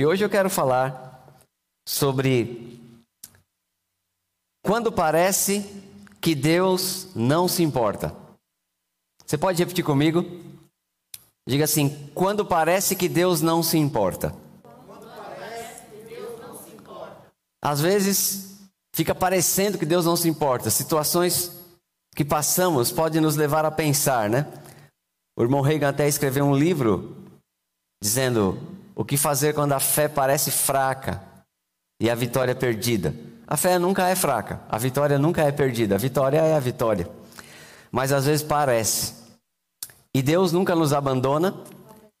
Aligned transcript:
E 0.00 0.06
hoje 0.06 0.24
eu 0.24 0.30
quero 0.30 0.48
falar 0.48 1.36
sobre 1.86 2.80
quando 4.64 4.90
parece 4.90 5.62
que 6.22 6.34
Deus 6.34 7.14
não 7.14 7.46
se 7.46 7.62
importa. 7.62 8.16
Você 9.26 9.36
pode 9.36 9.58
repetir 9.58 9.84
comigo? 9.84 10.24
Diga 11.46 11.64
assim: 11.64 12.10
quando 12.14 12.46
parece 12.46 12.96
que 12.96 13.10
Deus 13.10 13.42
não 13.42 13.62
se 13.62 13.76
importa. 13.76 14.34
Às 17.62 17.82
vezes 17.82 18.58
fica 18.94 19.14
parecendo 19.14 19.76
que 19.76 19.84
Deus 19.84 20.06
não 20.06 20.16
se 20.16 20.30
importa. 20.30 20.70
Situações 20.70 21.62
que 22.16 22.24
passamos 22.24 22.90
podem 22.90 23.20
nos 23.20 23.36
levar 23.36 23.66
a 23.66 23.70
pensar, 23.70 24.30
né? 24.30 24.50
O 25.36 25.42
irmão 25.42 25.60
Reagan 25.60 25.90
até 25.90 26.08
escreveu 26.08 26.46
um 26.46 26.56
livro 26.56 27.18
dizendo 28.02 28.79
o 29.00 29.04
que 29.04 29.16
fazer 29.16 29.54
quando 29.54 29.72
a 29.72 29.80
fé 29.80 30.08
parece 30.08 30.50
fraca 30.50 31.22
e 31.98 32.10
a 32.10 32.14
vitória 32.14 32.52
é 32.52 32.54
perdida? 32.54 33.14
A 33.46 33.56
fé 33.56 33.78
nunca 33.78 34.06
é 34.06 34.14
fraca, 34.14 34.60
a 34.68 34.76
vitória 34.76 35.18
nunca 35.18 35.40
é 35.40 35.50
perdida, 35.50 35.94
a 35.94 35.98
vitória 35.98 36.36
é 36.36 36.54
a 36.54 36.60
vitória. 36.60 37.08
Mas 37.90 38.12
às 38.12 38.26
vezes 38.26 38.42
parece. 38.42 39.14
E 40.14 40.20
Deus 40.20 40.52
nunca 40.52 40.74
nos 40.74 40.92
abandona, 40.92 41.54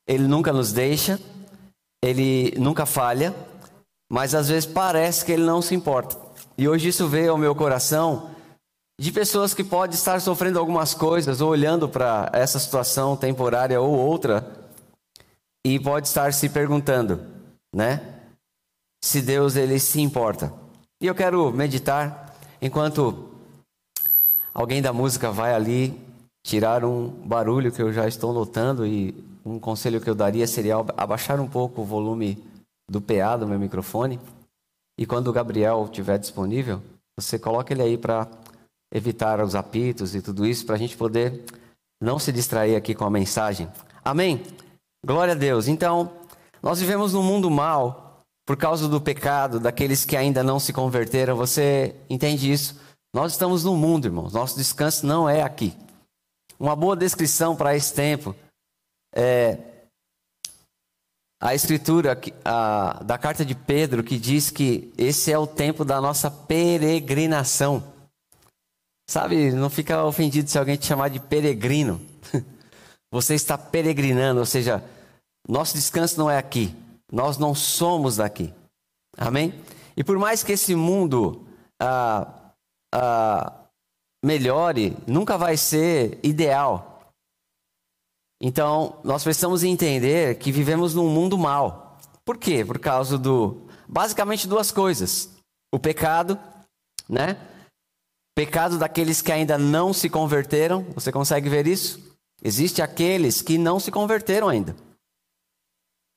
Ele 0.08 0.26
nunca 0.26 0.54
nos 0.54 0.72
deixa, 0.72 1.20
Ele 2.02 2.54
nunca 2.56 2.86
falha, 2.86 3.34
mas 4.10 4.34
às 4.34 4.48
vezes 4.48 4.64
parece 4.64 5.22
que 5.22 5.32
Ele 5.32 5.44
não 5.44 5.60
se 5.60 5.74
importa. 5.74 6.16
E 6.56 6.66
hoje 6.66 6.88
isso 6.88 7.06
veio 7.06 7.32
ao 7.32 7.36
meu 7.36 7.54
coração 7.54 8.30
de 8.98 9.12
pessoas 9.12 9.52
que 9.52 9.62
podem 9.62 9.94
estar 9.94 10.18
sofrendo 10.18 10.58
algumas 10.58 10.94
coisas 10.94 11.42
ou 11.42 11.50
olhando 11.50 11.90
para 11.90 12.30
essa 12.32 12.58
situação 12.58 13.18
temporária 13.18 13.78
ou 13.78 13.90
outra 13.90 14.59
e 15.64 15.78
pode 15.78 16.08
estar 16.08 16.32
se 16.32 16.48
perguntando, 16.48 17.20
né? 17.74 18.20
Se 19.02 19.20
Deus 19.20 19.56
ele 19.56 19.78
se 19.78 20.00
importa. 20.00 20.52
E 21.00 21.06
eu 21.06 21.14
quero 21.14 21.50
meditar 21.52 22.36
enquanto 22.60 23.30
alguém 24.52 24.82
da 24.82 24.92
música 24.92 25.30
vai 25.30 25.54
ali 25.54 25.98
tirar 26.42 26.84
um 26.84 27.08
barulho 27.08 27.72
que 27.72 27.80
eu 27.80 27.92
já 27.92 28.06
estou 28.06 28.32
notando 28.32 28.86
e 28.86 29.14
um 29.44 29.58
conselho 29.58 30.00
que 30.00 30.08
eu 30.08 30.14
daria 30.14 30.46
seria 30.46 30.76
abaixar 30.96 31.40
um 31.40 31.48
pouco 31.48 31.82
o 31.82 31.84
volume 31.84 32.42
do 32.88 33.00
PA 33.00 33.36
do 33.36 33.46
meu 33.46 33.58
microfone. 33.58 34.20
E 34.98 35.06
quando 35.06 35.28
o 35.28 35.32
Gabriel 35.32 35.84
estiver 35.84 36.18
disponível, 36.18 36.82
você 37.18 37.38
coloca 37.38 37.72
ele 37.72 37.82
aí 37.82 37.96
para 37.96 38.28
evitar 38.92 39.42
os 39.42 39.54
apitos 39.54 40.14
e 40.14 40.20
tudo 40.20 40.44
isso, 40.44 40.66
para 40.66 40.74
a 40.74 40.78
gente 40.78 40.96
poder 40.96 41.44
não 42.02 42.18
se 42.18 42.32
distrair 42.32 42.76
aqui 42.76 42.94
com 42.94 43.04
a 43.04 43.10
mensagem. 43.10 43.68
Amém? 44.04 44.42
Glória 45.04 45.32
a 45.32 45.36
Deus. 45.36 45.66
Então, 45.66 46.12
nós 46.62 46.80
vivemos 46.80 47.14
num 47.14 47.22
mundo 47.22 47.50
mal 47.50 48.22
por 48.46 48.56
causa 48.56 48.88
do 48.88 49.00
pecado 49.00 49.58
daqueles 49.58 50.04
que 50.04 50.16
ainda 50.16 50.42
não 50.42 50.60
se 50.60 50.72
converteram. 50.72 51.36
Você 51.36 51.94
entende 52.08 52.50
isso? 52.50 52.78
Nós 53.14 53.32
estamos 53.32 53.64
no 53.64 53.76
mundo, 53.76 54.06
irmãos. 54.06 54.32
Nosso 54.32 54.56
descanso 54.56 55.06
não 55.06 55.28
é 55.28 55.42
aqui. 55.42 55.76
Uma 56.58 56.76
boa 56.76 56.94
descrição 56.94 57.56
para 57.56 57.74
esse 57.74 57.94
tempo 57.94 58.34
é 59.14 59.58
a 61.40 61.54
escritura 61.54 62.20
a, 62.44 63.02
da 63.02 63.16
carta 63.16 63.44
de 63.44 63.54
Pedro 63.54 64.04
que 64.04 64.18
diz 64.18 64.50
que 64.50 64.92
esse 64.98 65.32
é 65.32 65.38
o 65.38 65.46
tempo 65.46 65.84
da 65.84 66.00
nossa 66.00 66.30
peregrinação. 66.30 67.82
Sabe, 69.08 69.50
não 69.52 69.70
fica 69.70 70.04
ofendido 70.04 70.50
se 70.50 70.58
alguém 70.58 70.76
te 70.76 70.86
chamar 70.86 71.08
de 71.08 71.18
peregrino. 71.18 72.00
Você 73.10 73.34
está 73.34 73.58
peregrinando, 73.58 74.40
ou 74.40 74.46
seja, 74.46 74.84
nosso 75.48 75.74
descanso 75.74 76.18
não 76.18 76.30
é 76.30 76.38
aqui. 76.38 76.74
Nós 77.10 77.38
não 77.38 77.54
somos 77.54 78.16
daqui. 78.16 78.54
Amém? 79.16 79.52
E 79.96 80.04
por 80.04 80.18
mais 80.18 80.44
que 80.44 80.52
esse 80.52 80.74
mundo 80.74 81.44
ah, 81.80 82.52
ah, 82.94 83.52
melhore, 84.24 84.96
nunca 85.06 85.36
vai 85.36 85.56
ser 85.56 86.18
ideal. 86.22 87.12
Então, 88.40 88.98
nós 89.04 89.22
precisamos 89.22 89.64
entender 89.64 90.38
que 90.38 90.52
vivemos 90.52 90.94
num 90.94 91.08
mundo 91.10 91.36
mal. 91.36 91.98
Por 92.24 92.38
quê? 92.38 92.64
Por 92.64 92.78
causa 92.78 93.18
do. 93.18 93.66
Basicamente 93.88 94.48
duas 94.48 94.70
coisas: 94.70 95.30
o 95.74 95.78
pecado, 95.78 96.38
né? 97.08 97.36
Pecado 98.34 98.78
daqueles 98.78 99.20
que 99.20 99.32
ainda 99.32 99.58
não 99.58 99.92
se 99.92 100.08
converteram. 100.08 100.84
Você 100.94 101.10
consegue 101.10 101.48
ver 101.48 101.66
isso? 101.66 102.09
Existem 102.42 102.84
aqueles 102.84 103.42
que 103.42 103.58
não 103.58 103.78
se 103.78 103.90
converteram 103.90 104.48
ainda. 104.48 104.74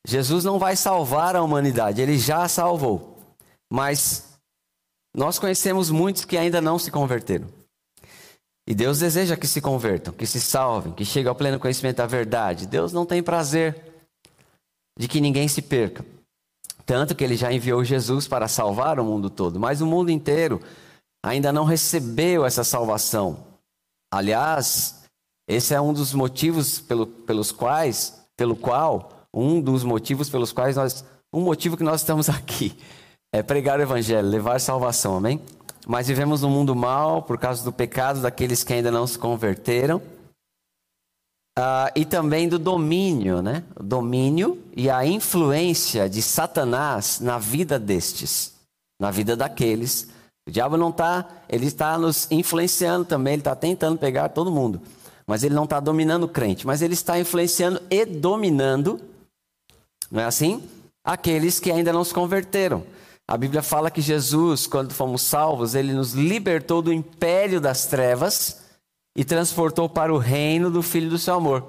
Jesus 0.05 0.43
não 0.43 0.59
vai 0.59 0.75
salvar 0.75 1.35
a 1.35 1.41
humanidade, 1.41 2.01
ele 2.01 2.17
já 2.17 2.43
a 2.43 2.49
salvou. 2.49 3.17
Mas 3.71 4.37
nós 5.15 5.39
conhecemos 5.39 5.89
muitos 5.89 6.25
que 6.25 6.37
ainda 6.37 6.59
não 6.59 6.77
se 6.77 6.91
converteram. 6.91 7.47
E 8.67 8.73
Deus 8.73 8.99
deseja 8.99 9.35
que 9.35 9.47
se 9.47 9.59
convertam, 9.59 10.13
que 10.13 10.25
se 10.25 10.39
salvem, 10.39 10.93
que 10.93 11.03
cheguem 11.03 11.29
ao 11.29 11.35
pleno 11.35 11.59
conhecimento 11.59 11.97
da 11.97 12.05
verdade. 12.05 12.65
Deus 12.65 12.93
não 12.93 13.05
tem 13.05 13.21
prazer 13.21 13.93
de 14.97 15.07
que 15.07 15.19
ninguém 15.19 15.47
se 15.47 15.61
perca. 15.61 16.05
Tanto 16.85 17.15
que 17.15 17.23
ele 17.23 17.35
já 17.35 17.51
enviou 17.51 17.83
Jesus 17.83 18.27
para 18.27 18.47
salvar 18.47 18.99
o 18.99 19.05
mundo 19.05 19.29
todo, 19.29 19.59
mas 19.59 19.81
o 19.81 19.85
mundo 19.85 20.11
inteiro 20.11 20.61
ainda 21.23 21.51
não 21.51 21.65
recebeu 21.65 22.45
essa 22.45 22.63
salvação. 22.63 23.45
Aliás, 24.11 25.02
esse 25.47 25.73
é 25.73 25.81
um 25.81 25.93
dos 25.93 26.13
motivos 26.13 26.79
pelo, 26.79 27.05
pelos 27.05 27.51
quais, 27.51 28.21
pelo 28.37 28.55
qual, 28.55 29.27
um 29.33 29.59
dos 29.59 29.83
motivos 29.83 30.29
pelos 30.29 30.51
quais 30.51 30.75
nós, 30.75 31.03
um 31.33 31.41
motivo 31.41 31.75
que 31.75 31.83
nós 31.83 32.01
estamos 32.01 32.27
aqui 32.29 32.77
é 33.33 33.41
pregar 33.41 33.79
o 33.79 33.81
evangelho, 33.81 34.27
levar 34.27 34.61
salvação, 34.61 35.17
amém? 35.17 35.41
Mas 35.87 36.07
vivemos 36.07 36.41
num 36.41 36.49
mundo 36.49 36.75
mal 36.75 37.23
por 37.23 37.37
causa 37.37 37.63
do 37.63 37.73
pecado 37.73 38.21
daqueles 38.21 38.63
que 38.63 38.73
ainda 38.73 38.91
não 38.91 39.07
se 39.07 39.17
converteram. 39.17 39.97
Uh, 41.57 41.89
e 41.95 42.05
também 42.05 42.47
do 42.47 42.57
domínio, 42.57 43.41
né? 43.41 43.63
O 43.75 43.83
domínio 43.83 44.63
e 44.75 44.89
a 44.89 45.05
influência 45.05 46.07
de 46.07 46.21
Satanás 46.21 47.19
na 47.19 47.37
vida 47.37 47.79
destes, 47.79 48.53
na 48.99 49.11
vida 49.11 49.35
daqueles. 49.35 50.07
O 50.47 50.51
diabo 50.51 50.77
não 50.77 50.89
está, 50.89 51.27
ele 51.49 51.65
está 51.65 51.97
nos 51.97 52.31
influenciando 52.31 53.05
também, 53.05 53.33
ele 53.33 53.41
está 53.41 53.55
tentando 53.55 53.97
pegar 53.97 54.29
todo 54.29 54.51
mundo. 54.51 54.79
Mas 55.33 55.43
ele 55.43 55.55
não 55.55 55.63
está 55.63 55.79
dominando 55.79 56.25
o 56.25 56.27
crente, 56.27 56.67
mas 56.67 56.83
ele 56.83 56.93
está 56.93 57.19
influenciando 57.19 57.81
e 57.89 58.05
dominando, 58.05 59.01
não 60.11 60.21
é 60.21 60.25
assim? 60.25 60.61
Aqueles 61.03 61.59
que 61.59 61.71
ainda 61.71 61.91
não 61.91 62.03
se 62.03 62.13
converteram. 62.13 62.83
A 63.27 63.35
Bíblia 63.35 63.63
fala 63.63 63.89
que 63.89 63.99
Jesus, 63.99 64.67
quando 64.67 64.93
fomos 64.93 65.23
salvos, 65.23 65.73
ele 65.73 65.91
nos 65.91 66.13
libertou 66.13 66.83
do 66.83 66.93
império 66.93 67.59
das 67.59 67.87
trevas 67.87 68.61
e 69.17 69.25
transportou 69.25 69.89
para 69.89 70.13
o 70.13 70.19
reino 70.19 70.69
do 70.69 70.83
Filho 70.83 71.09
do 71.09 71.17
seu 71.17 71.33
amor. 71.33 71.67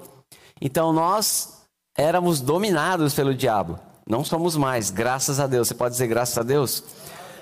Então 0.61 0.93
nós 0.93 1.63
éramos 1.97 2.41
dominados 2.41 3.15
pelo 3.15 3.33
diabo. 3.33 3.79
Não 4.07 4.23
somos 4.23 4.55
mais, 4.55 4.91
graças 4.91 5.39
a 5.39 5.47
Deus. 5.47 5.69
Você 5.69 5.73
pode 5.73 5.93
dizer 5.93 6.05
graças 6.05 6.37
a 6.37 6.43
Deus? 6.43 6.83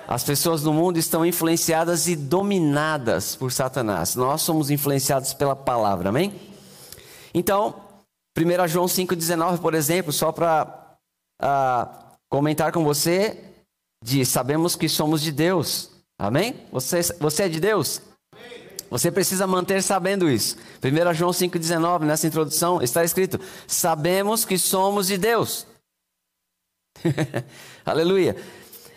As 0.06 0.22
pessoas 0.22 0.62
no 0.62 0.72
mundo 0.72 0.98
estão 0.98 1.24
influenciadas 1.24 2.06
e 2.06 2.14
dominadas 2.14 3.34
por 3.34 3.50
Satanás. 3.50 4.14
Nós 4.14 4.42
somos 4.42 4.70
influenciados 4.70 5.32
pela 5.32 5.56
palavra, 5.56 6.10
amém? 6.10 6.34
Então, 7.32 7.82
1 8.36 8.68
João 8.68 8.86
5,19, 8.86 9.60
por 9.60 9.74
exemplo, 9.74 10.12
só 10.12 10.30
para 10.30 10.96
uh, 11.40 11.46
ah, 11.46 12.16
comentar 12.28 12.70
com 12.70 12.84
você, 12.84 13.42
diz: 14.02 14.28
Sabemos 14.28 14.76
que 14.76 14.90
somos 14.90 15.22
de 15.22 15.32
Deus, 15.32 15.90
amém? 16.18 16.54
Você, 16.70 17.00
você 17.18 17.44
é 17.44 17.48
de 17.48 17.58
Deus? 17.58 18.02
Você 18.90 19.10
precisa 19.10 19.46
manter 19.46 19.82
sabendo 19.82 20.28
isso. 20.28 20.56
1 20.84 21.14
João 21.14 21.30
5,19, 21.30 22.00
nessa 22.00 22.26
introdução, 22.26 22.82
está 22.82 23.02
escrito: 23.02 23.40
Sabemos 23.66 24.44
que 24.44 24.58
somos 24.58 25.06
de 25.06 25.16
Deus. 25.16 25.66
Aleluia 27.86 28.36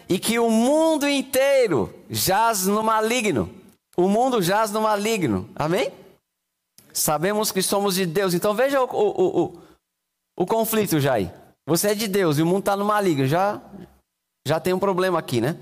e 0.09 0.18
que 0.18 0.39
o 0.39 0.50
mundo 0.50 1.07
inteiro 1.07 1.94
jaz 2.09 2.65
no 2.65 2.81
maligno. 2.83 3.50
O 3.95 4.07
mundo 4.07 4.42
jaz 4.42 4.71
no 4.71 4.81
maligno. 4.81 5.50
Amém? 5.56 5.92
Sabemos 6.94 7.51
que 7.51 7.62
somos 7.62 7.95
de 7.95 8.06
Deus. 8.06 8.33
Então 8.33 8.54
veja 8.54 8.81
o, 8.81 8.86
o, 8.86 9.44
o, 9.44 9.62
o 10.38 10.45
conflito 10.45 10.98
aí. 11.09 11.31
Você 11.65 11.89
é 11.89 11.95
de 11.95 12.07
Deus 12.07 12.38
e 12.38 12.42
o 12.42 12.45
mundo 12.45 12.59
está 12.59 12.77
no 12.77 12.86
maligno. 12.86 13.27
Já, 13.27 13.62
já 14.48 14.59
tem 14.59 14.74
um 14.74 14.80
problema 14.80 15.19
aqui, 15.19 15.42
né? 15.42 15.59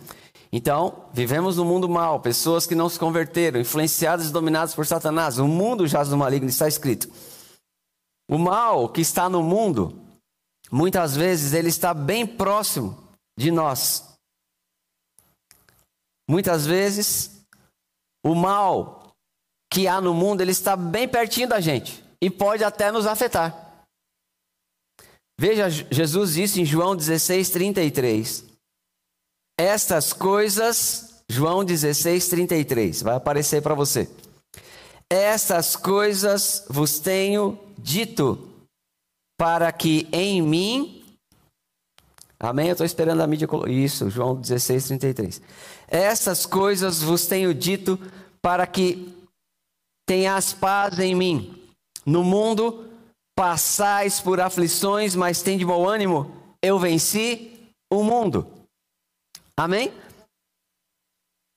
Então, 0.51 1.09
vivemos 1.11 1.57
no 1.57 1.65
mundo 1.65 1.89
mal, 1.89 2.21
pessoas 2.21 2.65
que 2.65 2.75
não 2.75 2.87
se 2.87 2.97
converteram, 2.97 3.59
influenciadas 3.59 4.29
e 4.29 4.31
dominadas 4.31 4.73
por 4.73 4.85
Satanás. 4.85 5.37
O 5.37 5.47
mundo 5.47 5.85
jaz 5.87 6.07
no 6.07 6.17
maligno, 6.17 6.47
está 6.47 6.67
escrito. 6.67 7.09
O 8.29 8.37
mal 8.37 8.87
que 8.87 9.01
está 9.01 9.27
no 9.27 9.43
mundo, 9.43 9.99
muitas 10.71 11.15
vezes 11.15 11.53
ele 11.53 11.67
está 11.67 11.93
bem 11.93 12.25
próximo 12.25 12.97
de 13.37 13.51
nós. 13.51 14.14
Muitas 16.27 16.65
vezes, 16.65 17.45
o 18.25 18.33
mal 18.33 19.15
que 19.71 19.87
há 19.87 20.01
no 20.01 20.13
mundo, 20.13 20.41
ele 20.41 20.51
está 20.51 20.75
bem 20.75 21.07
pertinho 21.07 21.49
da 21.49 21.59
gente 21.59 22.03
e 22.21 22.29
pode 22.29 22.63
até 22.63 22.91
nos 22.91 23.05
afetar. 23.05 23.85
Veja, 25.39 25.69
Jesus 25.69 26.33
disse 26.33 26.61
em 26.61 26.65
João 26.65 26.95
16, 26.95 27.49
33. 27.49 28.45
Estas 29.59 30.13
coisas, 30.13 31.23
João 31.29 31.63
16, 31.63 32.27
33, 32.29 33.01
vai 33.01 33.15
aparecer 33.15 33.61
para 33.61 33.75
você. 33.75 34.09
Estas 35.09 35.75
coisas 35.75 36.65
vos 36.69 36.99
tenho 36.99 37.59
dito, 37.77 38.49
para 39.37 39.71
que 39.71 40.07
em 40.11 40.41
mim. 40.41 41.04
Amém? 42.45 42.67
Eu 42.67 42.73
estou 42.73 42.85
esperando 42.85 43.21
a 43.21 43.27
mídia. 43.27 43.47
Isso, 43.67 44.09
João 44.09 44.35
16, 44.35 44.87
33. 44.87 45.41
Estas 45.87 46.45
coisas 46.45 47.01
vos 47.01 47.25
tenho 47.25 47.53
dito, 47.53 47.99
para 48.41 48.67
que 48.67 49.11
tenhas 50.07 50.53
paz 50.53 50.99
em 50.99 51.15
mim. 51.15 51.59
No 52.05 52.23
mundo 52.23 52.85
passais 53.35 54.19
por 54.21 54.39
aflições, 54.39 55.15
mas 55.15 55.41
tem 55.41 55.57
de 55.57 55.65
bom 55.65 55.87
ânimo, 55.87 56.31
eu 56.61 56.77
venci 56.77 57.51
o 57.91 58.03
mundo. 58.03 58.47
Amém? 59.57 59.91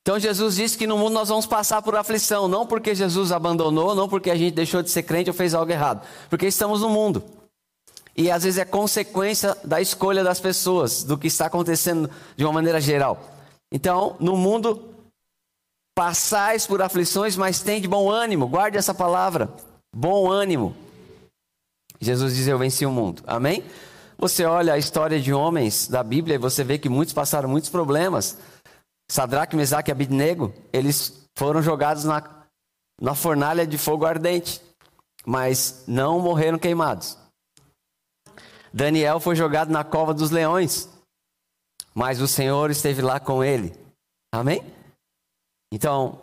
Então 0.01 0.19
Jesus 0.19 0.57
disse 0.57 0.79
que 0.79 0.87
no 0.87 0.97
mundo 0.97 1.13
nós 1.13 1.29
vamos 1.29 1.45
passar 1.45 1.83
por 1.83 1.95
aflição, 1.95 2.49
não 2.49 2.67
porque 2.67 2.95
Jesus 2.95 3.31
abandonou, 3.31 3.95
não 3.95 4.09
porque 4.09 4.31
a 4.31 4.35
gente 4.35 4.55
deixou 4.55 4.83
de 4.83 4.89
ser 4.89 5.03
crente 5.03 5.29
ou 5.29 5.35
fez 5.35 5.53
algo 5.53 5.71
errado, 5.71 6.07
porque 6.31 6.47
estamos 6.47 6.81
no 6.81 6.89
mundo. 6.89 7.23
E 8.19 8.33
às 8.33 8.43
vezes 8.43 8.59
é 8.59 8.65
consequência 8.65 9.57
da 9.63 9.81
escolha 9.81 10.25
das 10.25 10.41
pessoas, 10.41 11.05
do 11.05 11.17
que 11.17 11.29
está 11.29 11.47
acontecendo 11.47 12.11
de 12.37 12.45
uma 12.45 12.53
maneira 12.53 12.81
geral. 12.81 13.23
Então, 13.73 14.17
no 14.19 14.37
mundo 14.37 14.93
passais 15.95 16.67
por 16.67 16.83
aflições, 16.83 17.37
mas 17.37 17.63
tem 17.63 17.81
de 17.81 17.87
bom 17.87 18.11
ânimo. 18.11 18.49
Guarde 18.49 18.77
essa 18.77 18.93
palavra, 18.93 19.49
bom 19.95 20.29
ânimo. 20.29 20.75
Jesus 22.01 22.35
diz: 22.35 22.49
Eu 22.49 22.59
venci 22.59 22.85
o 22.85 22.91
mundo. 22.91 23.23
Amém? 23.25 23.63
Você 24.19 24.45
olha 24.45 24.73
a 24.73 24.79
história 24.79 25.21
de 25.21 25.33
homens 25.33 25.87
da 25.87 26.03
Bíblia 26.03 26.35
e 26.35 26.39
você 26.39 26.65
vê 26.65 26.77
que 26.77 26.89
muitos 26.89 27.15
passaram 27.15 27.49
muitos 27.49 27.71
problemas. 27.71 28.37
Sadraque, 29.09 29.55
Mesaque 29.55 29.91
e 29.91 29.93
Abidnego, 29.93 30.53
eles 30.73 31.23
foram 31.37 31.63
jogados 31.63 32.03
na, 32.03 32.23
na 33.01 33.15
fornalha 33.15 33.65
de 33.65 33.79
fogo 33.79 34.05
ardente, 34.05 34.61
mas 35.25 35.85
não 35.87 36.19
morreram 36.19 36.59
queimados. 36.59 37.18
Daniel 38.79 39.19
foi 39.19 39.35
jogado 39.35 39.73
na 39.73 39.83
cova 39.83 40.15
dos 40.15 40.31
leões, 40.31 40.89
mas 41.93 42.21
o 42.21 42.29
Senhor 42.29 42.71
esteve 42.71 43.03
lá 43.03 43.19
com 43.19 43.43
ele. 43.43 43.75
Amém? 44.33 44.63
Então, 45.73 46.21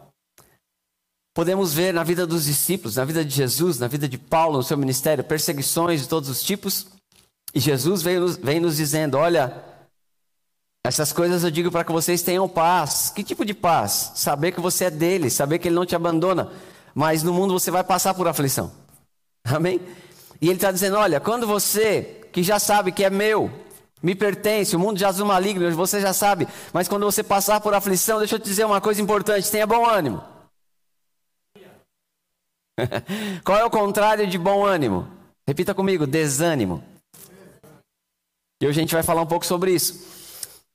podemos 1.34 1.74
ver 1.74 1.94
na 1.94 2.02
vida 2.02 2.26
dos 2.26 2.46
discípulos, 2.46 2.96
na 2.96 3.04
vida 3.04 3.26
de 3.26 3.36
Jesus, 3.36 3.78
na 3.78 3.90
vida 3.90 4.08
de 4.08 4.18
Paulo, 4.18 4.56
no 4.56 4.64
seu 4.64 4.78
ministério, 4.78 5.22
perseguições 5.22 6.04
de 6.04 6.08
todos 6.08 6.30
os 6.30 6.42
tipos. 6.42 6.88
E 7.54 7.60
Jesus 7.60 8.02
vem 8.02 8.20
nos, 8.22 8.38
vem 8.38 8.62
nos 8.62 8.78
dizendo: 8.78 9.18
olha, 9.18 9.62
essas 10.86 11.12
coisas 11.12 11.44
eu 11.44 11.52
digo 11.52 11.70
para 11.70 11.84
que 11.84 11.92
vocês 11.92 12.22
tenham 12.22 12.48
paz. 12.48 13.12
Que 13.14 13.22
tipo 13.22 13.44
de 13.44 13.54
paz? 13.54 14.14
Saber 14.16 14.54
que 14.54 14.62
você 14.62 14.86
é 14.86 14.90
dele, 14.90 15.30
saber 15.30 15.60
que 15.60 15.68
ele 15.68 15.76
não 15.76 15.86
te 15.86 15.96
abandona. 15.96 16.54
Mas 16.94 17.22
no 17.22 17.34
mundo 17.34 17.52
você 17.52 17.70
vai 17.70 17.84
passar 17.84 18.14
por 18.14 18.30
aflição. 18.30 18.72
Amém? 19.44 19.82
E 20.40 20.48
ele 20.48 20.56
está 20.56 20.72
dizendo: 20.72 20.96
olha, 20.96 21.20
quando 21.20 21.46
você, 21.46 22.25
que 22.36 22.44
já 22.44 22.60
sabe 22.60 22.92
que 22.92 23.02
é 23.02 23.10
meu, 23.10 23.50
me 24.04 24.14
pertence, 24.14 24.76
o 24.76 24.80
mundo 24.80 25.00
já 25.00 25.08
é 25.08 25.24
maligno, 25.24 25.72
você 25.74 26.02
já 26.02 26.12
sabe. 26.12 26.46
Mas 26.74 26.86
quando 26.86 27.06
você 27.06 27.24
passar 27.24 27.62
por 27.62 27.74
aflição, 27.74 28.20
deixa 28.20 28.36
eu 28.36 28.40
te 28.40 28.44
dizer 28.44 28.66
uma 28.66 28.82
coisa 28.82 29.02
importante: 29.02 29.50
tenha 29.50 29.66
bom 29.66 29.86
ânimo. 29.86 30.22
Qual 33.42 33.58
é 33.58 33.64
o 33.64 33.70
contrário 33.70 34.28
de 34.28 34.38
bom 34.38 34.66
ânimo? 34.66 35.08
Repita 35.48 35.74
comigo: 35.74 36.06
desânimo. 36.06 36.84
E 38.62 38.68
hoje 38.68 38.82
a 38.82 38.84
gente 38.84 38.94
vai 38.94 39.02
falar 39.02 39.22
um 39.22 39.28
pouco 39.28 39.46
sobre 39.46 39.72
isso. 39.72 40.06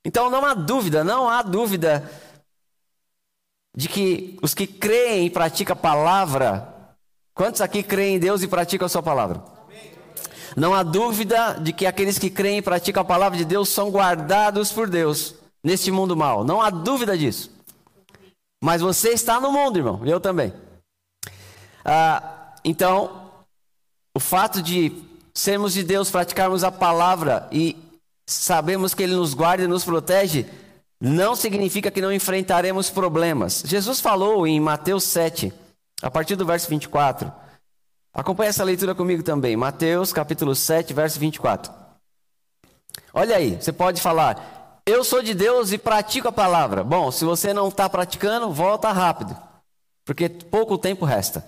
Então 0.03 0.31
não 0.31 0.43
há 0.43 0.55
dúvida, 0.55 1.03
não 1.03 1.29
há 1.29 1.43
dúvida 1.43 2.11
de 3.77 3.87
que 3.87 4.39
os 4.41 4.55
que 4.55 4.65
creem 4.65 5.27
e 5.27 5.29
praticam 5.29 5.73
a 5.73 5.79
palavra, 5.79 6.95
quantos 7.35 7.61
aqui 7.61 7.83
creem 7.83 8.15
em 8.15 8.19
Deus 8.19 8.41
e 8.41 8.47
praticam 8.47 8.87
a 8.87 8.89
sua 8.89 9.03
palavra? 9.03 9.60
Não 10.55 10.73
há 10.73 10.83
dúvida 10.83 11.53
de 11.53 11.71
que 11.71 11.85
aqueles 11.85 12.19
que 12.19 12.29
creem 12.29 12.57
e 12.57 12.61
praticam 12.61 13.01
a 13.01 13.05
palavra 13.05 13.37
de 13.37 13.45
Deus 13.45 13.69
são 13.69 13.89
guardados 13.89 14.71
por 14.71 14.89
Deus 14.89 15.35
neste 15.63 15.91
mundo 15.91 16.15
mal. 16.15 16.43
Não 16.43 16.61
há 16.61 16.69
dúvida 16.69 17.17
disso. 17.17 17.51
Mas 18.63 18.81
você 18.81 19.09
está 19.09 19.39
no 19.39 19.51
mundo, 19.51 19.77
irmão, 19.77 20.01
eu 20.05 20.19
também. 20.19 20.53
Ah, 21.83 22.53
então, 22.63 23.31
o 24.15 24.19
fato 24.19 24.61
de 24.61 24.91
sermos 25.33 25.73
de 25.73 25.83
Deus, 25.83 26.11
praticarmos 26.11 26.63
a 26.63 26.71
palavra 26.71 27.47
e 27.51 27.75
sabemos 28.27 28.93
que 28.93 29.03
Ele 29.03 29.15
nos 29.15 29.33
guarda 29.33 29.63
e 29.63 29.67
nos 29.67 29.83
protege, 29.83 30.45
não 30.99 31.35
significa 31.35 31.89
que 31.89 32.01
não 32.01 32.13
enfrentaremos 32.13 32.89
problemas. 32.89 33.63
Jesus 33.65 33.99
falou 33.99 34.45
em 34.45 34.59
Mateus 34.59 35.03
7, 35.05 35.51
a 36.01 36.11
partir 36.11 36.35
do 36.35 36.45
verso 36.45 36.69
24. 36.69 37.31
Acompanhe 38.13 38.49
essa 38.49 38.63
leitura 38.63 38.93
comigo 38.93 39.23
também. 39.23 39.55
Mateus 39.55 40.11
capítulo 40.11 40.55
7, 40.55 40.93
verso 40.93 41.19
24. 41.19 41.73
Olha 43.13 43.37
aí, 43.37 43.55
você 43.55 43.71
pode 43.71 44.01
falar, 44.01 44.81
eu 44.85 45.03
sou 45.03 45.21
de 45.21 45.33
Deus 45.33 45.71
e 45.71 45.77
pratico 45.77 46.27
a 46.27 46.31
palavra. 46.31 46.83
Bom, 46.83 47.11
se 47.11 47.23
você 47.23 47.53
não 47.53 47.69
está 47.69 47.89
praticando, 47.89 48.51
volta 48.51 48.91
rápido, 48.91 49.35
porque 50.05 50.29
pouco 50.29 50.77
tempo 50.77 51.05
resta. 51.05 51.45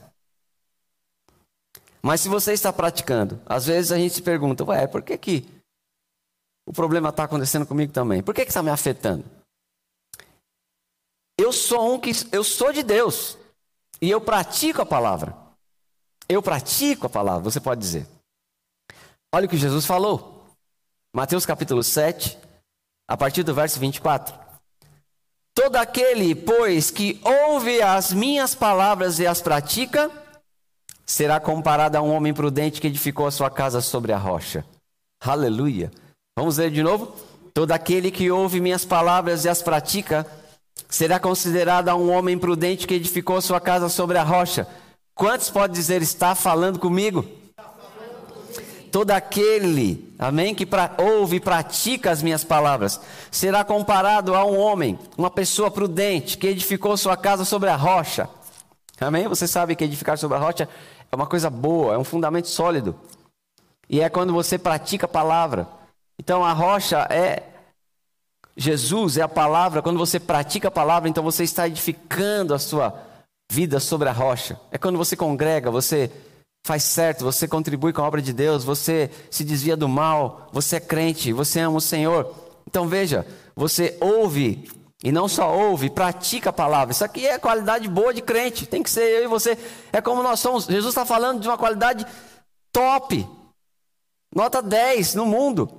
Mas 2.02 2.22
se 2.22 2.30
você 2.30 2.54
está 2.54 2.72
praticando, 2.72 3.42
às 3.46 3.66
vezes 3.66 3.92
a 3.92 3.98
gente 3.98 4.14
se 4.14 4.22
pergunta, 4.22 4.64
ué, 4.66 4.88
por 4.88 5.02
que, 5.02 5.18
que 5.18 5.64
o 6.66 6.72
problema 6.72 7.10
está 7.10 7.24
acontecendo 7.24 7.66
comigo 7.66 7.92
também. 7.92 8.24
Por 8.24 8.34
que 8.34 8.42
está 8.42 8.64
me 8.64 8.70
afetando? 8.70 9.26
Eu 11.38 11.52
sou 11.52 11.94
um 11.94 12.00
que 12.00 12.12
eu 12.32 12.44
sou 12.44 12.72
de 12.72 12.84
Deus 12.84 13.38
e 14.02 14.10
eu 14.10 14.22
pratico 14.22 14.82
a 14.82 14.86
palavra. 14.86 15.43
Eu 16.34 16.42
pratico 16.42 17.06
a 17.06 17.10
palavra, 17.10 17.44
você 17.44 17.60
pode 17.60 17.80
dizer. 17.80 18.08
Olha 19.32 19.46
o 19.46 19.50
que 19.50 19.56
Jesus 19.56 19.86
falou. 19.86 20.44
Mateus 21.16 21.46
capítulo 21.46 21.84
7, 21.84 22.36
a 23.08 23.16
partir 23.16 23.44
do 23.44 23.54
verso 23.54 23.80
24. 23.80 24.34
Todo 25.54 25.76
aquele, 25.76 26.34
pois, 26.34 26.90
que 26.90 27.22
ouve 27.24 27.84
as 27.84 28.12
minhas 28.12 28.56
palavras 28.56 29.20
e 29.20 29.28
as 29.28 29.44
pratica, 29.44 30.10
será 31.06 31.40
comparado 31.40 32.00
a 32.00 32.02
um 32.02 32.12
homem 32.12 32.34
prudente 32.34 32.82
que 32.82 32.88
edificou 32.88 33.28
a 33.28 33.32
sua 33.32 33.52
casa 33.52 33.80
sobre 33.80 34.12
a 34.12 34.18
rocha. 34.18 34.66
Aleluia. 35.22 35.92
Vamos 36.36 36.58
ler 36.58 36.72
de 36.72 36.82
novo? 36.82 37.16
Todo 37.54 37.74
aquele 37.74 38.10
que 38.10 38.32
ouve 38.32 38.60
minhas 38.60 38.84
palavras 38.84 39.46
e 39.46 39.50
as 39.50 39.62
pratica 39.62 40.26
será 40.90 41.20
considerado 41.20 41.90
um 41.90 42.12
homem 42.12 42.40
prudente 42.40 42.88
que 42.88 42.96
edificou 42.96 43.40
sua 43.40 43.62
casa 43.62 43.88
sobre 43.88 44.18
a 44.18 44.24
rocha. 44.24 44.68
Quantos 45.16 45.50
pode 45.50 45.74
dizer 45.74 46.02
está 46.02 46.34
falando 46.34 46.80
comigo? 46.80 47.26
Todo 48.92 49.12
aquele, 49.12 50.14
amém, 50.20 50.54
que 50.54 50.66
pra, 50.66 50.96
ouve 51.00 51.38
e 51.38 51.40
pratica 51.40 52.12
as 52.12 52.22
minhas 52.22 52.44
palavras, 52.44 53.02
será 53.32 53.64
comparado 53.64 54.36
a 54.36 54.46
um 54.46 54.58
homem, 54.58 55.00
uma 55.18 55.32
pessoa 55.32 55.72
prudente, 55.72 56.38
que 56.38 56.48
edificou 56.48 56.96
sua 56.96 57.18
casa 57.18 57.44
sobre 57.44 57.70
a 57.70 57.76
rocha. 57.76 58.30
Amém? 59.02 59.28
Você 59.28 59.48
sabe 59.48 59.76
que 59.76 59.84
edificar 59.84 60.18
sobre 60.18 60.38
a 60.38 60.40
rocha 60.40 60.70
é 61.12 61.16
uma 61.16 61.26
coisa 61.26 61.50
boa, 61.50 61.96
é 61.96 61.98
um 61.98 62.04
fundamento 62.04 62.48
sólido. 62.48 62.96
E 63.90 64.00
é 64.00 64.10
quando 64.10 64.32
você 64.32 64.58
pratica 64.58 65.06
a 65.06 65.10
palavra. 65.10 65.68
Então 66.20 66.44
a 66.46 66.54
rocha 66.54 67.08
é 67.10 67.44
Jesus, 68.56 69.18
é 69.18 69.22
a 69.24 69.28
palavra. 69.28 69.82
Quando 69.82 69.98
você 69.98 70.20
pratica 70.20 70.68
a 70.68 70.72
palavra, 70.72 71.10
então 71.10 71.24
você 71.24 71.44
está 71.44 71.68
edificando 71.68 72.54
a 72.54 72.60
sua 72.60 73.13
vida 73.54 73.80
sobre 73.80 74.10
a 74.10 74.12
rocha. 74.12 74.60
É 74.72 74.80
quando 74.80 74.98
você 74.98 75.16
congrega, 75.16 75.70
você 75.70 76.10
faz 76.66 76.84
certo, 76.84 77.24
você 77.24 77.48
contribui 77.48 77.94
com 77.94 78.02
a 78.02 78.08
obra 78.08 78.20
de 78.20 78.34
Deus, 78.34 78.64
você 78.64 79.12
se 79.30 79.44
desvia 79.44 79.78
do 79.78 79.88
mal, 79.88 80.50
você 80.52 80.78
é 80.78 80.80
crente, 80.80 81.32
você 81.32 81.60
ama 81.60 81.78
o 81.78 81.82
Senhor. 81.82 82.34
Então 82.68 82.88
veja, 82.88 83.28
você 83.56 83.96
ouve 84.02 84.68
e 85.04 85.12
não 85.12 85.28
só 85.28 85.56
ouve, 85.56 85.92
pratica 85.92 86.50
a 86.50 86.54
palavra. 86.54 86.94
Isso 86.94 87.06
aqui 87.06 87.28
é 87.28 87.38
qualidade 87.38 87.88
boa 87.88 88.12
de 88.12 88.24
crente. 88.24 88.66
Tem 88.66 88.82
que 88.82 88.90
ser 88.90 89.20
eu 89.20 89.26
e 89.26 89.28
você. 89.28 89.56
É 89.92 90.02
como 90.02 90.24
nós 90.24 90.40
somos. 90.40 90.66
Jesus 90.66 90.90
está 90.94 91.06
falando 91.06 91.42
de 91.42 91.48
uma 91.48 91.58
qualidade 91.58 92.08
top. 92.72 93.28
Nota 94.34 94.64
10 94.64 95.14
no 95.14 95.28
mundo. 95.28 95.70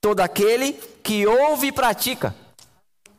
Todo 0.00 0.20
aquele 0.20 0.74
que 1.02 1.26
ouve 1.26 1.68
e 1.68 1.72
pratica. 1.72 2.32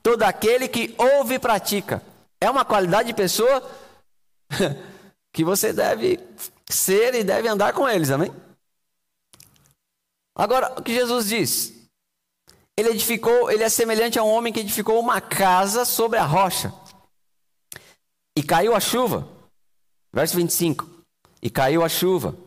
Todo 0.02 0.24
aquele 0.24 0.70
que 0.70 0.96
ouve 0.98 1.34
e 1.34 1.40
pratica. 1.40 2.02
É 2.40 2.50
uma 2.50 2.64
qualidade 2.64 3.08
de 3.08 3.14
pessoa 3.14 3.62
que 5.34 5.44
você 5.44 5.74
deve 5.74 6.20
ser 6.70 7.16
e 7.16 7.24
deve 7.24 7.48
andar 7.48 7.74
com 7.74 7.88
eles, 7.88 8.10
amém? 8.10 8.32
Agora, 10.36 10.80
o 10.80 10.84
que 10.84 10.94
Jesus 10.94 11.28
diz? 11.28 11.74
Ele 12.78 12.90
edificou, 12.90 13.50
ele 13.50 13.64
é 13.64 13.70
semelhante 13.70 14.20
a 14.20 14.24
um 14.24 14.30
homem 14.30 14.52
que 14.52 14.60
edificou 14.60 15.00
uma 15.00 15.22
casa 15.22 15.86
sobre 15.86 16.20
a 16.20 16.26
rocha. 16.26 16.74
E 18.38 18.44
caiu 18.44 18.76
a 18.76 18.80
chuva. 18.80 19.28
Verso 20.14 20.36
25. 20.36 20.90
E 21.42 21.50
caiu 21.50 21.84
a 21.84 21.90
chuva 21.90 22.46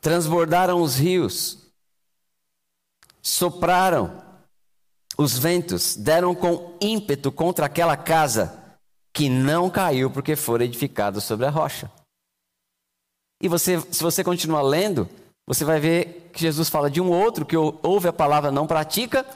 transbordaram 0.00 0.80
os 0.80 0.96
rios, 0.96 1.58
sopraram 3.20 4.22
os 5.16 5.36
ventos, 5.38 5.96
deram 5.96 6.34
com 6.34 6.76
ímpeto 6.80 7.32
contra 7.32 7.66
aquela 7.66 7.96
casa 7.96 8.67
que 9.18 9.28
não 9.28 9.68
caiu 9.68 10.08
porque 10.08 10.36
foi 10.36 10.62
edificada 10.62 11.18
sobre 11.18 11.44
a 11.44 11.50
rocha. 11.50 11.90
E 13.42 13.48
você, 13.48 13.80
se 13.90 14.00
você 14.00 14.22
continuar 14.22 14.62
lendo, 14.62 15.08
você 15.44 15.64
vai 15.64 15.80
ver 15.80 16.30
que 16.32 16.40
Jesus 16.40 16.68
fala 16.68 16.88
de 16.88 17.00
um 17.00 17.10
outro 17.10 17.44
que 17.44 17.56
ouve 17.56 18.06
a 18.06 18.12
palavra 18.12 18.52
não 18.52 18.64
pratica 18.64 19.26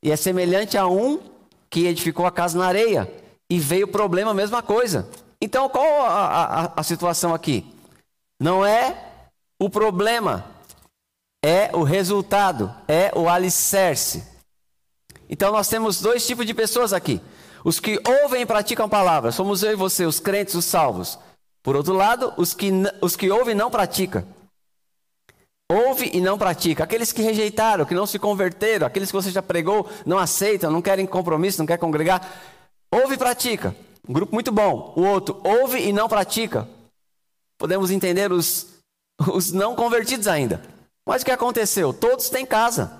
e 0.00 0.12
é 0.12 0.16
semelhante 0.16 0.78
a 0.78 0.86
um 0.86 1.20
que 1.68 1.86
edificou 1.86 2.24
a 2.24 2.30
casa 2.30 2.56
na 2.56 2.66
areia 2.66 3.12
e 3.50 3.58
veio 3.58 3.86
o 3.86 3.90
problema, 3.90 4.30
a 4.30 4.34
mesma 4.34 4.62
coisa. 4.62 5.10
Então, 5.40 5.68
qual 5.68 6.02
a, 6.02 6.44
a, 6.44 6.72
a 6.76 6.82
situação 6.84 7.34
aqui? 7.34 7.66
Não 8.38 8.64
é 8.64 8.96
o 9.58 9.68
problema, 9.68 10.46
é 11.44 11.68
o 11.74 11.82
resultado, 11.82 12.72
é 12.86 13.10
o 13.18 13.28
alicerce. 13.28 14.22
Então, 15.28 15.50
nós 15.50 15.66
temos 15.66 16.00
dois 16.00 16.24
tipos 16.24 16.46
de 16.46 16.54
pessoas 16.54 16.92
aqui: 16.92 17.20
os 17.64 17.78
que 17.78 18.00
ouvem 18.22 18.42
e 18.42 18.46
praticam 18.46 18.86
a 18.86 18.88
palavra, 18.88 19.32
somos 19.32 19.62
eu 19.62 19.72
e 19.72 19.76
você, 19.76 20.04
os 20.04 20.18
crentes, 20.18 20.54
os 20.54 20.64
salvos. 20.64 21.18
Por 21.62 21.76
outro 21.76 21.94
lado, 21.94 22.32
os 22.36 22.54
que, 22.54 22.70
os 23.00 23.14
que 23.14 23.30
ouvem 23.30 23.54
e 23.54 23.58
não 23.58 23.70
praticam. 23.70 24.24
Ouve 25.70 26.10
e 26.12 26.20
não 26.20 26.36
pratica. 26.36 26.84
Aqueles 26.84 27.12
que 27.12 27.22
rejeitaram, 27.22 27.86
que 27.86 27.94
não 27.94 28.06
se 28.06 28.18
converteram, 28.18 28.86
aqueles 28.86 29.10
que 29.10 29.16
você 29.16 29.30
já 29.30 29.40
pregou, 29.40 29.88
não 30.04 30.18
aceitam, 30.18 30.70
não 30.70 30.82
querem 30.82 31.06
compromisso, 31.06 31.58
não 31.58 31.66
querem 31.66 31.80
congregar. 31.80 32.28
Ouve 32.90 33.14
e 33.14 33.18
pratica. 33.18 33.74
Um 34.06 34.12
grupo 34.12 34.34
muito 34.34 34.52
bom. 34.52 34.92
O 34.96 35.02
outro, 35.02 35.40
ouve 35.42 35.78
e 35.78 35.92
não 35.92 36.08
pratica. 36.08 36.68
Podemos 37.56 37.90
entender 37.90 38.32
os, 38.32 38.66
os 39.32 39.52
não 39.52 39.74
convertidos 39.74 40.26
ainda. 40.26 40.62
Mas 41.06 41.22
o 41.22 41.24
que 41.24 41.30
aconteceu? 41.30 41.92
Todos 41.92 42.28
têm 42.28 42.44
casa. 42.44 42.92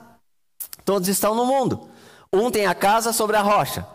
Todos 0.85 1.09
estão 1.09 1.35
no 1.35 1.45
mundo. 1.45 1.91
Um 2.33 2.51
tem 2.51 2.67
a 2.67 2.75
casa 2.75 3.13
sobre 3.13 3.37
a 3.37 3.43
rocha. 3.43 3.87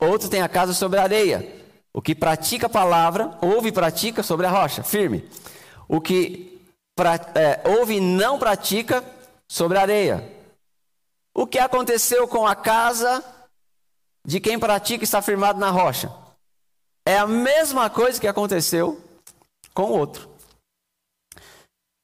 Outro 0.00 0.28
tem 0.28 0.40
a 0.40 0.48
casa 0.48 0.72
sobre 0.72 0.98
a 0.98 1.02
areia. 1.02 1.60
O 1.92 2.00
que 2.00 2.14
pratica 2.14 2.66
a 2.66 2.70
palavra, 2.70 3.36
ouve 3.42 3.68
e 3.68 3.72
pratica 3.72 4.22
sobre 4.22 4.46
a 4.46 4.50
rocha, 4.50 4.82
firme. 4.82 5.28
O 5.88 6.00
que 6.00 6.60
pra, 6.96 7.14
é, 7.34 7.60
ouve 7.78 7.96
e 7.96 8.00
não 8.00 8.38
pratica 8.38 9.04
sobre 9.48 9.76
a 9.76 9.82
areia. 9.82 10.32
O 11.34 11.46
que 11.46 11.58
aconteceu 11.58 12.26
com 12.28 12.46
a 12.46 12.54
casa 12.54 13.22
de 14.24 14.40
quem 14.40 14.58
pratica 14.58 15.04
está 15.04 15.20
firmado 15.20 15.58
na 15.58 15.70
rocha? 15.70 16.12
É 17.04 17.18
a 17.18 17.26
mesma 17.26 17.90
coisa 17.90 18.20
que 18.20 18.28
aconteceu 18.28 19.00
com 19.74 19.84
o 19.84 19.98
outro. 19.98 20.30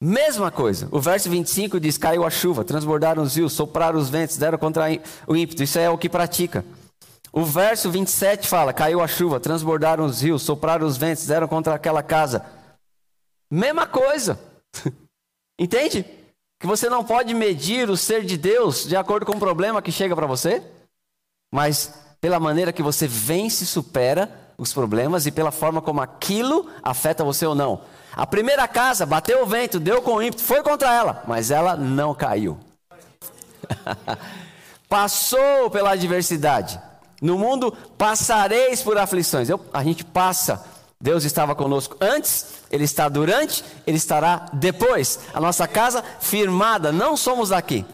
Mesma 0.00 0.50
coisa. 0.50 0.88
O 0.90 1.00
verso 1.00 1.30
25 1.30 1.80
diz: 1.80 1.96
Caiu 1.96 2.24
a 2.24 2.30
chuva, 2.30 2.64
transbordaram 2.64 3.22
os 3.22 3.36
rios, 3.36 3.52
sopraram 3.52 3.98
os 3.98 4.10
ventos, 4.10 4.36
deram 4.36 4.58
contra 4.58 4.86
o 5.26 5.36
ímpeto. 5.36 5.62
Isso 5.62 5.78
é 5.78 5.88
o 5.88 5.96
que 5.96 6.08
pratica. 6.08 6.64
O 7.36 7.44
verso 7.44 7.90
27 7.90 8.48
fala: 8.48 8.72
Caiu 8.72 9.02
a 9.02 9.06
chuva, 9.06 9.38
transbordaram 9.38 10.06
os 10.06 10.22
rios, 10.22 10.40
sopraram 10.40 10.86
os 10.86 10.96
ventos, 10.96 11.26
deram 11.26 11.46
contra 11.46 11.74
aquela 11.74 12.02
casa. 12.02 12.46
Mesma 13.50 13.86
coisa. 13.86 14.40
Entende? 15.60 16.06
Que 16.58 16.66
você 16.66 16.88
não 16.88 17.04
pode 17.04 17.34
medir 17.34 17.90
o 17.90 17.96
ser 17.96 18.24
de 18.24 18.38
Deus 18.38 18.88
de 18.88 18.96
acordo 18.96 19.26
com 19.26 19.32
o 19.32 19.38
problema 19.38 19.82
que 19.82 19.92
chega 19.92 20.16
para 20.16 20.26
você, 20.26 20.62
mas 21.52 21.92
pela 22.22 22.40
maneira 22.40 22.72
que 22.72 22.82
você 22.82 23.06
vence 23.06 23.64
e 23.64 23.66
supera 23.66 24.30
os 24.56 24.72
problemas 24.72 25.26
e 25.26 25.30
pela 25.30 25.52
forma 25.52 25.82
como 25.82 26.00
aquilo 26.00 26.70
afeta 26.82 27.22
você 27.22 27.44
ou 27.44 27.54
não. 27.54 27.82
A 28.14 28.26
primeira 28.26 28.66
casa 28.66 29.04
bateu 29.04 29.42
o 29.42 29.46
vento, 29.46 29.78
deu 29.78 30.00
com 30.00 30.22
ímpeto, 30.22 30.42
foi 30.42 30.62
contra 30.62 30.90
ela, 30.90 31.22
mas 31.28 31.50
ela 31.50 31.76
não 31.76 32.14
caiu. 32.14 32.58
Passou 34.88 35.70
pela 35.70 35.90
adversidade. 35.90 36.80
No 37.20 37.38
mundo 37.38 37.72
passareis 37.96 38.82
por 38.82 38.98
aflições. 38.98 39.48
Eu, 39.48 39.60
a 39.72 39.82
gente 39.82 40.04
passa. 40.04 40.64
Deus 41.00 41.24
estava 41.24 41.54
conosco 41.54 41.96
antes, 42.00 42.46
Ele 42.70 42.84
está 42.84 43.08
durante, 43.08 43.62
Ele 43.86 43.96
estará 43.96 44.46
depois. 44.52 45.20
A 45.34 45.40
nossa 45.40 45.68
casa 45.68 46.02
firmada, 46.20 46.90
não 46.90 47.16
somos 47.16 47.52
aqui. 47.52 47.84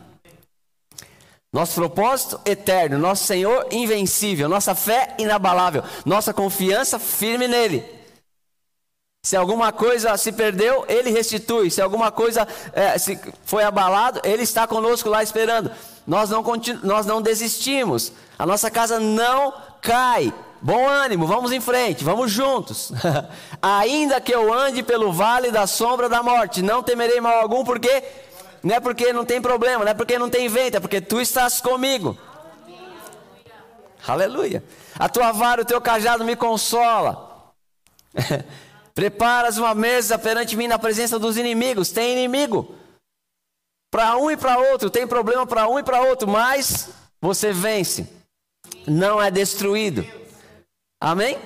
Nosso 1.53 1.75
propósito 1.75 2.41
eterno, 2.47 2.99
nosso 2.99 3.25
Senhor 3.25 3.67
invencível, 3.71 4.49
nossa 4.49 4.75
fé 4.75 5.15
inabalável, 5.19 5.83
nossa 6.07 6.33
confiança 6.33 6.99
firme 6.99 7.47
nele. 7.47 7.85
Se 9.25 9.37
alguma 9.37 9.71
coisa 9.71 10.17
se 10.17 10.33
perdeu, 10.33 10.85
Ele 10.89 11.11
restitui. 11.11 11.71
Se 11.71 11.81
alguma 11.81 12.11
coisa 12.11 12.49
é, 12.73 12.97
se 12.99 13.19
foi 13.45 13.63
abalado, 13.63 14.21
Ele 14.25 14.43
está 14.43 14.67
conosco 14.67 15.09
lá 15.09 15.23
esperando. 15.23 15.71
Nós 16.07 16.31
não, 16.31 16.45
nós 16.83 17.07
não 17.07 17.23
desistimos. 17.23 18.13
A 18.39 18.47
nossa 18.47 18.71
casa 18.71 18.99
não 18.99 19.53
cai. 19.81 20.33
Bom 20.61 20.89
ânimo, 20.89 21.27
vamos 21.27 21.51
em 21.51 21.61
frente, 21.61 22.05
vamos 22.05 22.31
juntos. 22.31 22.93
Ainda 23.61 24.21
que 24.21 24.33
eu 24.33 24.53
ande 24.53 24.83
pelo 24.83 25.13
vale 25.13 25.51
da 25.51 25.67
sombra 25.67 26.09
da 26.09 26.23
morte, 26.23 26.63
não 26.63 26.85
temerei 26.85 27.21
mal 27.21 27.41
algum, 27.41 27.65
porque 27.65 28.03
não 28.63 28.77
é 28.77 28.81
porque 28.81 29.13
não 29.13 29.25
tem 29.25 29.43
problema, 29.43 29.85
não 29.85 29.91
é 29.91 29.95
porque 29.95 30.19
não 30.19 30.31
tem 30.31 30.49
vento, 30.49 30.77
é 30.77 30.81
porque 30.81 31.01
tu 31.01 31.21
estás 31.21 31.61
comigo. 31.61 32.17
Aleluia. 34.07 34.63
A 34.97 35.09
tua 35.09 35.33
vara, 35.33 35.63
o 35.63 35.65
teu 35.65 35.81
cajado 35.81 36.25
me 36.25 36.37
consola. 36.37 37.53
Preparas 38.95 39.59
uma 39.59 39.75
mesa 39.75 40.19
perante 40.19 40.57
mim 40.57 40.69
na 40.69 40.79
presença 40.79 41.19
dos 41.19 41.37
inimigos. 41.37 41.91
Tem 41.91 42.13
inimigo. 42.13 42.75
Para 43.93 44.17
um 44.17 44.31
e 44.31 44.39
para 44.39 44.59
outro, 44.59 44.89
tem 44.89 45.07
problema 45.07 45.47
para 45.47 45.69
um 45.69 45.79
e 45.79 45.83
para 45.83 46.01
outro, 46.01 46.27
mas 46.27 46.89
você 47.21 47.53
vence. 47.53 48.09
Não 48.87 49.21
é 49.21 49.31
destruído. 49.31 50.03
Amém? 50.99 51.39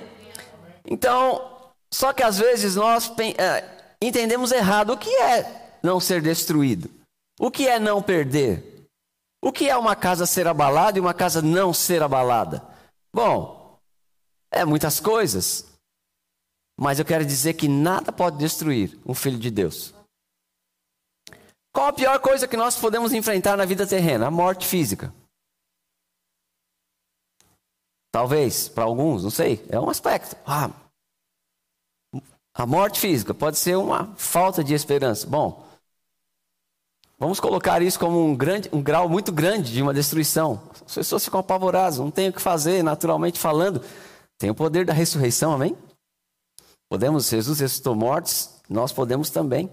Então, 0.85 1.73
só 1.93 2.13
que 2.13 2.23
às 2.23 2.39
vezes 2.39 2.77
nós 2.77 3.11
é, 3.37 3.65
entendemos 4.01 4.53
errado 4.53 4.93
o 4.93 4.97
que 4.97 5.09
é 5.09 5.77
não 5.83 5.99
ser 5.99 6.21
destruído. 6.21 6.89
O 7.37 7.51
que 7.51 7.67
é 7.67 7.79
não 7.79 8.01
perder? 8.01 8.87
O 9.43 9.51
que 9.51 9.69
é 9.69 9.75
uma 9.75 9.95
casa 9.95 10.25
ser 10.25 10.47
abalada 10.47 10.97
e 10.97 11.01
uma 11.01 11.13
casa 11.13 11.41
não 11.41 11.73
ser 11.73 12.01
abalada? 12.01 12.65
Bom, 13.13 13.77
é 14.49 14.63
muitas 14.63 15.01
coisas. 15.01 15.65
Mas 16.79 16.97
eu 16.97 17.03
quero 17.03 17.25
dizer 17.25 17.55
que 17.55 17.67
nada 17.67 18.09
pode 18.09 18.37
destruir 18.37 18.97
um 19.05 19.13
filho 19.13 19.37
de 19.37 19.51
Deus. 19.51 19.96
Qual 21.77 21.89
a 21.89 21.93
pior 21.93 22.19
coisa 22.19 22.47
que 22.47 22.57
nós 22.57 22.75
podemos 22.75 23.13
enfrentar 23.13 23.55
na 23.55 23.63
vida 23.63 23.85
terrena? 23.85 24.25
A 24.25 24.31
morte 24.31 24.65
física. 24.65 25.13
Talvez, 28.11 28.67
para 28.67 28.85
alguns, 28.85 29.23
não 29.23 29.29
sei, 29.29 29.63
é 29.69 29.79
um 29.79 29.87
aspecto. 29.87 30.35
Ah, 30.43 30.71
a 32.55 32.65
morte 32.65 32.99
física 32.99 33.31
pode 33.31 33.59
ser 33.59 33.77
uma 33.77 34.11
falta 34.15 34.63
de 34.63 34.73
esperança. 34.73 35.27
Bom, 35.27 35.67
Vamos 37.19 37.39
colocar 37.39 37.79
isso 37.83 37.99
como 37.99 38.25
um, 38.25 38.35
grande, 38.35 38.69
um 38.73 38.81
grau 38.81 39.07
muito 39.07 39.31
grande 39.31 39.71
de 39.71 39.81
uma 39.81 39.93
destruição. 39.93 40.59
As 40.83 40.95
pessoas 40.95 41.25
ficam 41.25 41.39
apavoradas, 41.39 41.99
não 41.99 42.09
tem 42.09 42.29
o 42.29 42.33
que 42.33 42.41
fazer, 42.41 42.83
naturalmente 42.83 43.37
falando. 43.37 43.83
Tem 44.39 44.49
o 44.49 44.55
poder 44.55 44.83
da 44.83 44.93
ressurreição, 44.93 45.51
amém? 45.51 45.77
Podemos, 46.89 47.29
Jesus 47.29 47.59
ressuscitou 47.59 47.95
mortos, 47.95 48.49
nós 48.67 48.91
podemos 48.91 49.29
também. 49.29 49.69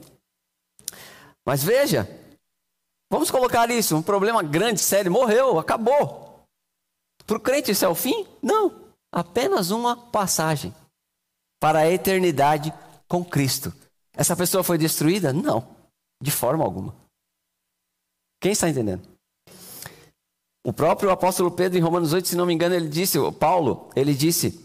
Mas 1.45 1.63
veja, 1.63 2.09
vamos 3.11 3.31
colocar 3.31 3.71
isso, 3.71 3.97
um 3.97 4.03
problema 4.03 4.43
grande, 4.43 4.81
sério, 4.81 5.13
morreu, 5.13 5.59
acabou. 5.59 6.45
Para 7.27 7.37
o 7.37 7.41
crente 7.41 7.71
isso 7.71 7.85
é 7.85 7.89
o 7.89 7.95
fim? 7.95 8.27
Não, 8.43 8.93
apenas 9.13 9.71
uma 9.71 9.97
passagem 9.97 10.75
para 11.61 11.81
a 11.81 11.91
eternidade 11.91 12.73
com 13.09 13.25
Cristo. 13.25 13.73
Essa 14.13 14.37
pessoa 14.37 14.63
foi 14.63 14.79
destruída? 14.79 15.33
Não, 15.33 15.67
de 16.23 16.31
forma 16.31 16.65
alguma. 16.65 16.95
Quem 18.41 18.53
está 18.53 18.69
entendendo? 18.69 19.09
O 20.67 20.73
próprio 20.73 21.11
apóstolo 21.11 21.51
Pedro, 21.51 21.79
em 21.79 21.83
Romanos 21.83 22.13
8, 22.15 22.29
se 22.29 22.37
não 22.37 22.47
me 22.47 22.55
engano, 22.55 22.75
ele 22.75 22.89
disse, 22.89 23.19
Paulo, 23.39 23.91
ele 23.95 24.15
disse, 24.15 24.64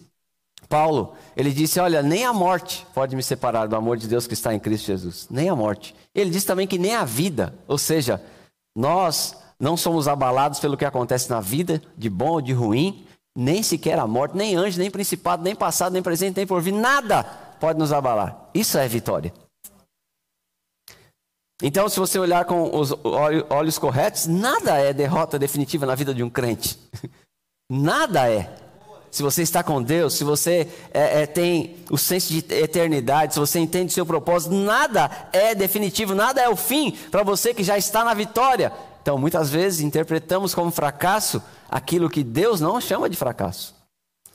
Paulo, 0.70 1.16
ele 1.36 1.52
disse: 1.52 1.80
Olha, 1.80 2.04
nem 2.04 2.24
a 2.24 2.32
morte 2.32 2.86
pode 2.94 3.16
me 3.16 3.24
separar 3.24 3.68
do 3.68 3.76
amor 3.76 3.98
de 3.98 4.08
Deus 4.08 4.28
que 4.28 4.36
está 4.36 4.54
em 4.54 4.60
Cristo 4.60 4.86
Jesus. 4.86 5.28
Nem 5.30 5.50
a 5.50 5.56
morte. 5.56 5.96
Ele 6.14 6.30
disse 6.30 6.46
também 6.46 6.68
que 6.68 6.78
nem 6.78 6.94
a 6.94 7.04
vida, 7.04 7.56
ou 7.68 7.78
seja, 7.78 8.22
nós 8.78 9.36
não 9.60 9.76
somos 9.76 10.08
abalados 10.08 10.60
pelo 10.60 10.78
que 10.78 10.86
acontece 10.86 11.30
na 11.30 11.42
vida, 11.42 11.82
de 11.98 12.10
bom 12.10 12.34
ou 12.34 12.42
de 12.42 12.54
ruim, 12.54 13.06
nem 13.36 13.64
sequer 13.64 13.98
a 13.98 14.08
morte, 14.08 14.38
nem 14.38 14.56
anjo, 14.56 14.80
nem 14.80 14.92
principado, 14.92 15.44
nem 15.44 15.56
passado, 15.56 15.92
nem 15.92 16.04
presente, 16.04 16.38
nem 16.38 16.48
por 16.48 16.62
vir, 16.62 16.72
nada 16.72 17.24
pode 17.60 17.80
nos 17.80 17.92
abalar. 17.92 18.50
Isso 18.54 18.78
é 18.78 18.88
vitória. 18.88 19.34
Então, 21.62 21.90
se 21.90 22.00
você 22.00 22.18
olhar 22.18 22.46
com 22.46 22.78
os 22.78 22.94
olhos 23.50 23.78
corretos, 23.78 24.28
nada 24.28 24.78
é 24.78 24.94
derrota 24.94 25.38
definitiva 25.38 25.86
na 25.86 25.96
vida 25.96 26.14
de 26.14 26.24
um 26.24 26.30
crente. 26.30 26.80
Nada 27.72 28.28
é. 28.28 28.69
Se 29.12 29.24
você 29.24 29.42
está 29.42 29.64
com 29.64 29.82
Deus, 29.82 30.14
se 30.14 30.24
você 30.24 30.68
é, 30.94 31.24
é, 31.24 31.26
tem 31.26 31.78
o 31.90 31.98
senso 31.98 32.32
de 32.32 32.40
eternidade, 32.54 33.34
se 33.34 33.40
você 33.40 33.60
entende 33.60 33.92
o 33.92 33.94
seu 33.94 34.06
propósito, 34.06 34.54
nada 34.54 35.10
é 35.34 35.56
definitivo, 35.56 36.14
nada 36.14 36.42
é 36.42 36.50
o 36.50 36.56
fim 36.56 36.92
para 37.10 37.24
você 37.24 37.54
que 37.54 37.64
já 37.64 37.78
está 37.78 38.04
na 38.04 38.14
vitória. 38.14 38.72
Então, 39.02 39.18
muitas 39.18 39.50
vezes 39.50 39.82
interpretamos 39.82 40.54
como 40.54 40.72
fracasso 40.72 41.42
aquilo 41.70 42.10
que 42.10 42.24
Deus 42.24 42.62
não 42.62 42.80
chama 42.80 43.10
de 43.10 43.18
fracasso. 43.18 43.76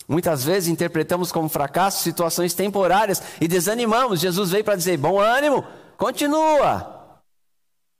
Muitas 0.08 0.44
vezes 0.44 0.68
interpretamos 0.68 1.32
como 1.32 1.48
fracasso 1.48 2.02
situações 2.02 2.52
temporárias 2.52 3.22
e 3.40 3.48
desanimamos. 3.48 4.20
Jesus 4.20 4.50
veio 4.50 4.64
para 4.64 4.76
dizer: 4.76 4.98
bom 4.98 5.18
ânimo, 5.18 5.64
continua. 5.96 7.18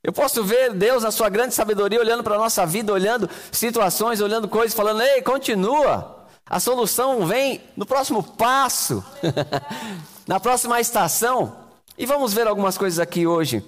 Eu 0.03 0.13
posso 0.13 0.43
ver 0.43 0.71
Deus 0.73 1.01
na 1.01 1.09
sua 1.09 1.29
grande 1.29 1.55
sabedoria 1.55 1.99
olhando 1.99 2.23
para 2.23 2.35
a 2.35 2.39
nossa 2.39 2.63
vida, 2.63 2.93
olhando 2.93 3.27
situações, 3.51 4.21
olhando 4.21 4.47
coisas, 4.47 4.75
falando: 4.75 5.01
ei, 5.01 5.21
continua. 5.21 6.24
A 6.47 6.59
solução 6.59 7.25
vem 7.25 7.61
no 7.75 7.85
próximo 7.85 8.21
passo, 8.21 9.03
na 10.27 10.39
próxima 10.39 10.79
estação. 10.79 11.57
E 11.97 12.05
vamos 12.05 12.33
ver 12.33 12.47
algumas 12.47 12.77
coisas 12.77 12.99
aqui 12.99 13.25
hoje. 13.25 13.63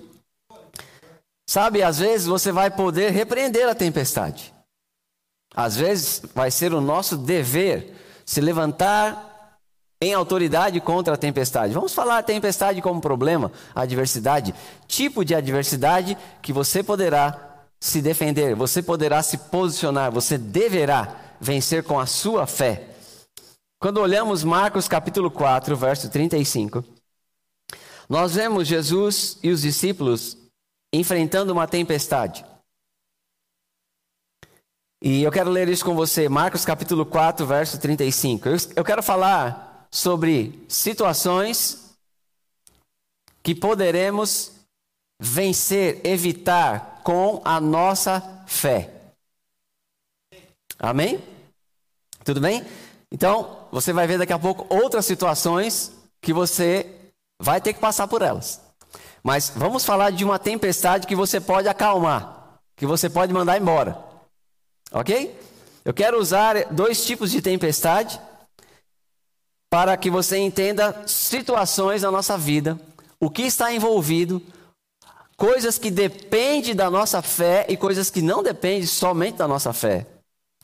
Sabe, 1.50 1.82
às 1.82 1.98
vezes 1.98 2.28
você 2.28 2.52
vai 2.52 2.70
poder 2.70 3.12
repreender 3.12 3.68
a 3.68 3.74
tempestade. 3.74 4.54
Às 5.56 5.76
vezes 5.76 6.22
vai 6.36 6.52
ser 6.52 6.74
o 6.74 6.82
nosso 6.82 7.18
dever 7.18 7.96
se 8.26 8.42
levantar 8.42 9.58
em 10.00 10.14
autoridade 10.14 10.80
contra 10.80 11.16
a 11.16 11.18
tempestade. 11.18 11.74
Vamos 11.74 11.94
falar 11.94 12.20
a 12.20 12.24
tempestade 12.24 12.82
como 12.82 13.02
problema, 13.02 13.52
adversidade, 13.74 14.54
tipo 14.88 15.26
de 15.26 15.34
adversidade 15.34 16.16
que 16.42 16.54
você 16.54 16.84
poderá 16.84 17.64
se 17.80 18.02
defender, 18.02 18.54
você 18.56 18.84
poderá 18.84 19.24
se 19.24 19.38
posicionar, 19.38 20.12
você 20.12 20.38
deverá 20.38 21.27
vencer 21.40 21.84
com 21.84 22.00
a 22.00 22.06
sua 22.06 22.46
fé. 22.48 22.88
Quando 23.80 24.00
olhamos 24.00 24.44
Marcos 24.44 24.88
capítulo 24.88 25.30
4, 25.30 25.76
verso 25.76 26.10
35, 26.10 26.84
nós 28.10 28.36
vemos 28.36 28.68
Jesus 28.68 29.38
e 29.44 29.50
os 29.50 29.62
discípulos 29.62 30.38
enfrentando 30.94 31.54
uma 31.54 31.68
tempestade. 31.68 32.46
E 35.02 35.22
eu 35.22 35.32
quero 35.32 35.52
ler 35.52 35.70
isso 35.70 35.86
com 35.86 35.96
você, 35.96 36.28
Marcos 36.28 36.66
capítulo 36.66 37.06
4, 37.06 37.46
verso 37.46 37.80
35. 37.80 38.50
Eu, 38.50 38.58
eu 38.78 38.84
quero 38.84 39.04
falar 39.04 39.88
sobre 39.92 40.66
situações 40.68 41.96
que 43.44 43.54
poderemos 43.54 44.54
vencer, 45.20 46.02
evitar 46.04 47.02
com 47.04 47.42
a 47.46 47.62
nossa 47.62 48.44
fé. 48.48 48.97
Amém? 50.80 51.24
Tudo 52.24 52.42
bem? 52.42 52.66
Então, 53.12 53.68
você 53.72 53.94
vai 53.94 54.06
ver 54.06 54.18
daqui 54.18 54.34
a 54.34 54.40
pouco 54.40 54.66
outras 54.74 55.06
situações 55.06 55.92
que 56.22 56.34
você 56.34 56.86
vai 57.42 57.62
ter 57.62 57.74
que 57.74 57.80
passar 57.80 58.08
por 58.08 58.22
elas. 58.22 58.62
Mas 59.24 59.52
vamos 59.56 59.86
falar 59.86 60.12
de 60.12 60.24
uma 60.24 60.40
tempestade 60.40 61.08
que 61.08 61.16
você 61.16 61.40
pode 61.40 61.68
acalmar, 61.68 62.60
que 62.76 62.86
você 62.86 63.10
pode 63.10 63.34
mandar 63.34 63.58
embora. 63.58 63.98
Ok? 64.92 65.38
Eu 65.84 65.94
quero 65.94 66.20
usar 66.20 66.66
dois 66.72 67.06
tipos 67.06 67.32
de 67.32 67.42
tempestade 67.42 68.20
para 69.70 69.96
que 69.98 70.10
você 70.10 70.38
entenda 70.38 71.04
situações 71.06 72.02
na 72.02 72.12
nossa 72.12 72.38
vida, 72.38 72.80
o 73.20 73.30
que 73.30 73.44
está 73.44 73.74
envolvido, 73.74 74.42
coisas 75.36 75.78
que 75.78 75.92
dependem 75.92 76.76
da 76.76 76.90
nossa 76.90 77.22
fé 77.22 77.66
e 77.70 77.78
coisas 77.78 78.10
que 78.10 78.22
não 78.22 78.42
dependem 78.42 78.86
somente 78.86 79.38
da 79.38 79.48
nossa 79.48 79.74
fé. 79.74 80.06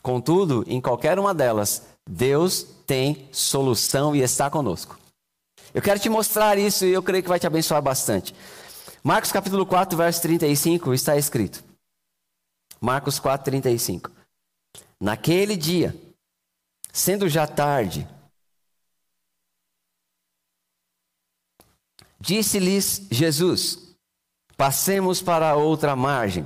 Contudo, 0.04 0.66
em 0.68 0.82
qualquer 0.82 1.18
uma 1.18 1.34
delas, 1.34 1.84
Deus 2.08 2.64
tem 2.86 3.30
solução 3.32 4.14
e 4.14 4.20
está 4.20 4.50
conosco. 4.50 5.00
Eu 5.74 5.82
quero 5.82 5.98
te 5.98 6.10
mostrar 6.10 6.58
isso 6.58 6.84
e 6.84 6.92
eu 6.92 7.02
creio 7.02 7.24
que 7.24 7.30
vai 7.30 7.40
te 7.40 7.48
abençoar 7.48 7.82
bastante. 7.82 8.36
Marcos 9.02 9.32
capítulo 9.32 9.66
4, 9.66 9.98
verso 9.98 10.22
35 10.22 10.94
está 10.94 11.16
escrito. 11.16 11.64
Marcos 12.82 13.18
4, 13.18 13.46
35. 13.46 14.12
Naquele 15.00 15.56
dia, 15.56 15.96
sendo 16.92 17.30
já 17.30 17.48
tarde, 17.48 18.06
disse-lhes 22.20 23.08
Jesus: 23.10 23.96
Passemos 24.58 25.22
para 25.22 25.56
outra 25.56 25.96
margem. 25.96 26.46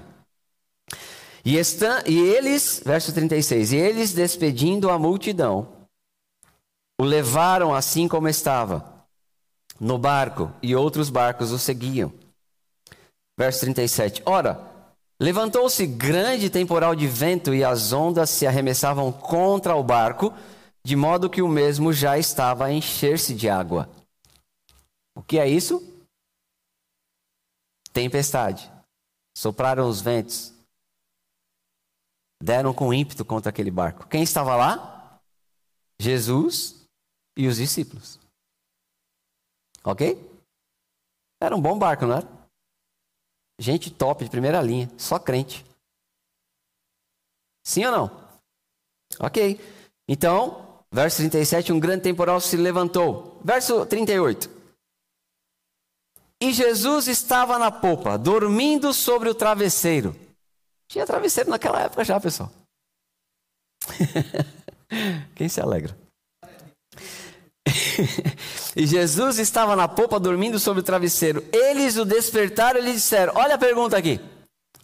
E, 1.47 1.55
está, 1.55 2.03
e 2.05 2.19
eles, 2.19 2.81
verso 2.85 3.13
36, 3.13 3.71
e 3.71 3.77
eles 3.77 4.11
despedindo 4.11 4.89
a 4.89 4.99
multidão, 4.99 5.87
o 6.99 7.05
levaram 7.05 7.73
assim 7.73 8.05
como 8.05 8.27
estava, 8.27 9.07
no 9.79 9.97
barco, 9.97 10.51
e 10.61 10.75
outros 10.75 11.09
barcos 11.09 11.53
o 11.53 11.57
seguiam. 11.57 12.11
Verso 13.39 13.61
37, 13.61 14.23
ora, 14.25 14.59
levantou-se 15.17 15.87
grande 15.87 16.49
temporal 16.49 16.93
de 16.93 17.07
vento 17.07 17.55
e 17.55 17.63
as 17.63 17.93
ondas 17.93 18.29
se 18.29 18.45
arremessavam 18.45 19.09
contra 19.09 19.73
o 19.73 19.81
barco, 19.81 20.33
de 20.83 20.97
modo 20.97 21.29
que 21.29 21.41
o 21.41 21.47
mesmo 21.47 21.93
já 21.93 22.17
estava 22.17 22.65
a 22.65 22.73
encher-se 22.73 23.33
de 23.33 23.47
água. 23.47 23.89
O 25.15 25.23
que 25.23 25.39
é 25.39 25.47
isso? 25.47 25.81
Tempestade. 27.93 28.69
Sopraram 29.33 29.87
os 29.87 30.01
ventos. 30.01 30.56
Deram 32.41 32.73
com 32.73 32.93
ímpeto 32.93 33.25
contra 33.25 33.49
aquele 33.49 33.71
barco. 33.71 34.07
Quem 34.07 34.23
estava 34.23 34.55
lá? 34.55 35.19
Jesus 35.99 36.85
e 37.35 37.47
os 37.47 37.57
discípulos. 37.57 38.19
Ok? 39.83 40.17
Era 41.41 41.55
um 41.55 41.61
bom 41.61 41.77
barco, 41.77 42.05
não 42.05 42.17
era? 42.17 42.27
Gente 43.59 43.89
top, 43.89 44.23
de 44.23 44.29
primeira 44.29 44.61
linha, 44.61 44.91
só 44.97 45.17
crente. 45.17 45.65
Sim 47.65 47.85
ou 47.85 47.91
não? 47.91 48.29
Ok. 49.19 49.59
Então, 50.07 50.83
verso 50.91 51.17
37, 51.17 51.71
um 51.73 51.79
grande 51.79 52.03
temporal 52.03 52.39
se 52.39 52.55
levantou. 52.55 53.41
Verso 53.43 53.85
38. 53.85 54.49
E 56.39 56.53
Jesus 56.53 57.07
estava 57.07 57.57
na 57.57 57.71
popa, 57.71 58.17
dormindo 58.17 58.93
sobre 58.93 59.27
o 59.27 59.35
travesseiro. 59.35 60.15
Tinha 60.87 61.05
travesseiro 61.05 61.49
naquela 61.49 61.81
época 61.81 62.03
já, 62.03 62.19
pessoal. 62.19 62.51
Quem 65.35 65.49
se 65.49 65.59
alegra? 65.59 65.97
e 68.75 68.85
Jesus 68.87 69.39
estava 69.39 69.75
na 69.75 69.87
popa 69.87 70.19
dormindo 70.19 70.59
sobre 70.59 70.79
o 70.79 70.83
travesseiro. 70.83 71.43
Eles 71.51 71.97
o 71.97 72.05
despertaram 72.05 72.79
e 72.79 72.83
lhe 72.83 72.93
disseram: 72.93 73.33
Olha 73.35 73.55
a 73.55 73.57
pergunta 73.57 73.97
aqui. 73.97 74.19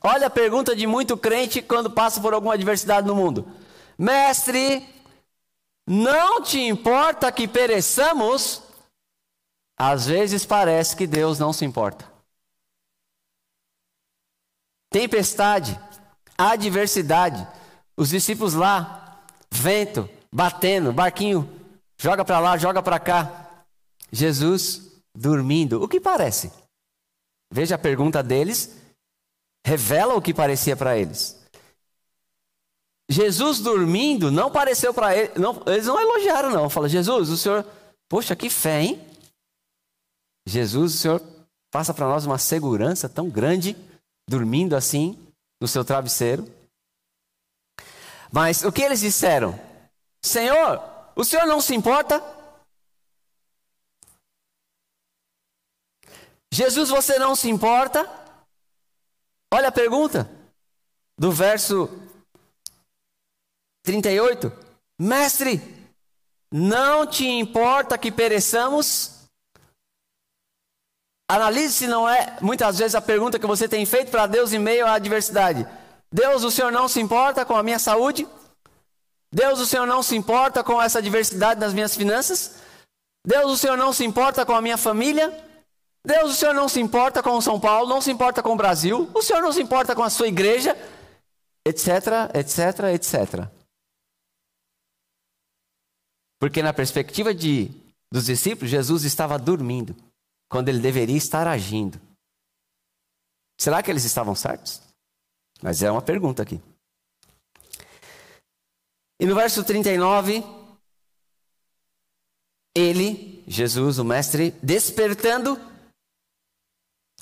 Olha 0.02 0.28
a 0.28 0.30
pergunta 0.30 0.76
de 0.76 0.86
muito 0.86 1.16
crente 1.16 1.62
quando 1.62 1.90
passa 1.90 2.20
por 2.20 2.34
alguma 2.34 2.56
adversidade 2.56 3.08
no 3.08 3.16
mundo. 3.16 3.48
Mestre, 3.98 4.86
não 5.88 6.42
te 6.42 6.60
importa 6.60 7.32
que 7.32 7.48
pereçamos? 7.48 8.62
Às 9.78 10.06
vezes 10.06 10.46
parece 10.46 10.96
que 10.96 11.08
Deus 11.08 11.40
não 11.40 11.54
se 11.54 11.64
importa. 11.64 12.12
Tempestade, 14.90 15.80
adversidade, 16.38 17.48
os 17.96 18.10
discípulos 18.10 18.54
lá, 18.54 19.24
vento, 19.52 20.10
batendo, 20.32 20.92
barquinho 20.94 21.64
Joga 22.04 22.26
para 22.26 22.38
lá, 22.38 22.58
joga 22.58 22.84
para 22.84 23.00
cá. 23.00 23.64
Jesus 24.12 24.92
dormindo. 25.16 25.82
O 25.82 25.88
que 25.88 26.02
parece? 26.02 26.52
Veja 27.50 27.76
a 27.76 27.78
pergunta 27.78 28.22
deles, 28.22 28.76
revela 29.66 30.14
o 30.14 30.22
que 30.22 30.34
parecia 30.34 30.76
para 30.76 30.98
eles. 30.98 31.42
Jesus 33.10 33.60
dormindo 33.60 34.30
não 34.30 34.52
pareceu 34.52 34.94
para 34.94 35.16
eles, 35.16 35.32
eles 35.66 35.86
não 35.86 35.98
elogiaram 35.98 36.52
não. 36.52 36.70
Fala, 36.70 36.90
Jesus, 36.90 37.30
o 37.30 37.38
Senhor, 37.38 37.66
poxa, 38.10 38.36
que 38.36 38.50
fé, 38.50 38.82
hein? 38.82 39.02
Jesus, 40.46 40.96
o 40.96 40.98
Senhor 40.98 41.22
passa 41.72 41.94
para 41.94 42.08
nós 42.08 42.26
uma 42.26 42.38
segurança 42.38 43.08
tão 43.08 43.30
grande, 43.30 43.78
dormindo 44.30 44.76
assim 44.76 45.18
no 45.64 45.68
seu 45.70 45.86
travesseiro. 45.86 46.46
Mas 48.30 48.66
o 48.66 48.72
que 48.72 48.82
eles 48.82 49.00
disseram? 49.00 49.58
Senhor, 50.22 50.84
o 51.16 51.24
senhor 51.24 51.46
não 51.46 51.62
se 51.62 51.74
importa? 51.74 52.22
Jesus, 56.52 56.90
você 56.90 57.18
não 57.18 57.34
se 57.34 57.50
importa? 57.50 58.02
Olha 59.54 59.70
a 59.70 59.72
pergunta 59.72 60.30
do 61.18 61.32
verso 61.32 61.88
38. 63.86 64.52
Mestre, 65.00 65.62
não 66.52 67.08
te 67.08 67.26
importa 67.26 67.98
que 67.98 68.12
pereçamos? 68.12 69.13
Analise 71.30 71.74
se 71.74 71.88
não 71.88 72.08
é 72.08 72.38
muitas 72.42 72.78
vezes 72.78 72.96
a 72.96 73.02
pergunta 73.02 73.40
que 73.40 73.48
você 73.48 73.68
tem 73.68 73.86
feito 73.86 74.12
para 74.12 74.28
Deus 74.28 74.54
em 74.54 74.60
meio 74.60 74.86
à 74.86 74.94
adversidade. 74.94 75.68
Deus, 76.12 76.44
o 76.44 76.52
Senhor 76.52 76.72
não 76.72 76.88
se 76.88 77.00
importa 77.00 77.46
com 77.46 77.56
a 77.56 77.64
minha 77.64 77.80
saúde? 77.80 78.28
Deus, 79.32 79.60
o 79.60 79.66
Senhor 79.66 79.88
não 79.88 80.04
se 80.04 80.16
importa 80.16 80.64
com 80.64 80.80
essa 80.80 81.02
diversidade 81.02 81.60
das 81.60 81.74
minhas 81.74 81.96
finanças? 81.96 82.58
Deus, 83.26 83.52
o 83.52 83.58
Senhor 83.58 83.78
não 83.78 83.92
se 83.92 84.06
importa 84.06 84.46
com 84.46 84.54
a 84.54 84.62
minha 84.62 84.78
família? 84.78 85.32
Deus, 86.06 86.34
o 86.34 86.36
Senhor 86.36 86.54
não 86.54 86.68
se 86.68 86.82
importa 86.82 87.24
com 87.24 87.40
São 87.40 87.60
Paulo, 87.60 87.90
não 87.90 88.02
se 88.02 88.12
importa 88.12 88.44
com 88.44 88.54
o 88.54 88.58
Brasil, 88.58 89.10
o 89.14 89.22
Senhor 89.22 89.42
não 89.42 89.54
se 89.54 89.62
importa 89.62 89.96
com 89.96 90.04
a 90.04 90.10
sua 90.10 90.28
igreja, 90.28 90.78
etc, 91.66 91.88
etc, 92.36 92.80
etc. 92.94 93.48
Porque 96.40 96.62
na 96.62 96.74
perspectiva 96.74 97.34
de, 97.34 97.72
dos 98.12 98.26
discípulos, 98.26 98.70
Jesus 98.70 99.06
estava 99.06 99.40
dormindo, 99.40 99.96
quando 100.54 100.70
ele 100.70 100.78
deveria 100.78 101.18
estar 101.18 101.48
agindo. 101.48 102.00
Será 103.60 103.82
que 103.82 103.90
eles 103.90 104.04
estavam 104.04 104.36
certos? 104.36 104.84
Mas 105.64 105.82
é 105.82 105.90
uma 105.90 106.00
pergunta 106.00 106.44
aqui. 106.44 106.62
E 109.20 109.26
no 109.26 109.34
verso 109.34 109.64
39, 109.64 110.44
ele, 112.76 113.44
Jesus, 113.48 113.98
o 113.98 114.06
Mestre, 114.06 114.52
despertando, 114.62 115.60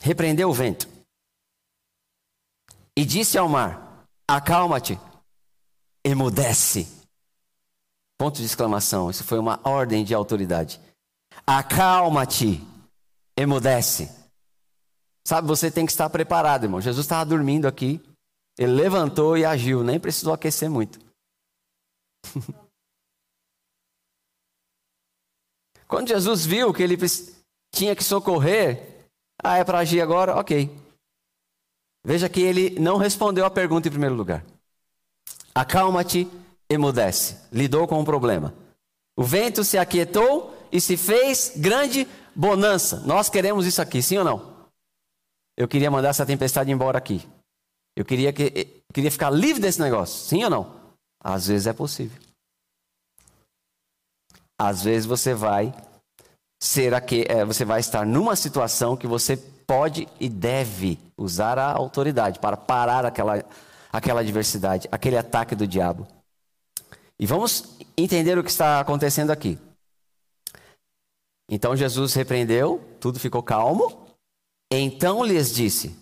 repreendeu 0.01 0.49
o 0.49 0.53
vento 0.53 0.89
e 2.97 3.05
disse 3.05 3.37
ao 3.37 3.47
mar: 3.47 4.03
Acalma-te, 4.27 4.99
emudece. 6.03 6.85
Ponto 8.19 8.39
de 8.39 8.45
exclamação. 8.45 9.09
Isso 9.09 9.23
foi 9.23 9.39
uma 9.39 9.57
ordem 9.63 10.03
de 10.03 10.13
autoridade. 10.13 10.81
Acalma-te, 11.47 12.61
emudece. 13.37 14.09
Sabe, 15.25 15.47
você 15.47 15.69
tem 15.69 15.85
que 15.85 15.91
estar 15.91 16.09
preparado, 16.09 16.63
irmão. 16.63 16.81
Jesus 16.81 17.05
estava 17.05 17.25
dormindo 17.25 17.67
aqui. 17.67 18.01
Ele 18.57 18.73
levantou 18.73 19.37
e 19.37 19.45
agiu, 19.45 19.83
nem 19.83 19.99
precisou 19.99 20.33
aquecer 20.33 20.69
muito. 20.69 20.99
Quando 25.87 26.07
Jesus 26.07 26.45
viu 26.45 26.73
que 26.73 26.83
ele 26.83 26.97
tinha 27.73 27.95
que 27.95 28.03
socorrer, 28.03 29.07
ah, 29.43 29.57
é 29.57 29.63
para 29.63 29.79
agir 29.79 30.01
agora? 30.01 30.35
Ok. 30.37 30.69
Veja 32.03 32.29
que 32.29 32.41
ele 32.41 32.79
não 32.79 32.97
respondeu 32.97 33.45
a 33.45 33.51
pergunta 33.51 33.87
em 33.87 33.91
primeiro 33.91 34.15
lugar. 34.15 34.45
Acalma-te, 35.53 36.27
emudece. 36.69 37.37
Lidou 37.51 37.87
com 37.87 37.99
o 37.99 38.05
problema. 38.05 38.53
O 39.17 39.23
vento 39.23 39.63
se 39.63 39.77
aquietou 39.77 40.55
e 40.71 40.79
se 40.79 40.95
fez 40.95 41.53
grande 41.55 42.07
bonança. 42.35 43.01
Nós 43.01 43.29
queremos 43.29 43.65
isso 43.65 43.81
aqui, 43.81 44.01
sim 44.01 44.17
ou 44.17 44.23
não? 44.23 44.51
Eu 45.57 45.67
queria 45.67 45.91
mandar 45.91 46.09
essa 46.09 46.25
tempestade 46.25 46.71
embora 46.71 46.97
aqui. 46.97 47.27
Eu 47.95 48.05
queria, 48.05 48.31
que, 48.31 48.43
eu 48.87 48.93
queria 48.93 49.11
ficar 49.11 49.29
livre 49.29 49.61
desse 49.61 49.79
negócio, 49.79 50.25
sim 50.27 50.43
ou 50.43 50.49
não? 50.49 50.81
Às 51.23 51.47
vezes 51.47 51.67
é 51.67 51.73
possível. 51.73 52.19
Às 54.59 54.83
vezes 54.83 55.05
você 55.05 55.33
vai 55.33 55.73
ser 56.61 56.93
aqui, 56.93 57.25
é, 57.27 57.43
você 57.43 57.65
vai 57.65 57.79
estar 57.79 58.05
numa 58.05 58.35
situação 58.35 58.95
que 58.95 59.07
você 59.07 59.35
pode 59.35 60.07
e 60.19 60.29
deve 60.29 60.99
usar 61.17 61.57
a 61.57 61.71
autoridade 61.71 62.39
para 62.39 62.55
parar 62.55 63.05
aquela, 63.05 63.43
aquela 63.91 64.21
adversidade, 64.21 64.87
aquele 64.91 65.17
ataque 65.17 65.55
do 65.55 65.67
diabo. 65.67 66.07
E 67.19 67.25
vamos 67.25 67.77
entender 67.97 68.37
o 68.37 68.43
que 68.43 68.49
está 68.49 68.79
acontecendo 68.79 69.31
aqui. 69.31 69.57
Então 71.51 71.75
Jesus 71.75 72.13
repreendeu, 72.13 72.81
tudo 73.01 73.19
ficou 73.19 73.43
calmo. 73.43 74.07
Então 74.71 75.21
lhes 75.21 75.53
disse: 75.53 75.93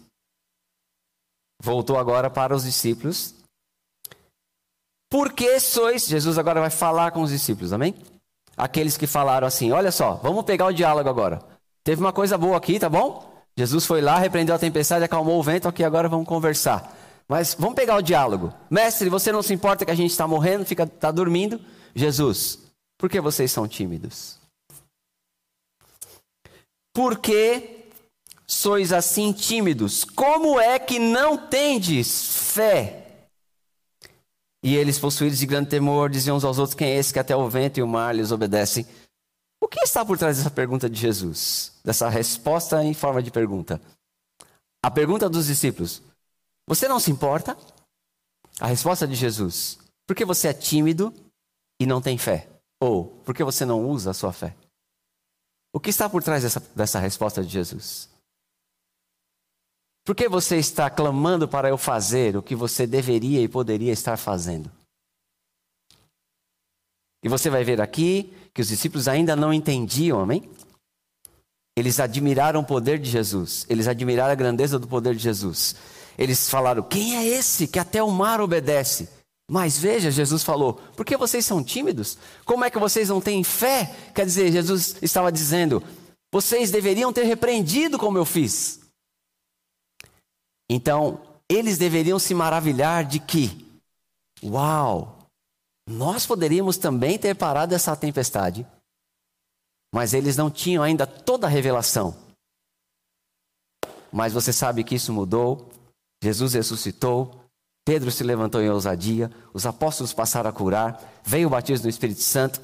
Voltou 1.59 1.97
agora 1.97 2.29
para 2.29 2.55
os 2.55 2.63
discípulos. 2.63 3.33
Por 5.09 5.33
que 5.33 5.59
sois. 5.59 6.05
Jesus 6.05 6.37
agora 6.37 6.61
vai 6.61 6.69
falar 6.69 7.11
com 7.11 7.23
os 7.23 7.31
discípulos, 7.31 7.73
amém? 7.73 7.95
Aqueles 8.55 8.95
que 8.95 9.07
falaram 9.07 9.47
assim: 9.47 9.71
Olha 9.71 9.91
só, 9.91 10.13
vamos 10.13 10.45
pegar 10.45 10.67
o 10.67 10.73
diálogo 10.73 11.09
agora. 11.09 11.41
Teve 11.83 11.99
uma 11.99 12.13
coisa 12.13 12.37
boa 12.37 12.55
aqui, 12.55 12.79
tá 12.79 12.87
bom? 12.87 13.27
Jesus 13.57 13.85
foi 13.87 14.01
lá, 14.01 14.19
repreendeu 14.19 14.53
a 14.53 14.59
tempestade, 14.59 15.03
acalmou 15.03 15.39
o 15.39 15.43
vento, 15.43 15.67
aqui 15.67 15.83
agora 15.83 16.07
vamos 16.07 16.27
conversar. 16.27 16.95
Mas 17.27 17.55
vamos 17.57 17.75
pegar 17.75 17.95
o 17.95 18.01
diálogo. 18.01 18.53
Mestre, 18.69 19.09
você 19.09 19.31
não 19.31 19.41
se 19.41 19.53
importa 19.53 19.83
que 19.83 19.91
a 19.91 19.95
gente 19.95 20.11
está 20.11 20.27
morrendo, 20.27 20.65
fica, 20.65 20.83
está 20.83 21.11
dormindo? 21.11 21.59
Jesus, 21.95 22.59
por 22.97 23.09
que 23.09 23.19
vocês 23.19 23.51
são 23.51 23.67
tímidos? 23.67 24.38
Por 26.93 27.19
que 27.19 27.85
sois 28.47 28.91
assim 28.91 29.31
tímidos? 29.31 30.03
Como 30.03 30.59
é 30.59 30.79
que 30.79 30.99
não 30.99 31.37
tendes 31.37 32.51
fé? 32.53 33.27
E 34.63 34.75
eles, 34.75 34.99
possuídos 34.99 35.39
de 35.39 35.45
grande 35.45 35.69
temor, 35.69 36.09
diziam 36.09 36.35
uns 36.35 36.43
aos 36.43 36.57
outros: 36.57 36.75
Quem 36.75 36.89
é 36.89 36.97
esse 36.97 37.13
que 37.13 37.19
até 37.19 37.35
o 37.35 37.49
vento 37.49 37.79
e 37.79 37.83
o 37.83 37.87
mar 37.87 38.13
lhes 38.13 38.31
obedecem? 38.31 38.85
O 39.61 39.67
que 39.67 39.79
está 39.81 40.05
por 40.05 40.17
trás 40.17 40.37
dessa 40.37 40.51
pergunta 40.51 40.89
de 40.89 40.99
Jesus? 40.99 41.73
Dessa 41.83 42.09
resposta 42.09 42.83
em 42.83 42.93
forma 42.93 43.21
de 43.21 43.31
pergunta? 43.31 43.79
A 44.83 44.89
pergunta 44.91 45.29
dos 45.29 45.47
discípulos: 45.47 46.01
Você 46.67 46.87
não 46.87 46.99
se 46.99 47.11
importa? 47.11 47.57
A 48.59 48.67
resposta 48.67 49.07
de 49.07 49.15
Jesus: 49.15 49.79
Por 50.07 50.15
que 50.15 50.25
você 50.25 50.49
é 50.49 50.53
tímido 50.53 51.13
e 51.79 51.85
não 51.85 52.01
tem 52.01 52.17
fé? 52.17 52.47
Ou 52.81 53.05
por 53.05 53.35
que 53.35 53.43
você 53.43 53.65
não 53.65 53.85
usa 53.89 54.11
a 54.11 54.13
sua 54.13 54.33
fé? 54.33 54.55
O 55.71 55.79
que 55.79 55.89
está 55.89 56.09
por 56.09 56.23
trás 56.23 56.43
dessa, 56.43 56.59
dessa 56.75 56.99
resposta 56.99 57.43
de 57.43 57.49
Jesus? 57.49 58.09
Por 60.03 60.15
que 60.15 60.27
você 60.27 60.57
está 60.57 60.89
clamando 60.89 61.47
para 61.47 61.69
eu 61.69 61.77
fazer 61.77 62.35
o 62.35 62.41
que 62.41 62.55
você 62.55 62.87
deveria 62.87 63.41
e 63.41 63.47
poderia 63.47 63.91
estar 63.91 64.17
fazendo? 64.17 64.71
E 67.23 67.29
você 67.29 67.49
vai 67.49 67.63
ver 67.63 67.79
aqui 67.79 68.33
que 68.53 68.61
os 68.61 68.69
discípulos 68.69 69.07
ainda 69.07 69.35
não 69.35 69.53
entendiam, 69.53 70.19
amém? 70.19 70.49
Eles 71.77 71.99
admiraram 71.99 72.61
o 72.61 72.65
poder 72.65 72.97
de 72.97 73.09
Jesus, 73.09 73.65
eles 73.69 73.87
admiraram 73.87 74.31
a 74.31 74.35
grandeza 74.35 74.79
do 74.79 74.87
poder 74.87 75.15
de 75.15 75.21
Jesus. 75.21 75.75
Eles 76.17 76.49
falaram: 76.49 76.83
Quem 76.83 77.15
é 77.15 77.25
esse 77.25 77.67
que 77.67 77.79
até 77.79 78.01
o 78.01 78.09
mar 78.09 78.41
obedece? 78.41 79.07
Mas 79.49 79.79
veja, 79.79 80.11
Jesus 80.11 80.43
falou: 80.43 80.75
Por 80.95 81.03
que 81.03 81.17
vocês 81.17 81.43
são 81.43 81.63
tímidos? 81.63 82.19
Como 82.45 82.63
é 82.63 82.69
que 82.69 82.77
vocês 82.77 83.09
não 83.09 83.19
têm 83.19 83.43
fé? 83.43 83.95
Quer 84.13 84.23
dizer, 84.23 84.51
Jesus 84.51 84.97
estava 85.01 85.31
dizendo: 85.31 85.83
Vocês 86.31 86.69
deveriam 86.69 87.11
ter 87.11 87.23
repreendido 87.23 87.97
como 87.97 88.19
eu 88.19 88.25
fiz. 88.25 88.79
Então, 90.69 91.19
eles 91.49 91.79
deveriam 91.79 92.19
se 92.19 92.35
maravilhar 92.35 93.03
de 93.03 93.19
que, 93.19 93.65
uau, 94.43 95.17
nós 95.89 96.27
poderíamos 96.27 96.77
também 96.77 97.17
ter 97.17 97.35
parado 97.35 97.73
essa 97.73 97.95
tempestade, 97.95 98.67
mas 99.91 100.13
eles 100.13 100.37
não 100.37 100.51
tinham 100.51 100.83
ainda 100.83 101.07
toda 101.07 101.47
a 101.47 101.49
revelação. 101.49 102.15
Mas 104.11 104.31
você 104.31 104.53
sabe 104.53 104.83
que 104.83 104.93
isso 104.93 105.11
mudou, 105.11 105.71
Jesus 106.23 106.53
ressuscitou, 106.53 107.38
Pedro 107.89 108.11
se 108.11 108.23
levantou 108.23 108.61
em 108.61 108.69
ousadia, 108.69 109.31
os 109.51 109.65
apóstolos 109.65 110.13
passaram 110.13 110.47
a 110.47 110.53
curar, 110.53 111.01
veio 111.23 111.47
o 111.47 111.49
batismo 111.49 111.81
do 111.81 111.89
Espírito 111.89 112.21
Santo, 112.21 112.61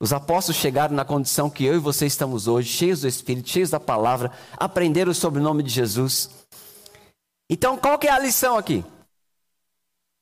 os 0.00 0.12
apóstolos 0.12 0.60
chegaram 0.60 0.94
na 0.94 1.04
condição 1.04 1.50
que 1.50 1.64
eu 1.64 1.74
e 1.74 1.78
você 1.80 2.06
estamos 2.06 2.46
hoje, 2.46 2.68
cheios 2.68 3.00
do 3.00 3.08
Espírito, 3.08 3.48
cheios 3.48 3.70
da 3.70 3.80
palavra, 3.80 4.30
aprenderam 4.56 5.12
sobre 5.12 5.40
o 5.40 5.42
nome 5.42 5.64
de 5.64 5.70
Jesus. 5.70 6.30
Então, 7.50 7.76
qual 7.76 7.98
que 7.98 8.06
é 8.06 8.12
a 8.12 8.20
lição 8.20 8.56
aqui? 8.56 8.84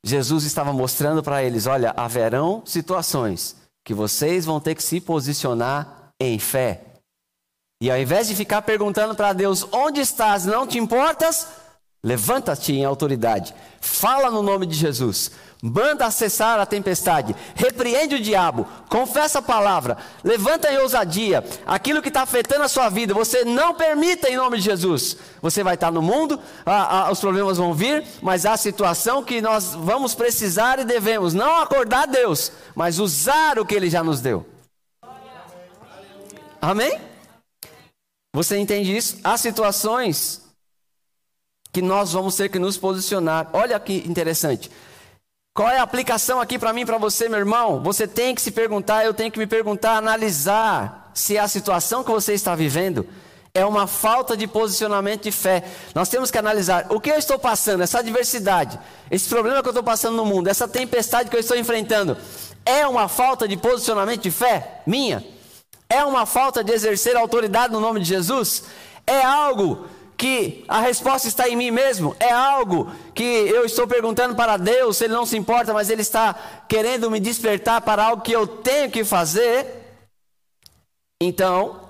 Jesus 0.03 0.45
estava 0.45 0.73
mostrando 0.73 1.23
para 1.23 1.45
eles: 1.45 1.67
olha, 1.67 1.93
haverão 1.95 2.63
situações 2.65 3.57
que 3.85 3.93
vocês 3.93 4.47
vão 4.47 4.59
ter 4.59 4.75
que 4.75 4.83
se 4.83 5.03
posicionar 5.03 6.15
em 6.19 6.39
fé. 6.39 6.81
E 7.79 7.91
ao 7.91 7.99
invés 7.99 8.27
de 8.27 8.35
ficar 8.35 8.63
perguntando 8.63 9.15
para 9.15 9.35
Deus: 9.35 9.69
onde 9.71 10.01
estás? 10.01 10.47
Não 10.47 10.67
te 10.67 10.79
importas? 10.79 11.66
Levanta-te 12.07 12.73
em 12.73 12.85
autoridade. 12.85 13.53
Fala 13.81 14.31
no 14.31 14.41
nome 14.41 14.65
de 14.65 14.77
Jesus. 14.77 15.33
Manda 15.61 16.09
cessar 16.09 16.61
a 16.61 16.65
tempestade, 16.65 17.35
repreende 17.57 18.15
o 18.15 18.21
diabo, 18.21 18.65
confessa 18.89 19.41
a 19.41 19.43
palavra, 19.43 19.97
levanta 20.23 20.71
em 20.71 20.79
ousadia 20.79 21.43
aquilo 21.67 22.01
que 22.01 22.07
está 22.07 22.23
afetando 22.23 22.63
a 22.63 22.69
sua 22.69 22.89
vida. 22.89 23.13
Você 23.13 23.45
não 23.45 23.75
permita 23.75 24.31
em 24.31 24.37
nome 24.37 24.59
de 24.59 24.63
Jesus. 24.63 25.17
Você 25.43 25.65
vai 25.65 25.75
estar 25.75 25.91
no 25.91 26.01
mundo, 26.01 26.39
a, 26.65 27.09
a, 27.09 27.11
os 27.11 27.19
problemas 27.19 27.59
vão 27.59 27.75
vir, 27.75 28.05
mas 28.23 28.47
há 28.47 28.57
situação 28.57 29.25
que 29.25 29.41
nós 29.41 29.75
vamos 29.75 30.15
precisar 30.15 30.79
e 30.79 30.85
devemos 30.85 31.35
não 31.35 31.61
acordar 31.61 32.07
Deus, 32.07 32.53
mas 32.73 33.01
usar 33.01 33.59
o 33.59 33.67
que 33.67 33.75
Ele 33.75 33.91
já 33.91 34.05
nos 34.05 34.21
deu. 34.21 34.47
Amém? 36.63 37.01
Você 38.33 38.57
entende 38.59 38.97
isso? 38.97 39.19
Há 39.25 39.37
situações 39.37 40.46
que 41.77 41.83
nós 41.83 42.15
vamos 42.15 42.35
ter 42.35 42.49
que 42.49 42.59
nos 42.59 42.79
posicionar. 42.79 43.51
Olha 43.53 43.79
que 43.79 44.03
interessante. 44.09 44.71
Qual 45.53 45.69
é 45.69 45.79
a 45.79 45.83
aplicação 45.83 46.41
aqui 46.41 46.59
para 46.59 46.73
mim 46.73 46.87
para 46.87 46.97
você, 46.97 47.29
meu 47.29 47.39
irmão? 47.39 47.83
Você 47.83 48.09
tem 48.09 48.35
que 48.35 48.41
se 48.41 48.51
perguntar, 48.51 49.05
eu 49.05 49.13
tenho 49.13 49.31
que 49.31 49.39
me 49.39 49.47
perguntar, 49.47 49.95
analisar 49.99 51.11
se 51.13 51.37
a 51.37 51.47
situação 51.47 52.03
que 52.03 52.11
você 52.11 52.33
está 52.33 52.55
vivendo 52.55 53.07
é 53.53 53.63
uma 53.67 53.87
falta 53.87 54.35
de 54.35 54.47
posicionamento 54.47 55.25
de 55.25 55.31
fé. 55.31 55.65
Nós 55.95 56.09
temos 56.09 56.31
que 56.31 56.39
analisar 56.39 56.87
o 56.89 56.99
que 56.99 57.11
eu 57.11 57.19
estou 57.19 57.39
passando, 57.39 57.83
essa 57.83 57.99
adversidade, 57.99 58.79
esse 59.11 59.29
problema 59.29 59.61
que 59.61 59.69
eu 59.69 59.73
estou 59.73 59.85
passando 59.85 60.17
no 60.17 60.25
mundo, 60.25 60.49
essa 60.49 60.67
tempestade 60.67 61.29
que 61.29 61.37
eu 61.37 61.41
estou 61.41 61.59
enfrentando. 61.59 62.17
é 62.65 62.87
uma 62.87 63.07
falta 63.07 63.47
de 63.47 63.59
posicionamento 63.59 64.23
de 64.23 64.31
fé 64.31 64.81
minha? 64.87 65.23
É 65.91 66.03
uma 66.07 66.25
falta 66.25 66.65
de 66.65 66.73
exercer 66.73 67.19
autoridade 67.19 67.71
no 67.71 67.81
nome 67.81 68.01
de 68.01 68.07
Jesus? 68.07 68.65
É 69.07 69.23
algo 69.23 69.87
que 70.17 70.65
a 70.67 70.81
resposta 70.81 71.29
está 71.29 71.49
em 71.49 71.57
mim 71.57 71.71
mesmo? 71.71 72.17
É 72.19 72.31
algo 72.31 72.91
que 73.15 73.23
eu 73.23 73.65
estou 73.65 73.87
perguntando 73.87 74.35
para 74.35 74.57
Deus, 74.57 75.01
Ele 75.01 75.13
não 75.13 75.27
se 75.27 75.37
importa, 75.37 75.75
mas 75.75 75.91
Ele 75.91 76.03
está 76.03 76.65
querendo 76.69 77.11
me 77.11 77.21
despertar 77.21 77.81
para 77.83 78.05
algo 78.05 78.23
que 78.23 78.33
eu 78.33 78.47
tenho 78.47 78.91
que 78.91 79.05
fazer? 79.05 79.85
Então, 81.23 81.81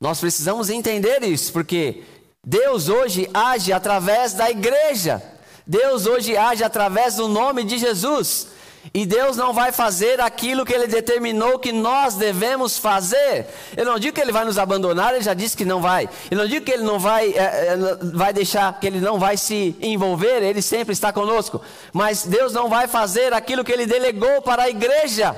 nós 0.00 0.20
precisamos 0.20 0.68
entender 0.68 1.22
isso, 1.22 1.52
porque 1.52 2.02
Deus 2.44 2.88
hoje 2.88 3.30
age 3.32 3.72
através 3.72 4.34
da 4.34 4.50
igreja, 4.50 5.22
Deus 5.66 6.06
hoje 6.06 6.36
age 6.36 6.64
através 6.64 7.16
do 7.16 7.28
nome 7.28 7.64
de 7.64 7.78
Jesus. 7.78 8.48
E 8.92 9.06
Deus 9.06 9.36
não 9.36 9.52
vai 9.52 9.70
fazer 9.70 10.20
aquilo 10.20 10.64
que 10.64 10.72
Ele 10.72 10.88
determinou 10.88 11.58
que 11.58 11.70
nós 11.70 12.14
devemos 12.14 12.78
fazer. 12.78 13.46
Eu 13.76 13.84
não 13.84 13.98
digo 13.98 14.14
que 14.14 14.20
Ele 14.20 14.32
vai 14.32 14.44
nos 14.44 14.58
abandonar, 14.58 15.14
Ele 15.14 15.22
já 15.22 15.34
disse 15.34 15.56
que 15.56 15.64
não 15.64 15.80
vai. 15.80 16.08
Eu 16.30 16.36
não 16.36 16.46
digo 16.46 16.66
que 16.66 16.72
Ele 16.72 16.82
não 16.82 16.98
vai, 16.98 17.32
é, 17.32 17.76
vai 18.12 18.32
deixar, 18.32 18.78
que 18.80 18.86
Ele 18.86 19.00
não 19.00 19.20
vai 19.20 19.36
se 19.36 19.76
envolver, 19.80 20.42
Ele 20.42 20.60
sempre 20.60 20.92
está 20.92 21.12
conosco. 21.12 21.62
Mas 21.92 22.24
Deus 22.24 22.52
não 22.52 22.68
vai 22.68 22.88
fazer 22.88 23.32
aquilo 23.32 23.64
que 23.64 23.70
Ele 23.70 23.86
delegou 23.86 24.42
para 24.42 24.64
a 24.64 24.70
igreja. 24.70 25.36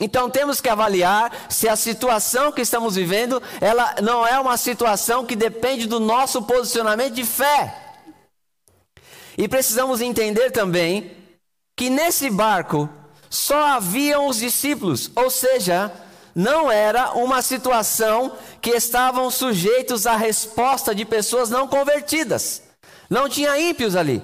Então 0.00 0.30
temos 0.30 0.60
que 0.60 0.70
avaliar 0.70 1.46
se 1.48 1.68
a 1.68 1.76
situação 1.76 2.50
que 2.50 2.62
estamos 2.62 2.96
vivendo, 2.96 3.40
ela 3.60 3.94
não 4.02 4.26
é 4.26 4.40
uma 4.40 4.56
situação 4.56 5.24
que 5.24 5.36
depende 5.36 5.86
do 5.86 6.00
nosso 6.00 6.42
posicionamento 6.42 7.12
de 7.12 7.24
fé. 7.24 7.76
E 9.36 9.46
precisamos 9.46 10.00
entender 10.00 10.50
também 10.50 11.21
que 11.76 11.90
nesse 11.90 12.30
barco 12.30 12.88
só 13.28 13.76
haviam 13.76 14.26
os 14.26 14.38
discípulos, 14.38 15.10
ou 15.14 15.30
seja, 15.30 15.92
não 16.34 16.70
era 16.70 17.12
uma 17.12 17.42
situação 17.42 18.32
que 18.60 18.70
estavam 18.70 19.30
sujeitos 19.30 20.06
à 20.06 20.16
resposta 20.16 20.94
de 20.94 21.04
pessoas 21.04 21.50
não 21.50 21.66
convertidas. 21.66 22.62
Não 23.08 23.28
tinha 23.28 23.58
ímpios 23.58 23.94
ali, 23.96 24.22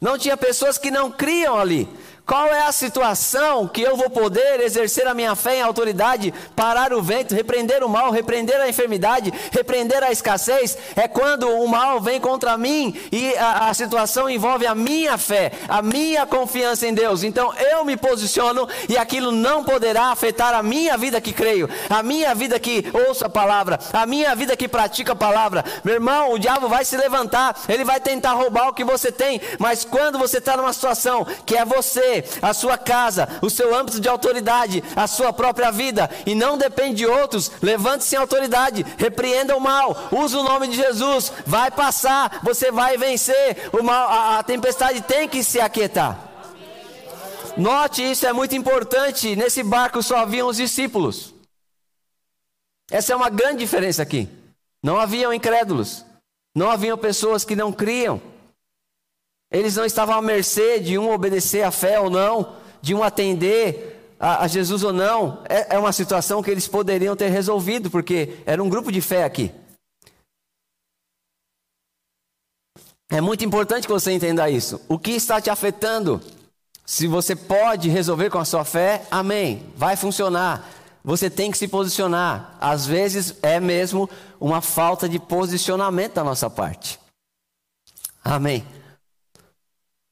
não 0.00 0.16
tinha 0.16 0.36
pessoas 0.36 0.78
que 0.78 0.90
não 0.90 1.10
criam 1.10 1.58
ali, 1.58 1.88
qual 2.28 2.48
é 2.48 2.66
a 2.66 2.72
situação 2.72 3.66
que 3.66 3.80
eu 3.80 3.96
vou 3.96 4.10
poder 4.10 4.60
exercer 4.60 5.06
a 5.06 5.14
minha 5.14 5.34
fé 5.34 5.56
em 5.56 5.62
autoridade, 5.62 6.34
parar 6.54 6.92
o 6.92 7.00
vento, 7.00 7.34
repreender 7.34 7.82
o 7.82 7.88
mal, 7.88 8.10
repreender 8.10 8.60
a 8.60 8.68
enfermidade, 8.68 9.32
repreender 9.50 10.04
a 10.04 10.12
escassez? 10.12 10.76
É 10.94 11.08
quando 11.08 11.48
o 11.48 11.66
mal 11.66 12.02
vem 12.02 12.20
contra 12.20 12.58
mim 12.58 12.94
e 13.10 13.34
a, 13.34 13.70
a 13.70 13.74
situação 13.74 14.28
envolve 14.28 14.66
a 14.66 14.74
minha 14.74 15.16
fé, 15.16 15.52
a 15.66 15.80
minha 15.80 16.26
confiança 16.26 16.86
em 16.86 16.92
Deus. 16.92 17.22
Então 17.22 17.50
eu 17.54 17.82
me 17.82 17.96
posiciono 17.96 18.68
e 18.90 18.98
aquilo 18.98 19.32
não 19.32 19.64
poderá 19.64 20.12
afetar 20.12 20.52
a 20.52 20.62
minha 20.62 20.98
vida 20.98 21.22
que 21.22 21.32
creio, 21.32 21.66
a 21.88 22.02
minha 22.02 22.34
vida 22.34 22.60
que 22.60 22.84
ouço 23.08 23.24
a 23.24 23.30
palavra, 23.30 23.78
a 23.90 24.04
minha 24.04 24.34
vida 24.34 24.54
que 24.54 24.68
pratica 24.68 25.12
a 25.12 25.16
palavra. 25.16 25.64
Meu 25.82 25.94
irmão, 25.94 26.34
o 26.34 26.38
diabo 26.38 26.68
vai 26.68 26.84
se 26.84 26.94
levantar, 26.94 27.58
ele 27.66 27.84
vai 27.84 28.00
tentar 28.00 28.34
roubar 28.34 28.68
o 28.68 28.74
que 28.74 28.84
você 28.84 29.10
tem, 29.10 29.40
mas 29.58 29.82
quando 29.82 30.18
você 30.18 30.36
está 30.36 30.58
numa 30.58 30.74
situação 30.74 31.26
que 31.46 31.56
é 31.56 31.64
você, 31.64 32.17
a 32.40 32.52
sua 32.54 32.78
casa, 32.78 33.28
o 33.42 33.50
seu 33.50 33.74
âmbito 33.74 34.00
de 34.00 34.08
autoridade, 34.08 34.82
a 34.94 35.06
sua 35.06 35.32
própria 35.32 35.70
vida, 35.70 36.10
e 36.26 36.34
não 36.34 36.58
depende 36.58 36.96
de 36.96 37.06
outros, 37.06 37.50
levante-se 37.62 38.14
em 38.14 38.18
autoridade, 38.18 38.84
repreenda 38.96 39.56
o 39.56 39.60
mal, 39.60 40.08
use 40.12 40.36
o 40.36 40.42
nome 40.42 40.68
de 40.68 40.76
Jesus, 40.76 41.32
vai 41.46 41.70
passar, 41.70 42.40
você 42.42 42.70
vai 42.70 42.96
vencer 42.96 43.70
o 43.72 43.82
mal, 43.82 44.08
a, 44.08 44.38
a 44.38 44.42
tempestade 44.42 45.00
tem 45.02 45.28
que 45.28 45.42
se 45.42 45.60
aquietar. 45.60 46.28
Note 47.58 48.08
isso, 48.08 48.24
é 48.24 48.32
muito 48.32 48.54
importante. 48.54 49.34
Nesse 49.34 49.64
barco 49.64 50.00
só 50.00 50.18
haviam 50.18 50.46
os 50.46 50.56
discípulos. 50.56 51.34
Essa 52.88 53.12
é 53.12 53.16
uma 53.16 53.28
grande 53.28 53.58
diferença 53.58 54.00
aqui. 54.00 54.28
Não 54.80 54.96
haviam 54.98 55.34
incrédulos, 55.34 56.04
não 56.54 56.70
haviam 56.70 56.96
pessoas 56.96 57.44
que 57.44 57.56
não 57.56 57.72
criam. 57.72 58.22
Eles 59.50 59.76
não 59.76 59.84
estavam 59.84 60.16
à 60.16 60.22
mercê 60.22 60.78
de 60.78 60.98
um 60.98 61.10
obedecer 61.10 61.62
à 61.62 61.70
fé 61.70 61.98
ou 61.98 62.10
não, 62.10 62.56
de 62.82 62.94
um 62.94 63.02
atender 63.02 64.14
a, 64.20 64.44
a 64.44 64.48
Jesus 64.48 64.82
ou 64.82 64.92
não. 64.92 65.42
É, 65.48 65.76
é 65.76 65.78
uma 65.78 65.92
situação 65.92 66.42
que 66.42 66.50
eles 66.50 66.68
poderiam 66.68 67.16
ter 67.16 67.28
resolvido, 67.28 67.90
porque 67.90 68.38
era 68.44 68.62
um 68.62 68.68
grupo 68.68 68.92
de 68.92 69.00
fé 69.00 69.24
aqui. 69.24 69.52
É 73.10 73.22
muito 73.22 73.42
importante 73.42 73.86
que 73.86 73.92
você 73.92 74.12
entenda 74.12 74.50
isso. 74.50 74.80
O 74.86 74.98
que 74.98 75.12
está 75.12 75.40
te 75.40 75.48
afetando? 75.48 76.20
Se 76.84 77.06
você 77.06 77.34
pode 77.34 77.88
resolver 77.88 78.30
com 78.30 78.38
a 78.38 78.44
sua 78.44 78.64
fé, 78.64 79.06
amém. 79.10 79.62
Vai 79.76 79.96
funcionar. 79.96 80.68
Você 81.02 81.30
tem 81.30 81.50
que 81.50 81.56
se 81.56 81.68
posicionar. 81.68 82.56
Às 82.60 82.86
vezes 82.86 83.34
é 83.42 83.58
mesmo 83.58 84.10
uma 84.38 84.60
falta 84.60 85.08
de 85.08 85.18
posicionamento 85.18 86.14
da 86.14 86.24
nossa 86.24 86.50
parte. 86.50 87.00
Amém. 88.22 88.66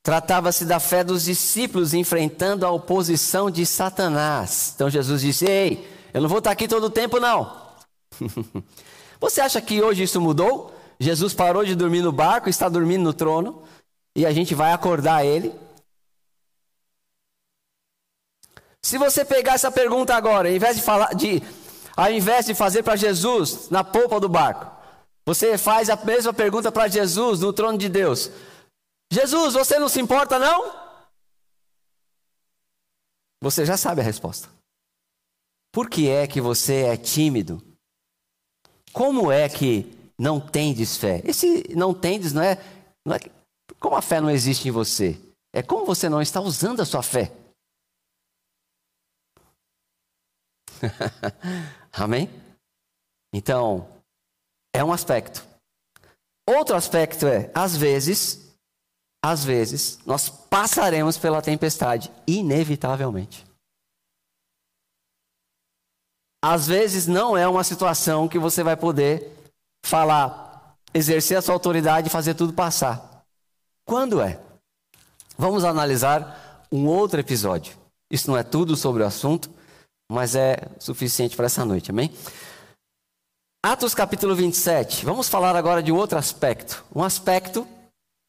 Tratava-se 0.06 0.64
da 0.64 0.78
fé 0.78 1.02
dos 1.02 1.24
discípulos 1.24 1.92
enfrentando 1.92 2.64
a 2.64 2.70
oposição 2.70 3.50
de 3.50 3.66
Satanás. 3.66 4.72
Então 4.72 4.88
Jesus 4.88 5.20
disse: 5.20 5.44
Ei, 5.46 5.84
eu 6.14 6.22
não 6.22 6.28
vou 6.28 6.38
estar 6.38 6.52
aqui 6.52 6.68
todo 6.68 6.84
o 6.84 6.90
tempo, 6.90 7.18
não. 7.18 7.60
Você 9.18 9.40
acha 9.40 9.60
que 9.60 9.82
hoje 9.82 10.04
isso 10.04 10.20
mudou? 10.20 10.72
Jesus 11.00 11.34
parou 11.34 11.64
de 11.64 11.74
dormir 11.74 12.02
no 12.02 12.12
barco, 12.12 12.48
está 12.48 12.68
dormindo 12.68 13.02
no 13.02 13.12
trono, 13.12 13.64
e 14.14 14.24
a 14.24 14.30
gente 14.30 14.54
vai 14.54 14.72
acordar 14.72 15.26
ele. 15.26 15.52
Se 18.80 18.98
você 18.98 19.24
pegar 19.24 19.54
essa 19.54 19.72
pergunta 19.72 20.14
agora, 20.14 20.48
ao 20.48 20.54
invés 20.54 20.76
de 20.76 20.82
falar 20.82 21.16
de, 21.16 21.42
ao 21.96 22.12
invés 22.12 22.46
de 22.46 22.54
fazer 22.54 22.84
para 22.84 22.94
Jesus 22.94 23.70
na 23.70 23.82
polpa 23.82 24.20
do 24.20 24.28
barco, 24.28 24.70
você 25.26 25.58
faz 25.58 25.90
a 25.90 25.96
mesma 25.96 26.32
pergunta 26.32 26.70
para 26.70 26.86
Jesus 26.86 27.40
no 27.40 27.52
trono 27.52 27.76
de 27.76 27.88
Deus. 27.88 28.30
Jesus, 29.10 29.54
você 29.54 29.78
não 29.78 29.88
se 29.88 30.00
importa, 30.00 30.38
não? 30.38 30.86
Você 33.42 33.64
já 33.64 33.76
sabe 33.76 34.00
a 34.00 34.04
resposta. 34.04 34.48
Por 35.72 35.88
que 35.88 36.08
é 36.08 36.26
que 36.26 36.40
você 36.40 36.84
é 36.84 36.96
tímido? 36.96 37.62
Como 38.92 39.30
é 39.30 39.48
que 39.48 39.84
não 40.18 40.40
tendes 40.40 40.96
fé? 40.96 41.20
Esse 41.24 41.64
não 41.74 41.92
tendes 41.92 42.32
não 42.32 42.42
é, 42.42 42.56
não 43.04 43.14
é 43.14 43.20
como 43.78 43.94
a 43.94 44.02
fé 44.02 44.20
não 44.20 44.30
existe 44.30 44.68
em 44.68 44.70
você. 44.70 45.20
É 45.52 45.62
como 45.62 45.84
você 45.84 46.08
não 46.08 46.22
está 46.22 46.40
usando 46.40 46.80
a 46.80 46.86
sua 46.86 47.02
fé. 47.02 47.30
Amém? 51.92 52.28
Então, 53.32 54.02
é 54.74 54.82
um 54.82 54.92
aspecto. 54.92 55.46
Outro 56.48 56.76
aspecto 56.76 57.26
é, 57.26 57.50
às 57.54 57.76
vezes, 57.76 58.45
às 59.30 59.44
vezes, 59.44 59.98
nós 60.06 60.28
passaremos 60.28 61.18
pela 61.18 61.42
tempestade, 61.42 62.12
inevitavelmente. 62.28 63.44
Às 66.40 66.68
vezes, 66.68 67.08
não 67.08 67.36
é 67.36 67.48
uma 67.48 67.64
situação 67.64 68.28
que 68.28 68.38
você 68.38 68.62
vai 68.62 68.76
poder 68.76 69.32
falar, 69.84 70.76
exercer 70.94 71.36
a 71.36 71.42
sua 71.42 71.54
autoridade 71.54 72.06
e 72.06 72.10
fazer 72.10 72.34
tudo 72.34 72.52
passar. 72.52 73.24
Quando 73.84 74.20
é? 74.20 74.40
Vamos 75.36 75.64
analisar 75.64 76.64
um 76.70 76.86
outro 76.86 77.18
episódio. 77.18 77.76
Isso 78.08 78.30
não 78.30 78.38
é 78.38 78.44
tudo 78.44 78.76
sobre 78.76 79.02
o 79.02 79.06
assunto, 79.06 79.50
mas 80.08 80.36
é 80.36 80.56
suficiente 80.78 81.34
para 81.34 81.46
essa 81.46 81.64
noite, 81.64 81.90
amém? 81.90 82.14
Atos 83.60 83.92
capítulo 83.92 84.36
27. 84.36 85.04
Vamos 85.04 85.28
falar 85.28 85.56
agora 85.56 85.82
de 85.82 85.90
outro 85.90 86.16
aspecto. 86.16 86.84
Um 86.94 87.02
aspecto 87.02 87.66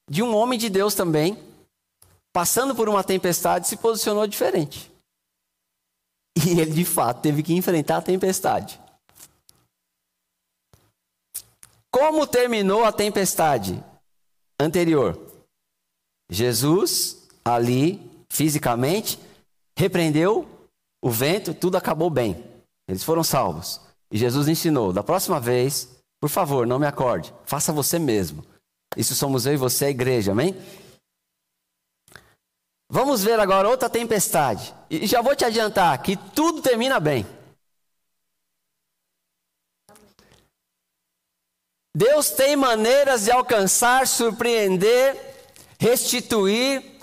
de 0.10 0.24
um 0.24 0.36
homem 0.36 0.58
de 0.58 0.70
Deus 0.70 0.96
também, 0.96 1.38
passando 2.34 2.76
por 2.76 2.88
uma 2.88 3.04
tempestade, 3.04 3.68
se 3.68 3.78
posicionou 3.78 4.28
diferente. 4.28 4.92
E 6.36 6.60
ele 6.60 6.72
de 6.72 6.86
fato 6.86 7.22
teve 7.22 7.42
que 7.42 7.54
enfrentar 7.54 7.98
a 7.98 8.02
tempestade. 8.02 8.80
Como 11.92 12.28
terminou 12.28 12.84
a 12.84 12.92
tempestade 12.92 13.84
anterior? 14.60 15.20
Jesus, 16.30 17.28
ali, 17.44 18.00
fisicamente, 18.30 19.20
repreendeu 19.78 20.48
o 21.02 21.10
vento, 21.10 21.54
tudo 21.54 21.78
acabou 21.78 22.10
bem. 22.10 22.44
Eles 22.88 23.04
foram 23.04 23.24
salvos. 23.24 23.82
E 24.12 24.18
Jesus 24.18 24.48
ensinou: 24.48 24.94
da 24.94 25.04
próxima 25.04 25.40
vez, 25.40 25.90
por 26.20 26.30
favor, 26.30 26.68
não 26.68 26.80
me 26.80 26.86
acorde, 26.86 27.34
faça 27.46 27.74
você 27.74 27.98
mesmo. 27.98 28.46
Isso 28.96 29.16
somos 29.16 29.46
eu 29.46 29.54
e 29.54 29.58
você, 29.58 29.86
a 29.86 29.90
igreja, 29.90 30.32
amém? 30.32 30.56
Vamos 32.90 33.24
ver 33.24 33.40
agora 33.40 33.68
outra 33.68 33.90
tempestade. 33.90 34.74
E 34.90 35.06
já 35.06 35.22
vou 35.22 35.36
te 35.36 35.44
adiantar 35.44 36.02
que 36.02 36.16
tudo 36.16 36.62
termina 36.62 37.00
bem. 37.00 37.26
Deus 41.96 42.30
tem 42.30 42.56
maneiras 42.56 43.26
de 43.26 43.32
alcançar, 43.32 44.08
surpreender, 44.08 45.18
restituir 45.80 46.98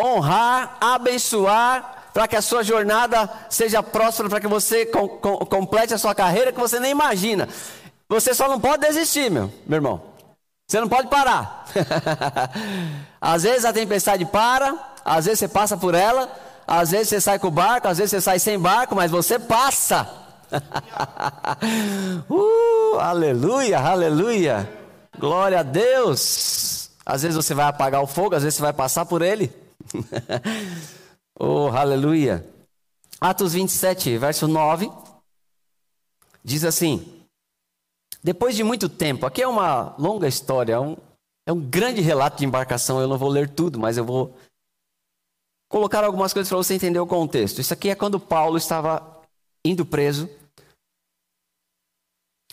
honrar, 0.00 0.78
abençoar, 0.80 2.08
para 2.12 2.26
que 2.26 2.34
a 2.34 2.42
sua 2.42 2.62
jornada 2.62 3.30
seja 3.48 3.82
próspera, 3.82 4.28
para 4.28 4.40
que 4.40 4.48
você 4.48 4.86
com, 4.86 5.08
com, 5.08 5.38
complete 5.46 5.94
a 5.94 5.98
sua 5.98 6.14
carreira 6.14 6.52
que 6.52 6.58
você 6.58 6.80
nem 6.80 6.90
imagina. 6.90 7.48
Você 8.08 8.34
só 8.34 8.48
não 8.48 8.58
pode 8.58 8.86
desistir, 8.86 9.30
meu, 9.30 9.52
meu 9.66 9.76
irmão. 9.76 10.09
Você 10.70 10.80
não 10.80 10.88
pode 10.88 11.08
parar. 11.08 11.66
às 13.20 13.42
vezes 13.42 13.64
a 13.64 13.72
tempestade 13.72 14.24
para, 14.24 14.72
às 15.04 15.24
vezes 15.24 15.40
você 15.40 15.48
passa 15.48 15.76
por 15.76 15.96
ela, 15.96 16.30
às 16.64 16.92
vezes 16.92 17.08
você 17.08 17.20
sai 17.20 17.40
com 17.40 17.48
o 17.48 17.50
barco, 17.50 17.88
às 17.88 17.98
vezes 17.98 18.12
você 18.12 18.20
sai 18.20 18.38
sem 18.38 18.56
barco, 18.56 18.94
mas 18.94 19.10
você 19.10 19.36
passa. 19.36 20.08
uh, 22.30 23.00
aleluia, 23.00 23.80
aleluia. 23.80 24.72
Glória 25.18 25.58
a 25.58 25.64
Deus. 25.64 26.92
Às 27.04 27.22
vezes 27.22 27.34
você 27.34 27.52
vai 27.52 27.66
apagar 27.66 28.00
o 28.00 28.06
fogo, 28.06 28.36
às 28.36 28.44
vezes 28.44 28.54
você 28.54 28.62
vai 28.62 28.72
passar 28.72 29.04
por 29.04 29.22
ele. 29.22 29.52
oh, 31.36 31.66
aleluia. 31.66 32.46
Atos 33.20 33.54
27, 33.54 34.16
verso 34.18 34.46
9. 34.46 34.88
Diz 36.44 36.64
assim: 36.64 37.19
Depois 38.22 38.54
de 38.54 38.62
muito 38.62 38.88
tempo, 38.88 39.24
aqui 39.24 39.42
é 39.42 39.48
uma 39.48 39.94
longa 39.98 40.28
história, 40.28 40.74
é 40.74 40.80
um, 40.80 40.96
é 41.46 41.52
um 41.52 41.60
grande 41.60 42.00
relato 42.00 42.38
de 42.38 42.44
embarcação. 42.44 43.00
Eu 43.00 43.08
não 43.08 43.16
vou 43.16 43.28
ler 43.28 43.48
tudo, 43.48 43.78
mas 43.78 43.96
eu 43.96 44.04
vou 44.04 44.36
colocar 45.68 46.04
algumas 46.04 46.32
coisas 46.32 46.48
para 46.48 46.58
você 46.58 46.74
entender 46.74 46.98
o 46.98 47.06
contexto. 47.06 47.60
Isso 47.60 47.72
aqui 47.72 47.88
é 47.88 47.94
quando 47.94 48.20
Paulo 48.20 48.58
estava 48.58 49.22
indo 49.64 49.86
preso 49.86 50.28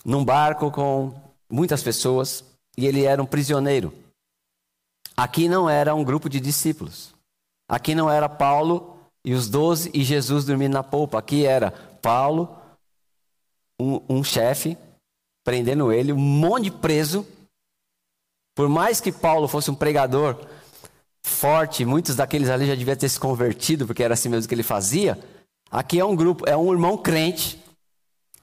num 0.05 0.23
barco 0.23 0.71
com 0.71 1.13
muitas 1.49 1.83
pessoas 1.83 2.43
e 2.77 2.85
ele 2.85 3.03
era 3.03 3.21
um 3.21 3.25
prisioneiro. 3.25 3.93
Aqui 5.15 5.49
não 5.49 5.69
era 5.69 5.95
um 5.95 6.03
grupo 6.03 6.29
de 6.29 6.39
discípulos. 6.39 7.13
Aqui 7.67 7.93
não 7.93 8.09
era 8.09 8.29
Paulo 8.29 8.97
e 9.25 9.33
os 9.33 9.49
doze 9.49 9.91
e 9.93 10.03
Jesus 10.03 10.45
dormindo 10.45 10.73
na 10.73 10.83
polpa. 10.83 11.17
Aqui 11.19 11.45
era 11.45 11.71
Paulo, 12.01 12.55
um, 13.79 14.01
um 14.07 14.23
chefe, 14.23 14.77
prendendo 15.47 15.93
ele, 15.93 16.11
um 16.11 16.17
monte 16.17 16.65
de 16.65 16.71
preso. 16.71 17.25
Por 18.53 18.67
mais 18.67 18.99
que 18.99 19.13
Paulo 19.13 19.47
fosse 19.47 19.71
um 19.71 19.75
pregador 19.75 20.45
forte, 21.23 21.85
muitos 21.85 22.17
daqueles 22.17 22.49
ali 22.49 22.67
já 22.67 22.75
deviam 22.75 22.97
ter 22.97 23.07
se 23.07 23.17
convertido, 23.17 23.87
porque 23.87 24.03
era 24.03 24.13
assim 24.13 24.27
mesmo 24.27 24.45
que 24.45 24.53
ele 24.53 24.61
fazia. 24.61 25.17
Aqui 25.71 26.01
é 26.01 26.03
um 26.03 26.17
grupo, 26.17 26.43
é 26.45 26.57
um 26.57 26.69
irmão 26.73 26.97
crente, 26.97 27.63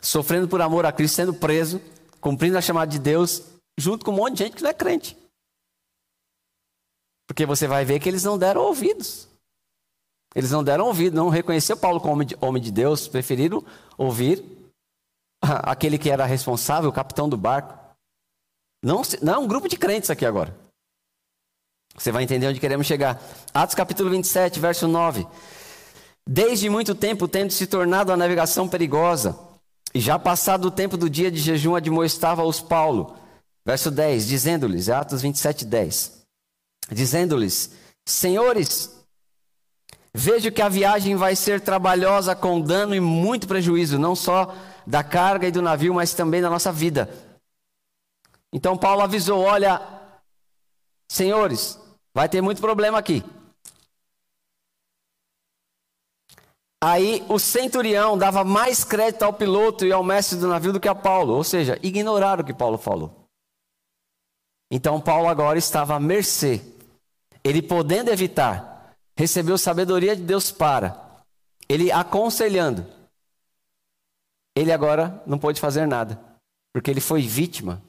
sofrendo 0.01 0.49
por 0.49 0.63
amor 0.63 0.87
a 0.87 0.93
Cristo, 0.93 1.17
sendo 1.17 1.35
preso, 1.35 1.79
cumprindo 2.23 2.57
a 2.57 2.63
chamada 2.63 2.91
de 2.91 2.99
Deus, 2.99 3.43
junto 3.77 4.03
com 4.03 4.11
um 4.11 4.17
monte 4.17 4.39
de 4.39 4.45
gente 4.45 4.57
que 4.57 4.63
não 4.63 4.71
é 4.71 4.75
crente. 4.75 5.15
Porque 7.27 7.45
você 7.45 7.67
vai 7.67 7.85
ver 7.85 8.01
que 8.01 8.09
eles 8.09 8.25
não 8.25 8.39
deram 8.39 8.63
ouvidos. 8.63 9.29
Eles 10.35 10.51
não 10.51 10.65
deram 10.65 10.87
ouvido, 10.87 11.15
não 11.15 11.29
reconheceram 11.29 11.79
Paulo 11.79 12.01
como 12.01 12.25
homem 12.41 12.63
de 12.63 12.73
Deus, 12.73 13.07
preferiram 13.07 13.63
ouvir 13.99 14.64
aquele 15.63 15.99
que 15.99 16.11
era 16.11 16.25
responsável, 16.27 16.91
o 16.91 16.93
capitão 16.93 17.29
do 17.29 17.37
barco. 17.37 17.79
Não, 18.83 19.03
não 19.23 19.35
é 19.35 19.39
um 19.39 19.47
grupo 19.47 19.69
de 19.69 19.77
crentes 19.77 20.11
aqui 20.11 20.27
agora. 20.27 20.55
Você 21.97 22.11
vai 22.11 22.25
entender 22.25 22.49
onde 22.49 22.61
queremos 22.61 22.87
chegar. 22.87 23.23
Atos 23.53 23.75
capítulo 23.75 24.11
27, 24.11 24.59
verso 24.59 24.89
9. 24.89 25.27
Desde 26.27 26.69
muito 26.69 26.95
tempo, 26.95 27.29
tendo 27.29 27.53
se 27.53 27.67
tornado 27.67 28.13
a 28.13 28.17
navegação 28.17 28.69
perigosa, 28.69 29.39
e 29.95 30.01
já 30.01 30.19
passado 30.19 30.67
o 30.67 30.71
tempo 30.71 30.97
do 30.97 31.09
dia 31.09 31.31
de 31.31 31.39
jejum, 31.39 31.77
admoestava-os 31.77 32.61
Paulo. 32.61 33.17
Verso 33.65 33.91
10, 33.91 34.27
dizendo-lhes, 34.27 34.89
Atos 34.89 35.23
27, 35.23 35.65
10. 35.65 36.25
Dizendo-lhes, 36.91 37.71
senhores, 38.05 38.91
vejo 40.13 40.51
que 40.51 40.61
a 40.61 40.69
viagem 40.69 41.15
vai 41.15 41.37
ser 41.37 41.61
trabalhosa, 41.61 42.35
com 42.35 42.61
dano 42.61 42.95
e 42.95 43.01
muito 43.01 43.47
prejuízo, 43.47 43.99
não 43.99 44.17
só 44.17 44.55
da 44.87 45.03
carga 45.03 45.47
e 45.47 45.53
do 45.53 45.63
navio, 45.63 45.95
mas 45.95 46.15
também 46.15 46.41
da 46.41 46.51
nossa 46.51 46.73
vida. 46.73 47.09
Então 48.53 48.77
Paulo 48.77 49.03
avisou: 49.03 49.41
olha, 49.43 49.81
senhores, 51.09 51.79
vai 52.13 52.29
ter 52.29 52.41
muito 52.41 52.61
problema 52.61 52.99
aqui. 52.99 53.25
Aí 56.83 57.25
o 57.31 57.39
centurião 57.39 58.19
dava 58.19 58.45
mais 58.45 58.85
crédito 58.85 59.23
ao 59.23 59.33
piloto 59.33 59.87
e 59.87 59.93
ao 59.93 60.05
mestre 60.05 60.39
do 60.39 60.49
navio 60.49 60.71
do 60.71 60.79
que 60.79 60.87
a 60.87 60.95
Paulo, 60.95 61.33
ou 61.33 61.43
seja, 61.43 61.79
ignoraram 61.83 62.43
o 62.43 62.47
que 62.47 62.53
Paulo 62.53 62.77
falou. 62.77 63.27
Então 64.71 65.01
Paulo 65.01 65.29
agora 65.29 65.59
estava 65.59 65.95
à 65.95 66.01
mercê. 66.01 66.61
Ele 67.43 67.63
podendo 67.63 68.11
evitar, 68.11 68.95
recebeu 69.17 69.57
sabedoria 69.57 70.15
de 70.15 70.23
Deus 70.23 70.53
para. 70.53 71.23
Ele 71.69 71.91
aconselhando. 71.91 72.87
Ele 74.57 74.73
agora 74.73 75.23
não 75.27 75.39
pôde 75.39 75.61
fazer 75.61 75.87
nada, 75.87 76.21
porque 76.73 76.91
ele 76.91 77.01
foi 77.01 77.23
vítima 77.23 77.83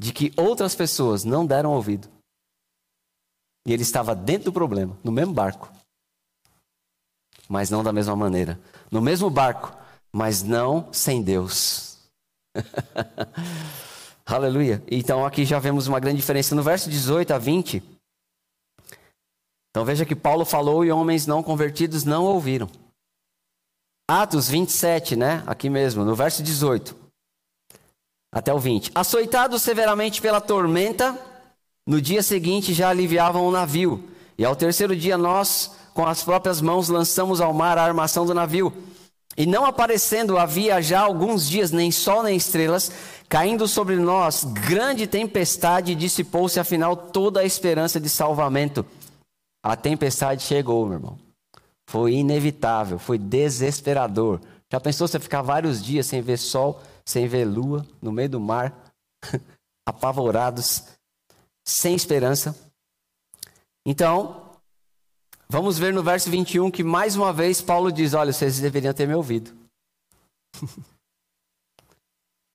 de 0.00 0.12
que 0.12 0.32
outras 0.36 0.74
pessoas 0.74 1.24
não 1.24 1.46
deram 1.46 1.72
ouvido. 1.72 2.08
E 3.66 3.72
ele 3.72 3.82
estava 3.82 4.14
dentro 4.14 4.46
do 4.46 4.52
problema, 4.52 4.98
no 5.04 5.12
mesmo 5.12 5.32
barco 5.32 5.72
mas 7.52 7.68
não 7.68 7.82
da 7.84 7.92
mesma 7.92 8.16
maneira. 8.16 8.58
No 8.90 9.02
mesmo 9.02 9.28
barco, 9.28 9.76
mas 10.10 10.42
não 10.42 10.90
sem 10.90 11.22
Deus. 11.22 11.98
Aleluia. 14.24 14.82
Então 14.90 15.22
aqui 15.24 15.44
já 15.44 15.58
vemos 15.58 15.86
uma 15.86 16.00
grande 16.00 16.16
diferença. 16.16 16.54
No 16.54 16.62
verso 16.62 16.88
18 16.88 17.34
a 17.34 17.38
20. 17.38 17.82
Então 19.70 19.84
veja 19.84 20.06
que 20.06 20.16
Paulo 20.16 20.46
falou 20.46 20.82
e 20.82 20.90
homens 20.90 21.26
não 21.26 21.42
convertidos 21.42 22.04
não 22.04 22.24
ouviram. 22.24 22.70
Atos 24.08 24.48
27, 24.48 25.16
né? 25.16 25.42
Aqui 25.46 25.70
mesmo, 25.70 26.04
no 26.04 26.14
verso 26.14 26.42
18 26.42 27.02
até 28.32 28.52
o 28.52 28.58
20. 28.58 28.92
Açoitados 28.94 29.60
severamente 29.60 30.22
pela 30.22 30.40
tormenta, 30.40 31.18
no 31.86 32.00
dia 32.00 32.22
seguinte 32.22 32.72
já 32.72 32.88
aliviavam 32.88 33.46
o 33.46 33.50
navio. 33.50 34.08
E 34.38 34.44
ao 34.44 34.56
terceiro 34.56 34.96
dia 34.96 35.18
nós 35.18 35.72
com 35.92 36.06
as 36.06 36.24
próprias 36.24 36.62
mãos 36.62 36.88
lançamos 36.88 37.40
ao 37.40 37.52
mar 37.52 37.76
a 37.76 37.84
armação 37.84 38.24
do 38.24 38.32
navio. 38.32 38.72
E 39.36 39.44
não 39.46 39.66
aparecendo 39.66 40.38
havia 40.38 40.80
já 40.80 41.00
alguns 41.00 41.48
dias 41.48 41.70
nem 41.70 41.90
sol 41.90 42.22
nem 42.22 42.36
estrelas, 42.36 42.90
caindo 43.28 43.68
sobre 43.68 43.96
nós 43.96 44.44
grande 44.44 45.06
tempestade, 45.06 45.94
dissipou-se 45.94 46.58
afinal 46.58 46.96
toda 46.96 47.40
a 47.40 47.44
esperança 47.44 48.00
de 48.00 48.08
salvamento. 48.08 48.84
A 49.62 49.76
tempestade 49.76 50.42
chegou, 50.42 50.84
meu 50.86 50.94
irmão. 50.94 51.31
Foi 51.86 52.14
inevitável, 52.14 52.98
foi 52.98 53.18
desesperador. 53.18 54.40
Já 54.70 54.80
pensou 54.80 55.06
você 55.06 55.20
ficar 55.20 55.42
vários 55.42 55.82
dias 55.82 56.06
sem 56.06 56.22
ver 56.22 56.38
sol, 56.38 56.80
sem 57.04 57.26
ver 57.26 57.44
lua, 57.44 57.86
no 58.00 58.12
meio 58.12 58.30
do 58.30 58.40
mar, 58.40 58.92
apavorados, 59.86 60.84
sem 61.64 61.94
esperança? 61.94 62.56
Então, 63.84 64.52
Vamos 65.52 65.78
ver 65.78 65.92
no 65.92 66.02
verso 66.02 66.30
21 66.30 66.70
que 66.70 66.82
mais 66.82 67.14
uma 67.14 67.30
vez 67.30 67.60
Paulo 67.60 67.92
diz: 67.92 68.14
Olha, 68.14 68.32
vocês 68.32 68.58
deveriam 68.58 68.94
ter 68.94 69.06
me 69.06 69.14
ouvido. 69.14 69.52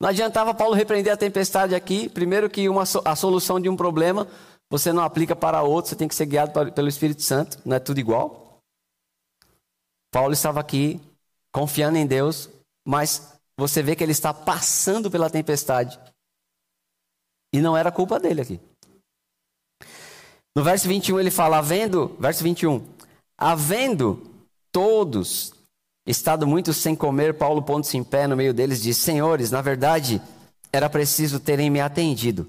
Não 0.00 0.08
adiantava 0.08 0.52
Paulo 0.52 0.74
repreender 0.74 1.12
a 1.12 1.16
tempestade 1.16 1.76
aqui. 1.76 2.08
Primeiro, 2.08 2.50
que 2.50 2.68
uma, 2.68 2.82
a 3.04 3.14
solução 3.14 3.60
de 3.60 3.68
um 3.68 3.76
problema 3.76 4.26
você 4.68 4.92
não 4.92 5.04
aplica 5.04 5.36
para 5.36 5.62
outro, 5.62 5.90
você 5.90 5.96
tem 5.96 6.08
que 6.08 6.14
ser 6.14 6.26
guiado 6.26 6.72
pelo 6.72 6.88
Espírito 6.88 7.22
Santo, 7.22 7.58
não 7.64 7.76
é 7.76 7.78
tudo 7.78 8.00
igual. 8.00 8.47
Paulo 10.10 10.32
estava 10.32 10.60
aqui 10.60 11.00
confiando 11.52 11.98
em 11.98 12.06
Deus, 12.06 12.48
mas 12.86 13.32
você 13.56 13.82
vê 13.82 13.96
que 13.96 14.02
ele 14.02 14.12
está 14.12 14.32
passando 14.32 15.10
pela 15.10 15.28
tempestade. 15.28 15.98
E 17.52 17.60
não 17.60 17.76
era 17.76 17.90
culpa 17.90 18.20
dele 18.20 18.40
aqui. 18.40 18.60
No 20.54 20.62
verso 20.62 20.88
21 20.88 21.20
ele 21.20 21.30
fala: 21.30 21.58
havendo, 21.58 22.16
verso 22.18 22.42
21, 22.42 22.86
havendo 23.36 24.22
todos 24.72 25.52
estado 26.06 26.46
muito 26.46 26.72
sem 26.72 26.96
comer, 26.96 27.34
Paulo 27.34 27.62
pondo-se 27.62 27.96
em 27.96 28.04
pé 28.04 28.26
no 28.26 28.36
meio 28.36 28.54
deles, 28.54 28.82
diz: 28.82 28.96
Senhores, 28.96 29.50
na 29.50 29.60
verdade, 29.60 30.20
era 30.72 30.88
preciso 30.88 31.40
terem 31.40 31.70
me 31.70 31.80
atendido 31.80 32.48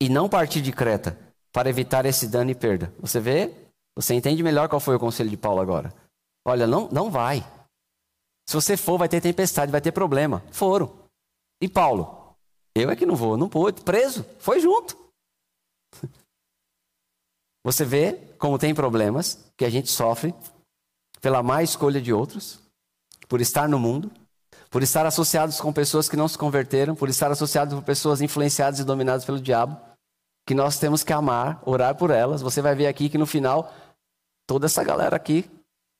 e 0.00 0.08
não 0.08 0.28
partir 0.28 0.60
de 0.60 0.72
Creta 0.72 1.18
para 1.52 1.68
evitar 1.68 2.06
esse 2.06 2.26
dano 2.26 2.50
e 2.50 2.54
perda. 2.54 2.92
Você 3.00 3.20
vê? 3.20 3.50
Você 3.96 4.14
entende 4.14 4.42
melhor 4.42 4.68
qual 4.68 4.80
foi 4.80 4.96
o 4.96 5.00
conselho 5.00 5.28
de 5.28 5.36
Paulo 5.36 5.60
agora? 5.60 5.92
Olha, 6.44 6.66
não, 6.66 6.88
não 6.90 7.10
vai. 7.10 7.44
Se 8.48 8.54
você 8.54 8.76
for, 8.76 8.98
vai 8.98 9.08
ter 9.08 9.20
tempestade, 9.20 9.70
vai 9.70 9.80
ter 9.80 9.92
problema. 9.92 10.42
Foram. 10.50 10.92
E 11.60 11.68
Paulo? 11.68 12.34
Eu 12.74 12.90
é 12.90 12.96
que 12.96 13.06
não 13.06 13.16
vou, 13.16 13.36
não 13.36 13.48
pude, 13.48 13.82
preso, 13.82 14.24
foi 14.38 14.60
junto. 14.60 14.96
Você 17.64 17.84
vê 17.84 18.14
como 18.38 18.58
tem 18.58 18.74
problemas 18.74 19.44
que 19.56 19.64
a 19.64 19.70
gente 19.70 19.90
sofre 19.90 20.34
pela 21.20 21.42
má 21.42 21.62
escolha 21.62 22.00
de 22.00 22.12
outros, 22.12 22.60
por 23.28 23.40
estar 23.40 23.68
no 23.68 23.78
mundo, 23.78 24.10
por 24.70 24.82
estar 24.82 25.04
associados 25.04 25.60
com 25.60 25.72
pessoas 25.72 26.08
que 26.08 26.16
não 26.16 26.28
se 26.28 26.38
converteram, 26.38 26.94
por 26.94 27.08
estar 27.08 27.30
associados 27.30 27.74
com 27.74 27.82
pessoas 27.82 28.22
influenciadas 28.22 28.78
e 28.78 28.84
dominadas 28.84 29.24
pelo 29.24 29.40
diabo, 29.40 29.78
que 30.46 30.54
nós 30.54 30.78
temos 30.78 31.02
que 31.02 31.12
amar, 31.12 31.60
orar 31.66 31.96
por 31.96 32.10
elas. 32.10 32.40
Você 32.40 32.62
vai 32.62 32.74
ver 32.74 32.86
aqui 32.86 33.08
que 33.08 33.18
no 33.18 33.26
final 33.26 33.72
toda 34.46 34.66
essa 34.66 34.82
galera 34.82 35.16
aqui 35.16 35.44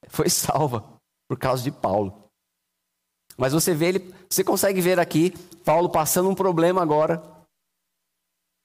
foi 0.09 0.29
salva 0.29 0.85
por 1.29 1.39
causa 1.39 1.63
de 1.63 1.71
Paulo. 1.71 2.31
Mas 3.37 3.53
você 3.53 3.75
vê 3.75 3.89
ele, 3.89 4.15
você 4.29 4.45
consegue 4.45 4.81
ver 4.81 4.99
aqui 4.99 5.31
Paulo 5.65 5.89
passando 5.89 6.29
um 6.29 6.35
problema 6.35 6.83
agora 6.83 7.23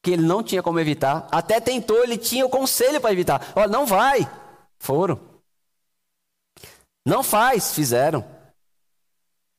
que 0.03 0.11
ele 0.11 0.21
não 0.21 0.43
tinha 0.43 0.61
como 0.61 0.79
evitar. 0.79 1.27
Até 1.31 1.59
tentou, 1.59 2.03
ele 2.03 2.17
tinha 2.17 2.45
o 2.45 2.49
conselho 2.49 3.01
para 3.01 3.11
evitar. 3.11 3.53
Olha, 3.55 3.67
não 3.67 3.85
vai. 3.85 4.19
Foram. 4.77 5.19
Não 7.05 7.23
faz, 7.23 7.73
fizeram. 7.73 8.23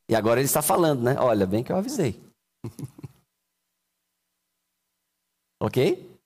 E 0.09 0.15
agora 0.15 0.39
ele 0.39 0.45
está 0.45 0.61
falando, 0.61 1.03
né? 1.03 1.15
Olha, 1.19 1.45
bem 1.45 1.63
que 1.63 1.71
eu 1.71 1.75
avisei. 1.75 2.21
ok? 5.59 6.17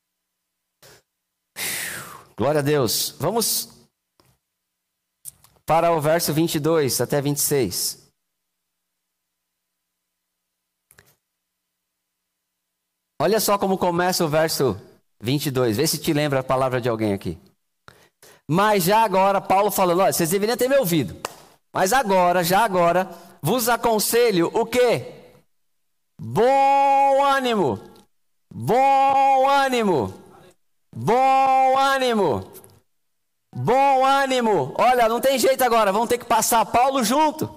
Glória 2.38 2.60
a 2.60 2.64
Deus. 2.64 3.16
Vamos 3.20 3.71
para 5.72 5.94
o 5.94 6.02
verso 6.02 6.34
22 6.34 7.00
até 7.00 7.22
26. 7.22 8.12
Olha 13.22 13.40
só 13.40 13.58
como 13.58 13.78
começa 13.78 14.26
o 14.26 14.28
verso 14.28 14.78
22. 15.22 15.78
Vê 15.78 15.88
se 15.88 15.98
te 15.98 16.12
lembra 16.12 16.42
a 16.42 16.44
palavra 16.44 16.82
de 16.82 16.90
alguém 16.90 17.14
aqui. 17.14 17.40
Mas 18.46 18.84
já 18.84 19.02
agora, 19.02 19.40
Paulo 19.40 19.72
falando, 19.72 20.02
olha, 20.02 20.12
vocês 20.12 20.32
deveriam 20.32 20.58
ter 20.58 20.68
me 20.68 20.76
ouvido. 20.76 21.16
Mas 21.72 21.94
agora, 21.94 22.44
já 22.44 22.66
agora, 22.66 23.10
vos 23.42 23.70
aconselho 23.70 24.52
o 24.54 24.66
quê? 24.66 25.14
Bom 26.20 27.24
ânimo. 27.24 27.80
Bom 28.54 29.50
ânimo. 29.50 30.14
Bom 30.94 31.78
ânimo. 31.78 32.51
Bom 33.62 34.04
ânimo. 34.04 34.74
Olha, 34.76 35.08
não 35.08 35.22
tem 35.22 35.38
jeito 35.38 35.64
agora, 35.64 35.92
vamos 35.92 36.10
ter 36.10 36.18
que 36.18 36.26
passar 36.26 36.66
Paulo 36.66 37.04
junto. 37.04 37.48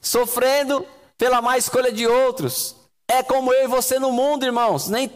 Sofrendo 0.00 0.86
pela 1.18 1.42
má 1.42 1.58
escolha 1.58 1.92
de 1.92 2.06
outros. 2.06 2.74
É 3.06 3.22
como 3.22 3.52
eu 3.52 3.64
e 3.64 3.68
você 3.68 3.98
no 3.98 4.10
mundo, 4.10 4.46
irmãos. 4.46 4.88
Nem 4.88 5.12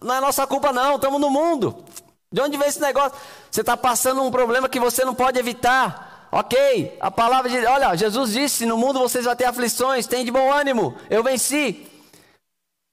não 0.00 0.14
é 0.14 0.20
nossa 0.20 0.46
culpa 0.46 0.72
não, 0.72 0.96
estamos 0.96 1.20
no 1.20 1.28
mundo. 1.28 1.84
De 2.32 2.40
onde 2.40 2.56
vem 2.56 2.66
esse 2.66 2.80
negócio? 2.80 3.18
Você 3.50 3.60
está 3.60 3.76
passando 3.76 4.22
um 4.22 4.30
problema 4.30 4.70
que 4.70 4.80
você 4.80 5.04
não 5.04 5.14
pode 5.14 5.38
evitar. 5.38 6.28
Ok, 6.32 6.96
a 6.98 7.10
palavra 7.10 7.50
de. 7.50 7.58
Olha, 7.66 7.94
Jesus 7.94 8.32
disse: 8.32 8.64
no 8.64 8.78
mundo 8.78 9.00
vocês 9.00 9.26
vão 9.26 9.36
ter 9.36 9.44
aflições, 9.44 10.06
tem 10.06 10.24
de 10.24 10.30
bom 10.30 10.50
ânimo, 10.50 10.96
eu 11.10 11.22
venci. 11.22 11.86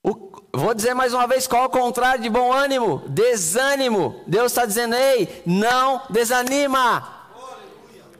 O, 0.03 0.42
vou 0.53 0.73
dizer 0.73 0.93
mais 0.93 1.13
uma 1.13 1.25
vez 1.25 1.47
qual 1.47 1.63
é 1.63 1.65
o 1.65 1.69
contrário 1.69 2.21
de 2.21 2.29
bom 2.29 2.53
ânimo: 2.53 3.03
desânimo. 3.07 4.21
Deus 4.27 4.51
está 4.51 4.65
dizendo, 4.65 4.95
ei, 4.95 5.41
não 5.45 6.01
desanima. 6.09 7.21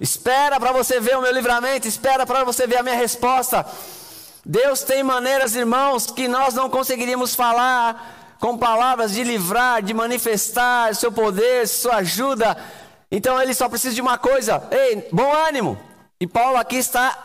Espera 0.01 0.59
para 0.59 0.71
você 0.71 0.99
ver 0.99 1.17
o 1.17 1.21
meu 1.21 1.31
livramento, 1.31 1.87
espera 1.87 2.25
para 2.25 2.43
você 2.43 2.67
ver 2.67 2.77
a 2.77 2.83
minha 2.83 2.95
resposta. 2.95 3.65
Deus 4.45 4.81
tem 4.81 5.03
maneiras, 5.03 5.55
irmãos, 5.55 6.07
que 6.07 6.27
nós 6.27 6.53
não 6.53 6.69
conseguiríamos 6.69 7.33
falar 7.33 8.35
com 8.39 8.57
palavras 8.57 9.13
de 9.13 9.23
livrar, 9.23 9.81
de 9.81 9.93
manifestar 9.93 10.93
seu 10.93 11.11
poder, 11.11 11.65
sua 11.65 11.97
ajuda. 11.97 12.57
Então 13.09 13.41
ele 13.41 13.53
só 13.53 13.69
precisa 13.69 13.95
de 13.95 14.01
uma 14.01 14.17
coisa: 14.17 14.67
ei, 14.71 15.07
bom 15.11 15.31
ânimo. 15.31 15.79
E 16.19 16.27
Paulo 16.27 16.57
aqui 16.57 16.75
está 16.75 17.17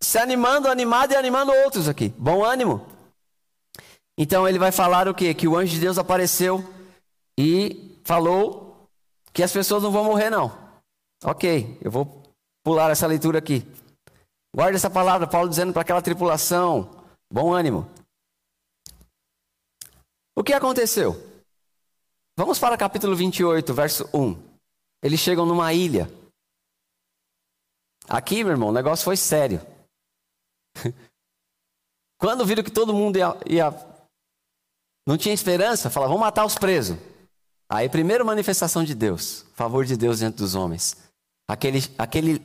se 0.00 0.18
animando, 0.18 0.68
animado 0.68 1.12
e 1.12 1.16
animando 1.16 1.52
outros 1.64 1.88
aqui. 1.88 2.12
Bom 2.18 2.44
ânimo. 2.44 2.95
Então 4.18 4.48
ele 4.48 4.58
vai 4.58 4.72
falar 4.72 5.08
o 5.08 5.14
quê? 5.14 5.34
Que 5.34 5.46
o 5.46 5.56
anjo 5.56 5.72
de 5.72 5.80
Deus 5.80 5.98
apareceu 5.98 6.64
e 7.38 8.00
falou 8.04 8.88
que 9.32 9.42
as 9.42 9.52
pessoas 9.52 9.82
não 9.82 9.92
vão 9.92 10.04
morrer, 10.04 10.30
não. 10.30 10.50
Ok, 11.22 11.78
eu 11.82 11.90
vou 11.90 12.22
pular 12.64 12.90
essa 12.90 13.06
leitura 13.06 13.38
aqui. 13.38 13.62
Guarde 14.54 14.76
essa 14.76 14.88
palavra, 14.88 15.26
Paulo 15.26 15.50
dizendo 15.50 15.72
para 15.72 15.82
aquela 15.82 16.00
tripulação: 16.00 17.04
bom 17.30 17.52
ânimo. 17.52 17.90
O 20.34 20.42
que 20.42 20.52
aconteceu? 20.52 21.14
Vamos 22.38 22.58
para 22.58 22.76
capítulo 22.76 23.14
28, 23.14 23.74
verso 23.74 24.08
1. 24.14 24.36
Eles 25.02 25.20
chegam 25.20 25.46
numa 25.46 25.72
ilha. 25.72 26.10
Aqui, 28.08 28.44
meu 28.44 28.52
irmão, 28.52 28.68
o 28.68 28.72
negócio 28.72 29.04
foi 29.04 29.16
sério. 29.16 29.60
Quando 32.18 32.46
viram 32.46 32.62
que 32.62 32.70
todo 32.70 32.94
mundo 32.94 33.16
ia, 33.16 33.36
ia 33.46 33.85
não 35.06 35.16
tinha 35.16 35.34
esperança, 35.34 35.88
falava, 35.88 36.12
vamos 36.12 36.26
matar 36.26 36.44
os 36.44 36.56
presos. 36.56 36.98
Aí, 37.68 37.88
primeira 37.88 38.24
manifestação 38.24 38.84
de 38.84 38.94
Deus, 38.94 39.44
favor 39.54 39.84
de 39.84 39.96
Deus 39.96 40.18
diante 40.18 40.36
dos 40.36 40.54
homens. 40.54 40.96
Aquele, 41.48 41.82
aquele 41.96 42.42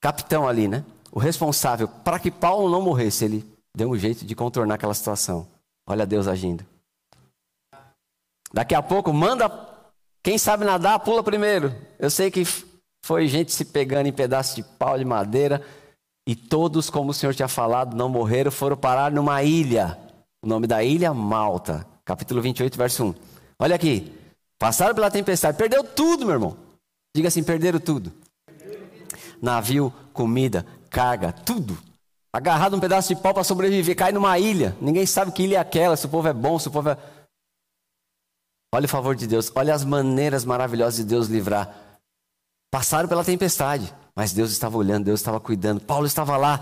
capitão 0.00 0.46
ali, 0.46 0.68
né? 0.68 0.84
O 1.10 1.18
responsável, 1.18 1.88
para 1.88 2.18
que 2.18 2.30
Paulo 2.30 2.70
não 2.70 2.82
morresse, 2.82 3.24
ele 3.24 3.56
deu 3.74 3.90
um 3.90 3.96
jeito 3.96 4.24
de 4.24 4.34
contornar 4.34 4.74
aquela 4.74 4.94
situação. 4.94 5.48
Olha 5.88 6.06
Deus 6.06 6.28
agindo. 6.28 6.64
Daqui 8.52 8.74
a 8.74 8.82
pouco, 8.82 9.12
manda. 9.12 9.50
Quem 10.22 10.38
sabe 10.38 10.64
nadar, 10.64 10.98
pula 11.00 11.22
primeiro. 11.22 11.74
Eu 11.98 12.10
sei 12.10 12.30
que 12.30 12.44
foi 13.04 13.28
gente 13.28 13.52
se 13.52 13.64
pegando 13.64 14.08
em 14.08 14.12
pedaços 14.12 14.56
de 14.56 14.62
pau 14.62 14.98
de 14.98 15.04
madeira. 15.04 15.64
E 16.26 16.34
todos, 16.34 16.90
como 16.90 17.10
o 17.10 17.14
Senhor 17.14 17.34
tinha 17.34 17.46
falado, 17.46 17.96
não 17.96 18.08
morreram, 18.08 18.50
foram 18.50 18.76
parar 18.76 19.12
numa 19.12 19.42
ilha. 19.42 19.96
O 20.46 20.48
nome 20.48 20.68
da 20.68 20.80
ilha, 20.84 21.12
Malta. 21.12 21.84
Capítulo 22.04 22.40
28, 22.40 22.78
verso 22.78 23.04
1. 23.06 23.14
Olha 23.58 23.74
aqui. 23.74 24.16
Passaram 24.60 24.94
pela 24.94 25.10
tempestade. 25.10 25.58
Perdeu 25.58 25.82
tudo, 25.82 26.24
meu 26.24 26.34
irmão. 26.34 26.56
Diga 27.16 27.26
assim: 27.26 27.42
perderam 27.42 27.80
tudo. 27.80 28.12
Navio, 29.42 29.92
comida, 30.12 30.64
carga, 30.88 31.32
tudo. 31.32 31.76
Agarrado 32.32 32.76
um 32.76 32.80
pedaço 32.80 33.12
de 33.12 33.20
pau 33.20 33.34
para 33.34 33.42
sobreviver. 33.42 33.96
Cai 33.96 34.12
numa 34.12 34.38
ilha. 34.38 34.76
Ninguém 34.80 35.04
sabe 35.04 35.32
que 35.32 35.42
ilha 35.42 35.56
é 35.56 35.58
aquela. 35.58 35.96
Se 35.96 36.06
o 36.06 36.08
povo 36.08 36.28
é 36.28 36.32
bom, 36.32 36.60
se 36.60 36.68
o 36.68 36.70
povo 36.70 36.90
é. 36.90 36.98
Olha 38.72 38.84
o 38.84 38.88
favor 38.88 39.16
de 39.16 39.26
Deus. 39.26 39.50
Olha 39.52 39.74
as 39.74 39.84
maneiras 39.84 40.44
maravilhosas 40.44 40.98
de 40.98 41.04
Deus 41.04 41.26
livrar. 41.26 41.74
Passaram 42.70 43.08
pela 43.08 43.24
tempestade. 43.24 43.92
Mas 44.14 44.32
Deus 44.32 44.52
estava 44.52 44.78
olhando, 44.78 45.06
Deus 45.06 45.18
estava 45.18 45.40
cuidando. 45.40 45.80
Paulo 45.80 46.06
estava 46.06 46.36
lá. 46.36 46.60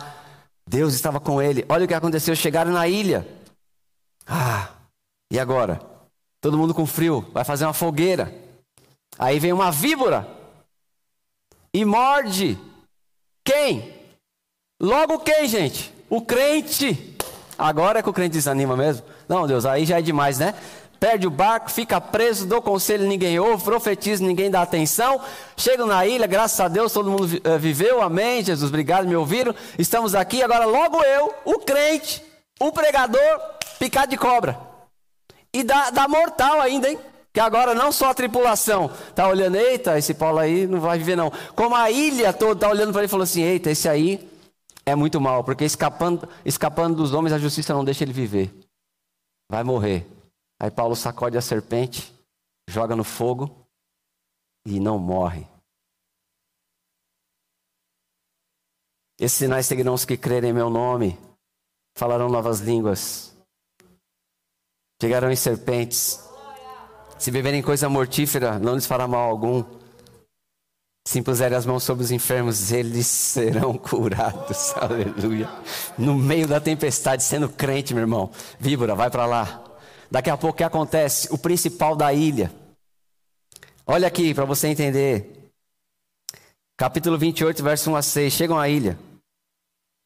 Deus 0.66 0.94
estava 0.94 1.20
com 1.20 1.42
ele. 1.42 1.66
Olha 1.68 1.84
o 1.84 1.88
que 1.88 1.92
aconteceu. 1.92 2.34
Chegaram 2.34 2.72
na 2.72 2.88
ilha. 2.88 3.43
Ah, 4.26 4.68
e 5.30 5.38
agora? 5.38 5.80
Todo 6.40 6.58
mundo 6.58 6.74
com 6.74 6.86
frio, 6.86 7.26
vai 7.32 7.44
fazer 7.44 7.64
uma 7.64 7.72
fogueira. 7.72 8.32
Aí 9.18 9.38
vem 9.38 9.52
uma 9.52 9.70
víbora 9.70 10.28
e 11.72 11.84
morde. 11.84 12.58
Quem? 13.44 13.94
Logo 14.80 15.18
quem, 15.20 15.48
gente? 15.48 15.92
O 16.10 16.20
crente. 16.20 17.16
Agora 17.56 17.98
é 17.98 18.02
que 18.02 18.08
o 18.08 18.12
crente 18.12 18.32
desanima 18.32 18.76
mesmo? 18.76 19.06
Não, 19.28 19.46
Deus, 19.46 19.64
aí 19.64 19.84
já 19.84 19.98
é 19.98 20.02
demais, 20.02 20.38
né? 20.38 20.54
Perde 20.98 21.26
o 21.26 21.30
barco, 21.30 21.70
fica 21.70 22.00
preso, 22.00 22.46
dou 22.46 22.62
conselho, 22.62 23.06
ninguém 23.06 23.38
ouve, 23.38 23.62
profetiza, 23.62 24.24
ninguém 24.24 24.50
dá 24.50 24.62
atenção. 24.62 25.20
Chego 25.56 25.84
na 25.86 26.06
ilha, 26.06 26.26
graças 26.26 26.58
a 26.60 26.68
Deus, 26.68 26.92
todo 26.92 27.10
mundo 27.10 27.28
eh, 27.44 27.58
viveu, 27.58 28.00
amém, 28.00 28.42
Jesus, 28.42 28.70
obrigado, 28.70 29.06
me 29.06 29.14
ouviram. 29.14 29.54
Estamos 29.78 30.14
aqui, 30.14 30.42
agora 30.42 30.64
logo 30.64 31.02
eu, 31.02 31.34
o 31.44 31.58
crente, 31.58 32.24
o 32.58 32.72
pregador, 32.72 33.40
picado 33.84 34.10
de 34.10 34.16
cobra. 34.16 34.58
E 35.52 35.62
dá, 35.62 35.90
dá 35.90 36.08
mortal 36.08 36.60
ainda, 36.60 36.88
hein? 36.88 36.98
Que 37.32 37.40
agora 37.40 37.74
não 37.74 37.92
só 37.92 38.10
a 38.10 38.14
tripulação 38.14 38.86
está 38.86 39.28
olhando, 39.28 39.56
eita, 39.56 39.98
esse 39.98 40.14
Paulo 40.14 40.38
aí 40.38 40.66
não 40.66 40.80
vai 40.80 40.96
viver 40.98 41.16
não. 41.16 41.30
Como 41.54 41.74
a 41.74 41.90
ilha 41.90 42.32
toda 42.32 42.54
está 42.54 42.68
olhando 42.68 42.92
para 42.92 43.02
ele 43.02 43.06
e 43.06 43.10
falou 43.10 43.24
assim, 43.24 43.42
eita, 43.42 43.70
esse 43.70 43.88
aí 43.88 44.30
é 44.86 44.94
muito 44.94 45.20
mal, 45.20 45.44
porque 45.44 45.64
escapando, 45.64 46.28
escapando 46.44 46.96
dos 46.96 47.12
homens 47.12 47.32
a 47.32 47.38
justiça 47.38 47.74
não 47.74 47.84
deixa 47.84 48.04
ele 48.04 48.12
viver. 48.12 48.54
Vai 49.50 49.62
morrer. 49.62 50.06
Aí 50.60 50.70
Paulo 50.70 50.96
sacode 50.96 51.36
a 51.36 51.42
serpente, 51.42 52.14
joga 52.68 52.96
no 52.96 53.04
fogo 53.04 53.66
e 54.66 54.80
não 54.80 54.98
morre. 54.98 55.46
Esses 59.18 59.38
sinais 59.38 59.66
seguirão 59.66 59.94
os 59.94 60.04
que 60.04 60.16
crerem 60.16 60.50
em 60.50 60.54
meu 60.54 60.70
nome, 60.70 61.18
falarão 61.96 62.28
novas 62.28 62.60
línguas 62.60 63.33
Pegarão 65.04 65.30
em 65.30 65.36
serpentes. 65.36 66.18
Se 67.18 67.30
beberem 67.30 67.60
coisa 67.60 67.90
mortífera, 67.90 68.58
não 68.58 68.74
lhes 68.74 68.86
fará 68.86 69.06
mal 69.06 69.28
algum. 69.28 69.62
Se 71.06 71.18
impuserem 71.18 71.58
as 71.58 71.66
mãos 71.66 71.82
sobre 71.82 72.02
os 72.02 72.10
enfermos, 72.10 72.72
eles 72.72 73.06
serão 73.06 73.76
curados. 73.76 74.72
Aleluia. 74.78 75.50
No 75.98 76.14
meio 76.14 76.48
da 76.48 76.58
tempestade, 76.58 77.22
sendo 77.22 77.50
crente, 77.50 77.92
meu 77.92 78.00
irmão. 78.00 78.30
Víbora, 78.58 78.94
vai 78.94 79.10
para 79.10 79.26
lá. 79.26 79.62
Daqui 80.10 80.30
a 80.30 80.38
pouco 80.38 80.54
o 80.54 80.56
que 80.56 80.64
acontece? 80.64 81.28
O 81.30 81.36
principal 81.36 81.94
da 81.94 82.10
ilha. 82.10 82.50
Olha 83.86 84.08
aqui 84.08 84.32
para 84.32 84.46
você 84.46 84.68
entender. 84.68 85.50
Capítulo 86.78 87.18
28, 87.18 87.62
verso 87.62 87.90
1 87.90 87.96
a 87.96 88.00
6. 88.00 88.32
Chegam 88.32 88.58
à 88.58 88.70
ilha. 88.70 88.98
O 89.12 89.18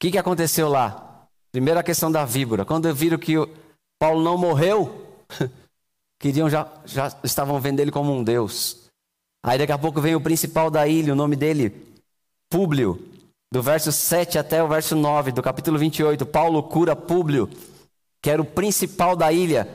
que, 0.01 0.11
que 0.11 0.19
aconteceu 0.19 0.69
lá? 0.69 1.29
Primeiro 1.53 1.79
a 1.79 1.85
questão 1.85 2.11
da 2.11 2.25
víbora. 2.25 2.65
Quando 2.65 2.93
viram 2.93 3.17
que 3.17 3.37
Paulo 3.99 4.23
não 4.23 4.39
morreu, 4.39 5.07
queriam 6.19 6.49
já, 6.49 6.71
já 6.85 7.13
estavam 7.25 7.61
vendo 7.61 7.81
ele 7.81 7.91
como 7.91 8.13
um 8.13 8.23
Deus. 8.23 8.89
Aí 9.45 9.59
daqui 9.59 9.73
a 9.73 9.79
pouco 9.79 10.01
vem 10.01 10.15
o 10.15 10.21
principal 10.21 10.71
da 10.71 10.87
ilha, 10.87 11.13
o 11.13 11.17
nome 11.17 11.37
dele, 11.37 11.73
Públio. 12.51 13.05
Do 13.51 13.63
verso 13.63 13.91
7 13.91 14.39
até 14.39 14.63
o 14.63 14.69
verso 14.69 14.95
9 14.95 15.33
do 15.33 15.43
capítulo 15.43 15.79
28, 15.79 16.27
Paulo 16.27 16.63
cura 16.63 16.95
Públio, 16.95 17.49
que 18.21 18.29
era 18.29 18.43
o 18.43 18.45
principal 18.45 19.17
da 19.17 19.33
ilha. 19.33 19.67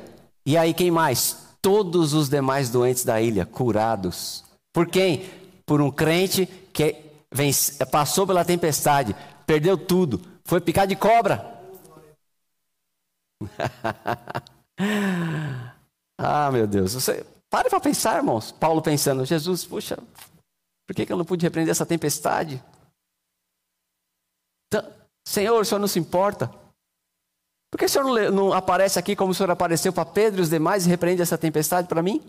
E 0.46 0.56
aí 0.56 0.74
quem 0.74 0.92
mais? 0.92 1.38
Todos 1.60 2.14
os 2.14 2.30
demais 2.30 2.70
doentes 2.70 3.04
da 3.04 3.20
ilha 3.20 3.48
curados. 3.48 4.44
Por 4.72 4.88
quem? 4.88 5.26
Por 5.66 5.82
um 5.82 5.90
crente 5.90 6.46
que 6.72 6.96
vence, 7.32 7.84
passou 7.86 8.28
pela 8.28 8.46
tempestade, 8.46 9.16
perdeu 9.46 9.76
tudo, 9.78 10.22
foi 10.46 10.62
picado 10.62 10.90
de 10.90 10.96
cobra. 10.96 11.53
ah, 16.18 16.52
meu 16.52 16.68
Deus. 16.68 16.94
Você, 16.94 17.26
pare 17.50 17.70
para 17.70 17.80
pensar, 17.80 18.18
irmãos. 18.18 18.52
Paulo 18.52 18.82
pensando, 18.82 19.26
Jesus, 19.26 19.66
puxa, 19.66 19.98
por 20.88 20.96
que, 20.96 21.06
que 21.06 21.14
eu 21.14 21.18
não 21.18 21.26
pude 21.26 21.46
repreender 21.46 21.72
essa 21.72 21.86
tempestade? 21.86 22.62
Senhor, 25.26 25.62
o 25.62 25.66
Senhor 25.66 25.80
não 25.80 25.88
se 25.88 26.00
importa? 26.00 26.48
Por 27.72 27.80
que 27.80 27.86
o 27.86 27.90
Senhor 27.90 28.06
não, 28.06 28.32
não 28.32 28.54
aparece 28.54 29.00
aqui 29.00 29.16
como 29.16 29.32
o 29.32 29.36
Senhor 29.36 29.50
apareceu 29.50 29.92
para 29.92 30.06
Pedro 30.06 30.42
e 30.42 30.44
os 30.44 30.50
demais 30.50 30.86
e 30.86 30.90
repreende 30.90 31.22
essa 31.22 31.38
tempestade 31.38 31.88
para 31.88 32.04
mim? 32.04 32.22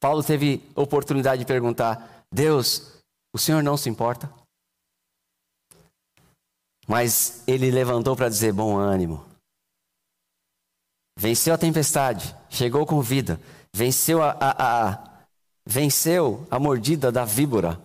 Paulo 0.00 0.22
teve 0.22 0.62
oportunidade 0.74 1.40
de 1.40 1.46
perguntar: 1.46 2.24
Deus, 2.32 3.02
o 3.34 3.38
Senhor 3.38 3.62
não 3.62 3.76
se 3.76 3.88
importa? 3.88 4.32
Mas 6.86 7.42
ele 7.46 7.70
levantou 7.70 8.16
para 8.16 8.28
dizer: 8.28 8.52
bom 8.52 8.76
ânimo. 8.76 9.24
Venceu 11.16 11.54
a 11.54 11.58
tempestade, 11.58 12.34
chegou 12.48 12.86
com 12.86 13.00
vida, 13.00 13.40
venceu 13.72 14.22
a, 14.22 14.30
a, 14.30 14.90
a, 14.90 15.24
venceu 15.64 16.46
a 16.50 16.58
mordida 16.58 17.12
da 17.12 17.24
víbora 17.24 17.80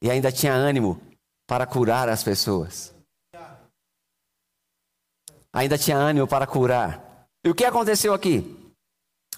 e 0.00 0.10
ainda 0.10 0.30
tinha 0.30 0.52
ânimo 0.52 1.00
para 1.46 1.66
curar 1.66 2.08
as 2.08 2.22
pessoas. 2.22 2.94
Ainda 5.52 5.76
tinha 5.76 5.96
ânimo 5.96 6.28
para 6.28 6.46
curar. 6.46 7.26
E 7.44 7.48
o 7.48 7.54
que 7.54 7.64
aconteceu 7.64 8.14
aqui? 8.14 8.56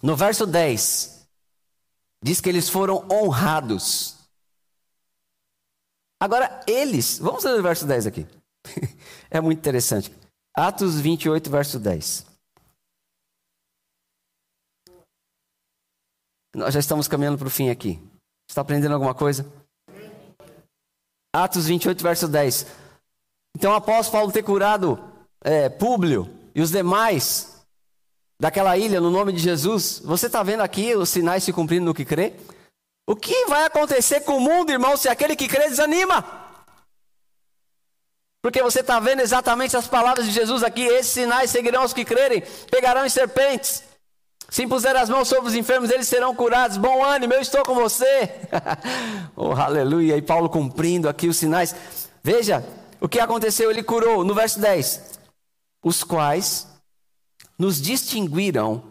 No 0.02 0.16
verso 0.16 0.46
10, 0.46 1.26
diz 2.22 2.40
que 2.40 2.48
eles 2.48 2.68
foram 2.68 3.06
honrados. 3.10 4.18
Agora, 6.20 6.62
eles, 6.66 7.18
vamos 7.18 7.44
ler 7.44 7.58
o 7.58 7.62
verso 7.62 7.86
10 7.86 8.06
aqui. 8.06 8.26
é 9.30 9.40
muito 9.40 9.58
interessante. 9.58 10.12
Atos 10.54 11.00
28, 11.00 11.48
verso 11.48 11.78
10. 11.78 12.26
Nós 16.54 16.74
já 16.74 16.80
estamos 16.80 17.06
caminhando 17.06 17.38
para 17.38 17.46
o 17.46 17.50
fim 17.50 17.70
aqui. 17.70 18.00
Está 18.48 18.62
aprendendo 18.62 18.94
alguma 18.94 19.14
coisa? 19.14 19.46
Atos 21.32 21.66
28, 21.66 22.02
verso 22.02 22.26
10. 22.26 22.66
Então, 23.56 23.72
após 23.72 24.08
Paulo 24.08 24.32
ter 24.32 24.42
curado 24.42 24.98
é, 25.42 25.68
Públio 25.68 26.28
e 26.54 26.60
os 26.60 26.70
demais 26.70 27.64
daquela 28.40 28.76
ilha 28.76 29.00
no 29.00 29.10
nome 29.10 29.32
de 29.32 29.38
Jesus, 29.38 30.00
você 30.04 30.26
está 30.26 30.42
vendo 30.42 30.62
aqui 30.62 30.96
os 30.96 31.08
sinais 31.08 31.44
se 31.44 31.52
cumprindo 31.52 31.84
no 31.84 31.94
que 31.94 32.04
crê? 32.04 32.34
O 33.08 33.14
que 33.14 33.46
vai 33.46 33.64
acontecer 33.64 34.20
com 34.20 34.38
o 34.38 34.40
mundo, 34.40 34.70
irmão, 34.70 34.96
se 34.96 35.08
aquele 35.08 35.36
que 35.36 35.48
crê 35.48 35.68
desanima? 35.68 36.39
Porque 38.42 38.62
você 38.62 38.80
está 38.80 38.98
vendo 38.98 39.20
exatamente 39.20 39.76
as 39.76 39.86
palavras 39.86 40.24
de 40.26 40.32
Jesus 40.32 40.62
aqui: 40.62 40.82
esses 40.82 41.12
sinais 41.12 41.50
seguirão 41.50 41.84
os 41.84 41.92
que 41.92 42.04
crerem, 42.04 42.42
pegarão 42.70 43.04
em 43.04 43.10
serpentes. 43.10 43.84
Se 44.48 44.64
impuser 44.64 44.96
as 44.96 45.08
mãos 45.08 45.28
sobre 45.28 45.48
os 45.48 45.54
enfermos, 45.54 45.90
eles 45.90 46.08
serão 46.08 46.34
curados. 46.34 46.76
Bom 46.76 47.04
ânimo, 47.04 47.34
eu 47.34 47.40
estou 47.40 47.62
com 47.62 47.74
você. 47.74 48.34
oh, 49.36 49.52
aleluia. 49.52 50.16
E 50.16 50.22
Paulo 50.22 50.48
cumprindo 50.48 51.08
aqui 51.08 51.28
os 51.28 51.36
sinais. 51.36 51.74
Veja 52.22 52.64
o 53.00 53.08
que 53.08 53.20
aconteceu: 53.20 53.70
ele 53.70 53.82
curou, 53.82 54.24
no 54.24 54.34
verso 54.34 54.58
10, 54.58 55.20
os 55.84 56.02
quais 56.02 56.66
nos 57.58 57.80
distinguiram 57.80 58.82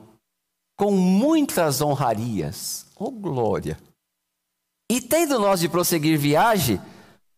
com 0.77 0.91
muitas 0.91 1.81
honrarias. 1.81 2.85
Oh, 2.95 3.11
glória. 3.11 3.77
E 4.89 5.01
tendo 5.01 5.39
nós 5.39 5.59
de 5.59 5.67
prosseguir 5.67 6.17
viagem, 6.17 6.79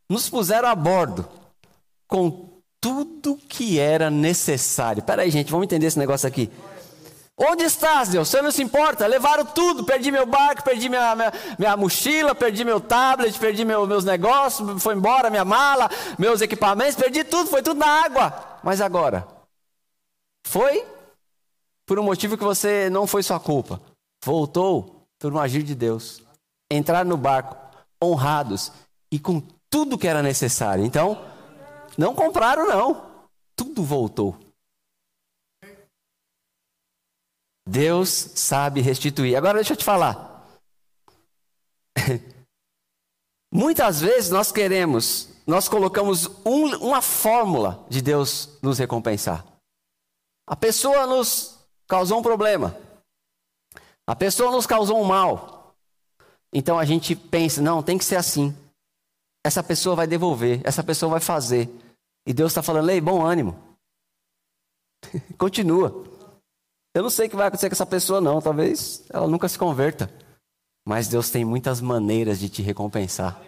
nos 0.09 0.29
puseram 0.29 0.69
a 0.69 0.75
bordo 0.75 1.27
com 2.11 2.49
tudo 2.81 3.37
que 3.37 3.79
era 3.79 4.11
necessário. 4.11 5.01
Peraí, 5.01 5.31
gente, 5.31 5.49
vamos 5.49 5.63
entender 5.63 5.87
esse 5.87 5.97
negócio 5.97 6.27
aqui. 6.27 6.51
Onde 7.37 7.63
estás, 7.63 8.09
Deus? 8.09 8.27
Você 8.27 8.41
não 8.41 8.51
se 8.51 8.61
importa? 8.61 9.07
Levaram 9.07 9.45
tudo. 9.45 9.85
Perdi 9.85 10.11
meu 10.11 10.25
barco, 10.25 10.61
perdi 10.61 10.89
minha, 10.89 11.15
minha, 11.15 11.33
minha 11.57 11.77
mochila, 11.77 12.35
perdi 12.35 12.65
meu 12.65 12.81
tablet, 12.81 13.39
perdi 13.39 13.63
meu, 13.63 13.87
meus 13.87 14.03
negócios, 14.03 14.83
foi 14.83 14.93
embora 14.93 15.29
minha 15.29 15.45
mala, 15.45 15.89
meus 16.19 16.41
equipamentos, 16.41 16.95
perdi 16.95 17.23
tudo, 17.23 17.49
foi 17.49 17.63
tudo 17.63 17.79
na 17.79 17.87
água. 17.87 18.59
Mas 18.61 18.81
agora, 18.81 19.25
foi 20.45 20.85
por 21.85 21.97
um 21.97 22.03
motivo 22.03 22.37
que 22.37 22.43
você 22.43 22.89
não 22.89 23.07
foi 23.07 23.23
sua 23.23 23.39
culpa. 23.39 23.81
Voltou 24.23 25.07
por 25.17 25.33
um 25.33 25.39
agir 25.39 25.63
de 25.63 25.73
Deus. 25.73 26.21
Entraram 26.69 27.09
no 27.09 27.17
barco, 27.17 27.55
honrados 28.03 28.69
e 29.09 29.17
com 29.17 29.41
tudo 29.69 29.97
que 29.97 30.09
era 30.09 30.21
necessário. 30.21 30.83
Então, 30.83 31.30
não 31.97 32.15
compraram, 32.15 32.67
não. 32.67 33.27
Tudo 33.55 33.83
voltou. 33.83 34.37
Deus 37.67 38.09
sabe 38.09 38.81
restituir. 38.81 39.35
Agora 39.35 39.55
deixa 39.55 39.73
eu 39.73 39.77
te 39.77 39.83
falar. 39.83 40.47
Muitas 43.53 43.99
vezes 44.01 44.29
nós 44.29 44.51
queremos, 44.51 45.29
nós 45.45 45.67
colocamos 45.67 46.27
um, 46.45 46.75
uma 46.77 47.01
fórmula 47.01 47.85
de 47.89 48.01
Deus 48.01 48.57
nos 48.61 48.77
recompensar. 48.77 49.45
A 50.47 50.55
pessoa 50.55 51.05
nos 51.05 51.59
causou 51.87 52.19
um 52.19 52.23
problema. 52.23 52.75
A 54.07 54.15
pessoa 54.15 54.51
nos 54.51 54.65
causou 54.65 54.99
um 54.99 55.05
mal. 55.05 55.75
Então 56.53 56.77
a 56.77 56.85
gente 56.85 57.15
pensa, 57.15 57.61
não, 57.61 57.83
tem 57.83 57.97
que 57.97 58.05
ser 58.05 58.17
assim. 58.17 58.55
Essa 59.43 59.63
pessoa 59.63 59.95
vai 59.95 60.07
devolver, 60.07 60.61
essa 60.63 60.83
pessoa 60.83 61.11
vai 61.11 61.19
fazer. 61.19 61.69
E 62.25 62.33
Deus 62.33 62.51
está 62.51 62.61
falando, 62.61 62.89
ei, 62.89 63.01
bom 63.01 63.25
ânimo. 63.25 63.57
Continua. 65.37 66.03
Eu 66.93 67.03
não 67.03 67.09
sei 67.09 67.27
o 67.27 67.29
que 67.29 67.35
vai 67.35 67.47
acontecer 67.47 67.69
com 67.69 67.73
essa 67.73 67.85
pessoa, 67.85 68.19
não. 68.19 68.41
Talvez 68.41 69.05
ela 69.09 69.27
nunca 69.27 69.47
se 69.47 69.57
converta. 69.57 70.11
Mas 70.85 71.07
Deus 71.07 71.29
tem 71.29 71.45
muitas 71.45 71.79
maneiras 71.79 72.39
de 72.39 72.49
te 72.49 72.61
recompensar. 72.61 73.41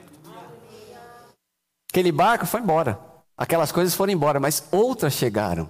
Aquele 1.91 2.11
barco 2.11 2.45
foi 2.45 2.61
embora. 2.61 2.99
Aquelas 3.37 3.71
coisas 3.71 3.93
foram 3.93 4.13
embora, 4.13 4.39
mas 4.39 4.67
outras 4.71 5.13
chegaram. 5.13 5.69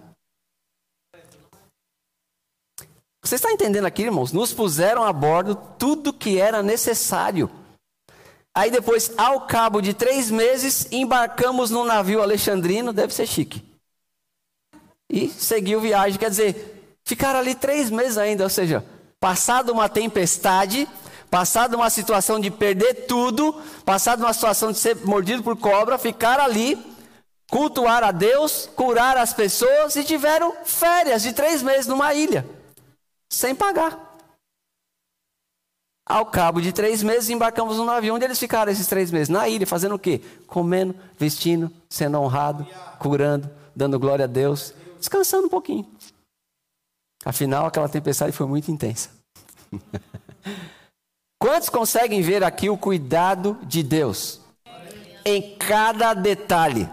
Você 3.24 3.36
está 3.36 3.52
entendendo 3.52 3.86
aqui, 3.86 4.04
irmãos? 4.04 4.34
Nos 4.34 4.54
puseram 4.54 5.04
a 5.04 5.14
bordo 5.14 5.56
tudo 5.78 6.14
que 6.14 6.40
era 6.40 6.62
necessário. 6.62 7.50
Aí 8.56 8.70
depois, 8.70 9.12
ao 9.18 9.42
cabo 9.42 9.82
de 9.82 9.94
três 9.94 10.30
meses, 10.30 10.88
embarcamos 10.92 11.72
no 11.72 11.84
navio 11.84 12.22
alexandrino, 12.22 12.94
deve 12.94 13.14
ser 13.14 13.26
chique. 13.26 13.64
E 15.10 15.28
seguiu 15.30 15.82
viagem, 15.82 16.20
quer 16.20 16.30
dizer, 16.30 16.98
ficaram 17.04 17.40
ali 17.40 17.56
três 17.56 17.90
meses 17.90 18.18
ainda, 18.18 18.44
ou 18.44 18.50
seja, 18.50 18.86
passado 19.20 19.72
uma 19.72 19.90
tempestade, 19.90 20.88
passado 21.32 21.74
uma 21.76 21.90
situação 21.90 22.40
de 22.40 22.52
perder 22.52 23.08
tudo, 23.08 23.60
passado 23.84 24.22
uma 24.22 24.34
situação 24.34 24.72
de 24.72 24.78
ser 24.78 24.98
mordido 25.04 25.42
por 25.42 25.58
cobra, 25.58 25.98
ficaram 25.98 26.44
ali, 26.44 26.78
cultuar 27.50 28.04
a 28.04 28.12
Deus, 28.12 28.70
curar 28.76 29.18
as 29.18 29.34
pessoas 29.34 29.96
e 29.96 30.04
tiveram 30.04 30.54
férias 30.64 31.24
de 31.24 31.34
três 31.34 31.64
meses 31.64 31.88
numa 31.88 32.14
ilha, 32.14 32.46
sem 33.30 33.56
pagar. 33.56 34.13
Ao 36.06 36.26
cabo 36.26 36.62
de 36.62 36.74
três 36.74 37.02
meses, 37.02 37.30
embarcamos 37.30 37.78
no 37.78 37.86
navio. 37.86 38.14
Onde 38.14 38.26
eles 38.26 38.40
ficaram 38.40 38.72
esses 38.72 38.88
três 38.88 39.10
meses? 39.10 39.30
Na 39.30 39.48
ilha, 39.48 39.66
fazendo 39.66 39.96
o 39.96 40.00
quê? 40.00 40.22
Comendo, 40.46 40.94
vestindo, 41.18 41.72
sendo 41.90 42.20
honrado, 42.20 42.68
curando, 43.00 43.50
dando 43.74 43.98
glória 43.98 44.26
a 44.26 44.28
Deus, 44.28 44.74
descansando 45.00 45.48
um 45.48 45.50
pouquinho. 45.50 45.90
Afinal, 47.24 47.66
aquela 47.66 47.88
tempestade 47.88 48.34
foi 48.34 48.46
muito 48.46 48.70
intensa. 48.70 49.10
Quantos 51.40 51.70
conseguem 51.70 52.22
ver 52.22 52.44
aqui 52.44 52.70
o 52.70 52.78
cuidado 52.78 53.58
de 53.64 53.82
Deus? 53.82 54.42
Em 55.26 55.56
cada 55.58 56.14
detalhe. 56.14 56.90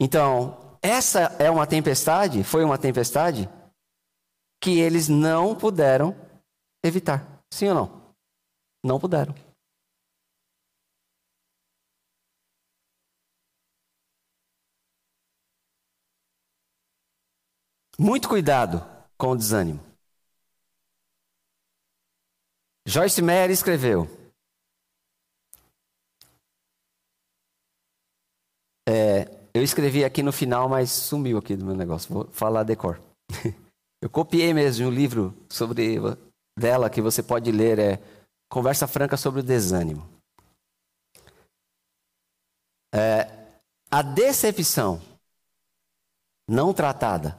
Então, 0.00 0.56
essa 0.80 1.36
é 1.38 1.50
uma 1.50 1.66
tempestade, 1.66 2.44
foi 2.44 2.64
uma 2.64 2.78
tempestade 2.78 3.48
que 4.60 4.78
eles 4.78 5.08
não 5.08 5.54
puderam 5.54 6.14
evitar. 6.82 7.42
Sim 7.52 7.68
ou 7.68 7.74
não? 7.74 8.14
Não 8.84 9.00
puderam. 9.00 9.34
Muito 17.98 18.28
cuidado 18.28 18.80
com 19.16 19.30
o 19.30 19.36
desânimo. 19.36 19.80
Joyce 22.86 23.20
Meyer 23.20 23.50
escreveu: 23.50 24.06
é, 28.88 29.28
eu 29.52 29.62
escrevi 29.62 30.04
aqui 30.04 30.22
no 30.22 30.32
final, 30.32 30.68
mas 30.68 30.90
sumiu 30.90 31.38
aqui 31.38 31.56
do 31.56 31.64
meu 31.64 31.74
negócio. 31.74 32.12
Vou 32.12 32.28
falar 32.32 32.62
decor. 32.62 33.00
Eu 34.00 34.08
copiei 34.08 34.54
mesmo 34.54 34.86
um 34.86 34.92
livro 34.92 35.34
sobre 35.50 35.98
dela 36.58 36.90
que 36.90 37.00
você 37.00 37.22
pode 37.22 37.50
ler, 37.50 37.78
é 37.78 38.02
Conversa 38.48 38.86
Franca 38.86 39.16
sobre 39.16 39.40
o 39.40 39.42
Desânimo. 39.42 40.08
É, 42.92 43.60
a 43.90 44.02
decepção 44.02 45.00
não 46.48 46.72
tratada, 46.72 47.38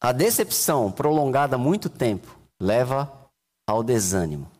a 0.00 0.12
decepção 0.12 0.92
prolongada 0.92 1.58
muito 1.58 1.90
tempo 1.90 2.38
leva 2.60 3.30
ao 3.66 3.82
desânimo. 3.82 4.50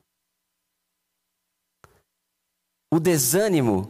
O 2.93 2.99
desânimo 2.99 3.87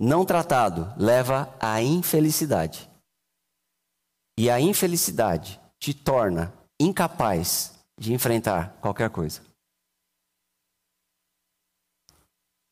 não 0.00 0.24
tratado 0.24 0.92
leva 0.96 1.54
à 1.60 1.82
infelicidade. 1.82 2.90
E 4.38 4.50
a 4.50 4.60
infelicidade 4.60 5.60
te 5.78 5.92
torna 5.92 6.52
incapaz 6.84 7.74
de 7.98 8.12
enfrentar 8.12 8.76
qualquer 8.80 9.10
coisa. 9.10 9.40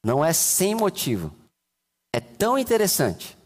Não 0.04 0.24
é 0.24 0.32
sem 0.32 0.74
motivo. 0.74 1.32
É 2.14 2.20
tão 2.20 2.58
interessante 2.58 3.38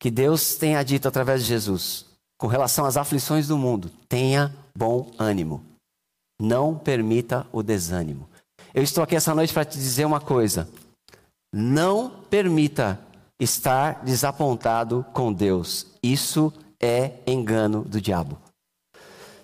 que 0.00 0.10
Deus 0.10 0.56
tenha 0.56 0.82
dito 0.82 1.06
através 1.06 1.42
de 1.42 1.48
Jesus, 1.48 2.06
com 2.38 2.46
relação 2.46 2.84
às 2.84 2.96
aflições 2.96 3.46
do 3.46 3.56
mundo, 3.56 3.88
tenha 4.08 4.52
bom 4.76 5.12
ânimo. 5.16 5.64
Não 6.40 6.76
permita 6.76 7.46
o 7.52 7.62
desânimo. 7.62 8.28
Eu 8.74 8.82
estou 8.82 9.04
aqui 9.04 9.14
essa 9.14 9.34
noite 9.34 9.52
para 9.52 9.64
te 9.64 9.78
dizer 9.78 10.04
uma 10.04 10.20
coisa. 10.20 10.68
Não 11.52 12.10
permita 12.10 12.98
estar 13.38 14.02
desapontado 14.04 15.04
com 15.12 15.32
Deus. 15.32 15.86
Isso 16.02 16.52
é 16.80 17.20
engano 17.26 17.84
do 17.84 18.00
diabo. 18.00 18.41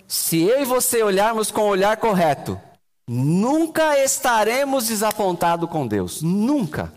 Se 0.09 0.41
eu 0.41 0.63
e 0.63 0.65
você 0.65 1.03
olharmos 1.03 1.51
com 1.51 1.61
o 1.61 1.69
olhar 1.69 1.95
correto, 1.99 2.59
nunca 3.07 4.03
estaremos 4.03 4.89
desapontados 4.89 5.69
com 5.69 5.87
Deus. 5.87 6.23
Nunca. 6.23 6.91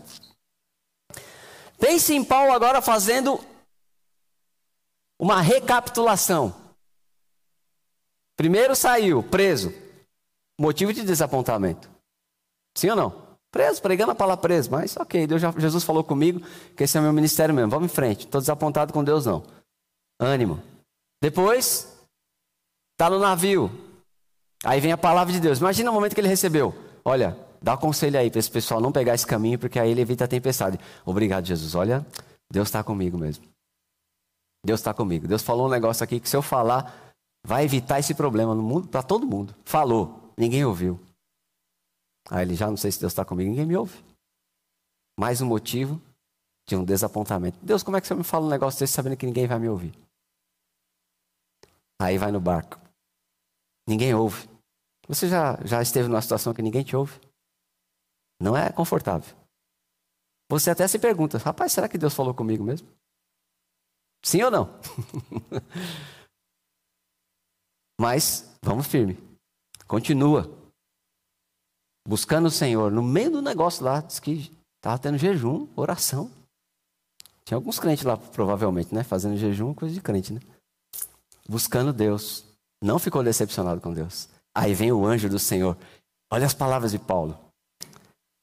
Pense 1.78 2.14
em 2.14 2.24
Paulo 2.24 2.52
agora 2.52 2.80
fazendo 2.80 3.38
uma 5.20 5.42
recapitulação. 5.42 6.54
Primeiro 8.34 8.74
saiu 8.74 9.22
preso, 9.22 9.74
motivo 10.58 10.90
de 10.90 11.02
desapontamento. 11.02 11.90
Sim 12.74 12.90
ou 12.90 12.96
não? 12.96 13.22
Preso, 13.50 13.82
pregando 13.82 14.12
a 14.12 14.14
palavra 14.14 14.40
preso, 14.40 14.70
mas 14.70 14.96
ok, 14.96 15.26
Deus 15.26 15.42
já, 15.42 15.52
Jesus 15.58 15.84
falou 15.84 16.02
comigo 16.02 16.40
que 16.74 16.84
esse 16.84 16.96
é 16.96 17.00
o 17.00 17.02
meu 17.02 17.12
ministério 17.12 17.54
mesmo. 17.54 17.70
Vamos 17.70 17.92
em 17.92 17.94
frente. 17.94 18.24
Estou 18.24 18.40
desapontado 18.40 18.90
com 18.90 19.04
Deus, 19.04 19.26
não. 19.26 19.44
Ânimo. 20.18 20.62
Depois, 21.20 21.91
está 23.02 23.10
no 23.10 23.18
navio. 23.18 23.68
Aí 24.64 24.80
vem 24.80 24.92
a 24.92 24.96
palavra 24.96 25.32
de 25.32 25.40
Deus. 25.40 25.58
Imagina 25.58 25.90
o 25.90 25.94
momento 25.94 26.14
que 26.14 26.20
ele 26.20 26.28
recebeu. 26.28 26.72
Olha, 27.04 27.36
dá 27.60 27.74
um 27.74 27.78
conselho 27.78 28.16
aí 28.16 28.30
para 28.30 28.38
esse 28.38 28.50
pessoal 28.50 28.80
não 28.80 28.92
pegar 28.92 29.14
esse 29.14 29.26
caminho, 29.26 29.58
porque 29.58 29.78
aí 29.78 29.90
ele 29.90 30.00
evita 30.00 30.24
a 30.24 30.28
tempestade. 30.28 30.78
Obrigado, 31.04 31.44
Jesus. 31.44 31.74
Olha, 31.74 32.06
Deus 32.50 32.68
está 32.68 32.84
comigo 32.84 33.18
mesmo. 33.18 33.44
Deus 34.64 34.78
está 34.78 34.94
comigo. 34.94 35.26
Deus 35.26 35.42
falou 35.42 35.66
um 35.66 35.70
negócio 35.70 36.04
aqui 36.04 36.20
que 36.20 36.28
se 36.28 36.36
eu 36.36 36.42
falar, 36.42 37.12
vai 37.44 37.64
evitar 37.64 37.98
esse 37.98 38.14
problema 38.14 38.54
no 38.54 38.62
mundo, 38.62 38.86
para 38.86 39.02
todo 39.02 39.26
mundo. 39.26 39.52
Falou, 39.64 40.32
ninguém 40.38 40.64
ouviu. 40.64 41.00
Aí 42.30 42.42
ele 42.42 42.54
já 42.54 42.68
não 42.70 42.76
sei 42.76 42.92
se 42.92 43.00
Deus 43.00 43.10
está 43.10 43.24
comigo, 43.24 43.50
ninguém 43.50 43.66
me 43.66 43.76
ouve. 43.76 43.98
Mais 45.18 45.40
um 45.40 45.46
motivo 45.46 46.00
de 46.68 46.76
um 46.76 46.84
desapontamento. 46.84 47.58
Deus, 47.60 47.82
como 47.82 47.96
é 47.96 48.00
que 48.00 48.06
você 48.06 48.14
me 48.14 48.22
fala 48.22 48.46
um 48.46 48.50
negócio 48.50 48.78
desse 48.78 48.92
sabendo 48.92 49.16
que 49.16 49.26
ninguém 49.26 49.48
vai 49.48 49.58
me 49.58 49.68
ouvir? 49.68 49.92
Aí 52.00 52.16
vai 52.16 52.30
no 52.30 52.40
barco. 52.40 52.81
Ninguém 53.86 54.14
ouve. 54.14 54.48
Você 55.08 55.28
já, 55.28 55.56
já 55.64 55.82
esteve 55.82 56.08
numa 56.08 56.22
situação 56.22 56.54
que 56.54 56.62
ninguém 56.62 56.84
te 56.84 56.96
ouve? 56.96 57.20
Não 58.40 58.56
é 58.56 58.72
confortável. 58.72 59.36
Você 60.50 60.70
até 60.70 60.86
se 60.86 60.98
pergunta: 60.98 61.38
rapaz, 61.38 61.72
será 61.72 61.88
que 61.88 61.98
Deus 61.98 62.14
falou 62.14 62.34
comigo 62.34 62.64
mesmo? 62.64 62.88
Sim 64.24 64.42
ou 64.42 64.50
não? 64.50 64.68
Mas 68.00 68.56
vamos 68.62 68.86
firme. 68.86 69.18
Continua 69.86 70.44
buscando 72.06 72.46
o 72.46 72.50
Senhor. 72.50 72.90
No 72.90 73.02
meio 73.02 73.30
do 73.30 73.42
negócio 73.42 73.84
lá, 73.84 74.00
diz 74.00 74.18
que 74.18 74.50
estava 74.76 74.98
tendo 74.98 75.18
jejum, 75.18 75.68
oração. 75.76 76.30
Tinha 77.44 77.56
alguns 77.56 77.78
crentes 77.78 78.04
lá, 78.04 78.16
provavelmente, 78.16 78.94
né? 78.94 79.02
Fazendo 79.02 79.36
jejum, 79.36 79.74
coisa 79.74 79.94
de 79.94 80.00
crente, 80.00 80.32
né? 80.32 80.40
Buscando 81.48 81.92
Deus. 81.92 82.44
Não 82.82 82.98
ficou 82.98 83.22
decepcionado 83.22 83.80
com 83.80 83.94
Deus. 83.94 84.28
Aí 84.52 84.74
vem 84.74 84.90
o 84.90 85.06
anjo 85.06 85.28
do 85.28 85.38
Senhor. 85.38 85.78
Olha 86.30 86.44
as 86.44 86.52
palavras 86.52 86.90
de 86.90 86.98
Paulo. 86.98 87.38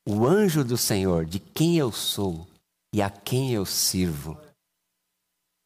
O 0.07 0.25
anjo 0.25 0.63
do 0.63 0.77
Senhor, 0.77 1.25
de 1.25 1.39
quem 1.39 1.77
eu 1.77 1.91
sou 1.91 2.47
e 2.93 3.01
a 3.01 3.09
quem 3.09 3.53
eu 3.53 3.65
sirvo. 3.65 4.37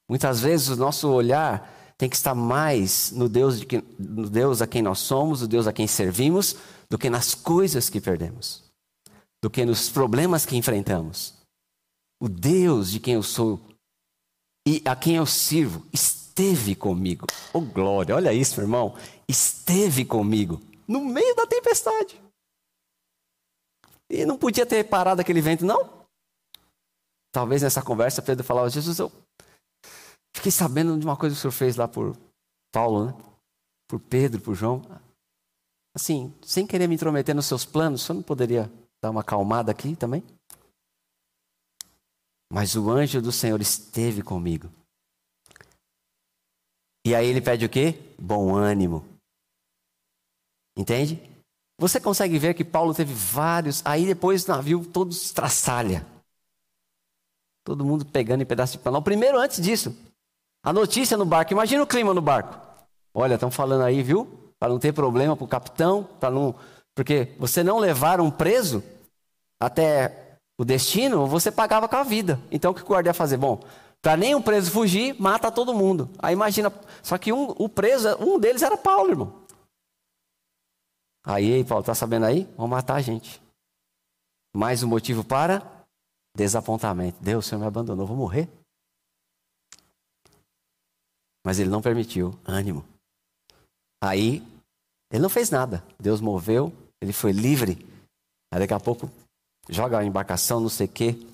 Muitas 0.10 0.42
vezes 0.42 0.70
o 0.70 0.76
nosso 0.76 1.08
olhar 1.10 1.72
tem 1.98 2.10
que 2.10 2.16
estar 2.16 2.34
mais 2.34 3.12
no 3.12 3.30
Deus, 3.30 3.60
de 3.60 3.66
que, 3.66 3.84
no 3.98 4.30
Deus 4.30 4.62
a 4.62 4.68
quem 4.68 4.82
nós 4.82 5.00
somos, 5.00 5.42
o 5.42 5.48
Deus 5.48 5.68
a 5.68 5.72
quem 5.72 5.88
servimos, 5.88 6.56
do 6.90 6.98
que 6.98 7.10
nas 7.10 7.34
coisas 7.34 7.90
que 7.90 8.02
perdemos, 8.02 8.64
do 9.42 9.50
que 9.50 9.64
nos 9.64 9.90
problemas 9.90 10.46
que 10.46 10.58
enfrentamos. 10.58 11.36
O 12.20 12.28
Deus 12.28 12.92
de 12.92 13.00
quem 13.00 13.14
eu 13.14 13.24
sou 13.24 13.62
e 14.68 14.82
a 14.86 14.96
quem 14.96 15.16
eu 15.16 15.26
sirvo 15.26 15.86
esteve 16.34 16.76
comigo. 16.76 17.28
Oh 17.54 17.62
glória, 17.62 18.16
olha 18.16 18.34
isso, 18.34 18.60
irmão. 18.60 18.96
Esteve 19.28 20.04
comigo 20.04 20.60
no 20.88 21.06
meio 21.06 21.36
da 21.36 21.46
tempestade. 21.46 22.20
E 24.10 24.26
não 24.26 24.38
podia 24.38 24.66
ter 24.66 24.84
parado 24.84 25.22
aquele 25.22 25.42
vento, 25.42 25.64
não? 25.64 26.04
Talvez 27.32 27.62
nessa 27.62 27.82
conversa 27.82 28.22
Pedro 28.22 28.44
falava: 28.44 28.70
Jesus, 28.70 28.98
eu 29.00 29.12
fiquei 30.36 30.52
sabendo 30.52 30.98
de 30.98 31.06
uma 31.06 31.16
coisa 31.16 31.36
que 31.36 31.40
o 31.40 31.42
senhor 31.42 31.52
fez 31.52 31.76
lá 31.76 31.88
por 31.88 32.18
Paulo, 32.72 33.06
né? 33.06 33.14
Por 33.88 34.00
Pedro, 34.00 34.42
por 34.42 34.56
João. 34.56 34.82
Assim, 35.96 36.34
sem 36.42 36.66
querer 36.66 36.88
me 36.88 36.96
intrometer 36.96 37.36
nos 37.36 37.46
seus 37.46 37.64
planos, 37.64 38.02
você 38.02 38.14
não 38.14 38.24
poderia 38.24 38.72
dar 39.04 39.12
uma 39.12 39.22
acalmada 39.22 39.72
aqui 39.72 39.96
também? 39.96 40.24
Mas 42.52 42.76
o 42.76 42.90
anjo 42.90 43.22
do 43.22 43.32
Senhor 43.32 43.62
esteve 43.62 44.24
comigo. 44.24 44.72
E 47.06 47.14
aí 47.14 47.28
ele 47.28 47.42
pede 47.42 47.66
o 47.66 47.70
quê? 47.70 48.00
Bom 48.18 48.56
ânimo. 48.56 49.06
Entende? 50.78 51.22
Você 51.80 52.00
consegue 52.00 52.38
ver 52.38 52.54
que 52.54 52.64
Paulo 52.64 52.94
teve 52.94 53.14
vários. 53.14 53.82
Aí 53.86 54.06
depois 54.06 54.46
o 54.46 54.52
navio 54.52 54.86
todos 54.86 55.32
traçalha. 55.32 56.06
Todo 57.66 57.86
mundo 57.86 58.06
pegando 58.06 58.42
em 58.42 58.46
pedaço 58.46 58.78
de 58.78 58.84
pano. 58.84 59.02
Primeiro 59.02 59.38
antes 59.38 59.62
disso. 59.62 59.96
A 60.64 60.72
notícia 60.72 61.18
no 61.18 61.26
barco. 61.26 61.52
Imagina 61.52 61.84
o 61.84 61.88
clima 61.88 62.14
no 62.14 62.22
barco. 62.22 62.58
Olha, 63.14 63.36
estão 63.36 63.52
falando 63.52 63.84
aí, 63.84 64.02
viu? 64.02 64.44
para 64.64 64.70
não 64.70 64.80
ter 64.80 64.94
problema 64.94 65.36
para 65.36 65.44
o 65.44 65.48
capitão, 65.48 66.08
para 66.22 66.32
não, 66.32 66.56
porque 66.96 67.34
você 67.38 67.62
não 67.62 67.80
levar 67.80 68.22
um 68.22 68.32
preso 68.32 68.82
até 69.60 70.38
o 70.58 70.64
destino, 70.64 71.28
você 71.28 71.52
pagava 71.52 71.86
com 71.86 71.98
a 71.98 72.04
vida. 72.04 72.40
Então 72.50 72.72
o 72.72 72.74
que 72.74 72.82
o 72.82 72.86
guarda 72.86 73.10
ia 73.10 73.14
fazer? 73.14 73.36
Bom, 73.36 73.60
para 74.04 74.18
nenhum 74.18 74.42
preso 74.42 74.70
fugir, 74.70 75.18
mata 75.18 75.50
todo 75.50 75.74
mundo. 75.74 76.10
Aí 76.20 76.34
imagina, 76.34 76.70
só 77.02 77.18
que 77.18 77.32
um, 77.32 77.52
o 77.52 77.70
preso, 77.70 78.14
um 78.18 78.38
deles 78.38 78.62
era 78.62 78.76
Paulo, 78.76 79.12
irmão. 79.12 79.46
Aí, 81.26 81.64
Paulo, 81.64 81.86
tá 81.86 81.96
sabendo 81.96 82.26
aí? 82.26 82.44
Vão 82.58 82.68
matar 82.68 82.96
a 82.96 83.02
gente. 83.02 83.42
Mais 84.54 84.84
um 84.84 84.90
motivo 84.90 85.24
para 85.24 85.86
desapontamento. 86.36 87.18
Deus, 87.24 87.46
o 87.46 87.50
Senhor 87.50 87.62
me 87.62 87.66
abandonou, 87.66 88.06
vou 88.06 88.18
morrer. 88.18 88.50
Mas 91.46 91.60
ele 91.60 91.70
não 91.70 91.82
permitiu. 91.82 92.38
Ânimo. 92.46 92.86
Aí 94.04 94.46
ele 95.10 95.24
não 95.24 95.30
fez 95.30 95.50
nada. 95.50 95.82
Deus 95.98 96.20
moveu, 96.20 96.74
ele 97.02 97.14
foi 97.14 97.32
livre. 97.32 97.78
Aí 98.52 98.60
daqui 98.60 98.74
a 98.74 98.80
pouco 98.82 99.10
joga 99.70 99.98
a 99.98 100.04
embarcação, 100.04 100.60
não 100.60 100.68
sei 100.68 100.88
o 100.88 100.92
quê. 100.92 101.33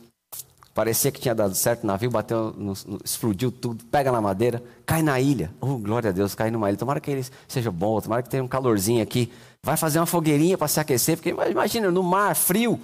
Parecia 0.73 1.11
que 1.11 1.19
tinha 1.19 1.35
dado 1.35 1.55
certo, 1.55 1.83
o 1.83 1.87
navio 1.87 2.09
bateu, 2.09 2.53
no, 2.53 2.73
no, 2.85 2.99
explodiu 3.03 3.51
tudo, 3.51 3.83
pega 3.85 4.11
na 4.11 4.21
madeira, 4.21 4.63
cai 4.85 5.01
na 5.01 5.19
ilha. 5.19 5.53
Oh, 5.59 5.77
glória 5.77 6.09
a 6.09 6.13
Deus, 6.13 6.35
cai 6.35 6.51
numa 6.51 6.69
ilha. 6.69 6.77
Tomara 6.77 6.99
que 6.99 7.11
ele 7.11 7.25
seja 7.47 7.71
bom, 7.71 7.99
tomara 7.99 8.23
que 8.23 8.29
tenha 8.29 8.43
um 8.43 8.47
calorzinho 8.47 9.03
aqui. 9.03 9.31
Vai 9.63 9.75
fazer 9.75 9.99
uma 9.99 10.05
fogueirinha 10.05 10.57
para 10.57 10.67
se 10.67 10.79
aquecer, 10.79 11.17
porque 11.17 11.29
imagina, 11.29 11.91
no 11.91 12.03
mar, 12.03 12.35
frio. 12.35 12.79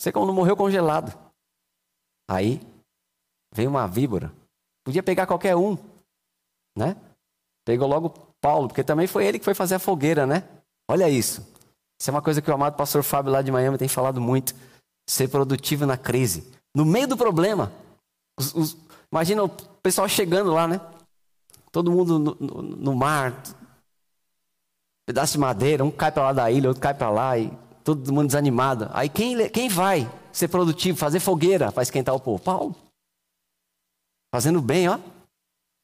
Você 0.00 0.12
não 0.12 0.32
morreu 0.32 0.56
congelado. 0.56 1.12
Aí 2.30 2.60
veio 3.52 3.68
uma 3.68 3.86
víbora. 3.86 4.32
Podia 4.84 5.02
pegar 5.02 5.26
qualquer 5.26 5.56
um, 5.56 5.76
né? 6.76 6.96
Pegou 7.66 7.88
logo 7.88 8.10
Paulo, 8.40 8.68
porque 8.68 8.84
também 8.84 9.06
foi 9.06 9.26
ele 9.26 9.38
que 9.38 9.44
foi 9.44 9.54
fazer 9.54 9.74
a 9.74 9.78
fogueira, 9.78 10.26
né? 10.26 10.48
Olha 10.88 11.08
isso. 11.08 11.46
Isso 12.00 12.08
é 12.08 12.12
uma 12.12 12.22
coisa 12.22 12.40
que 12.40 12.50
o 12.50 12.54
amado 12.54 12.76
pastor 12.76 13.02
Fábio 13.02 13.30
lá 13.30 13.42
de 13.42 13.52
Miami 13.52 13.76
tem 13.76 13.88
falado 13.88 14.20
muito. 14.20 14.54
Ser 15.08 15.28
produtivo 15.28 15.84
na 15.84 15.96
crise. 15.98 16.50
No 16.74 16.84
meio 16.84 17.08
do 17.08 17.16
problema. 17.16 17.72
Os, 18.38 18.54
os, 18.54 18.76
imagina 19.10 19.44
o 19.44 19.48
pessoal 19.48 20.08
chegando 20.08 20.52
lá, 20.52 20.66
né? 20.66 20.80
Todo 21.72 21.90
mundo 21.90 22.18
no, 22.18 22.36
no, 22.38 22.62
no 22.62 22.94
mar. 22.94 23.42
Pedaço 25.06 25.32
de 25.32 25.38
madeira, 25.38 25.84
um 25.84 25.90
cai 25.90 26.12
para 26.12 26.24
lá 26.24 26.32
da 26.32 26.50
ilha, 26.50 26.68
outro 26.68 26.82
cai 26.82 26.94
para 26.94 27.10
lá. 27.10 27.38
E 27.38 27.52
todo 27.82 28.12
mundo 28.12 28.28
desanimado. 28.28 28.88
Aí 28.92 29.08
quem, 29.08 29.48
quem 29.48 29.68
vai 29.68 30.10
ser 30.32 30.48
produtivo, 30.48 30.96
fazer 30.96 31.20
fogueira 31.20 31.72
para 31.72 31.82
esquentar 31.82 32.14
o 32.14 32.20
povo? 32.20 32.42
Paulo. 32.42 32.74
Fazendo 34.32 34.60
bem, 34.60 34.88
ó. 34.88 34.98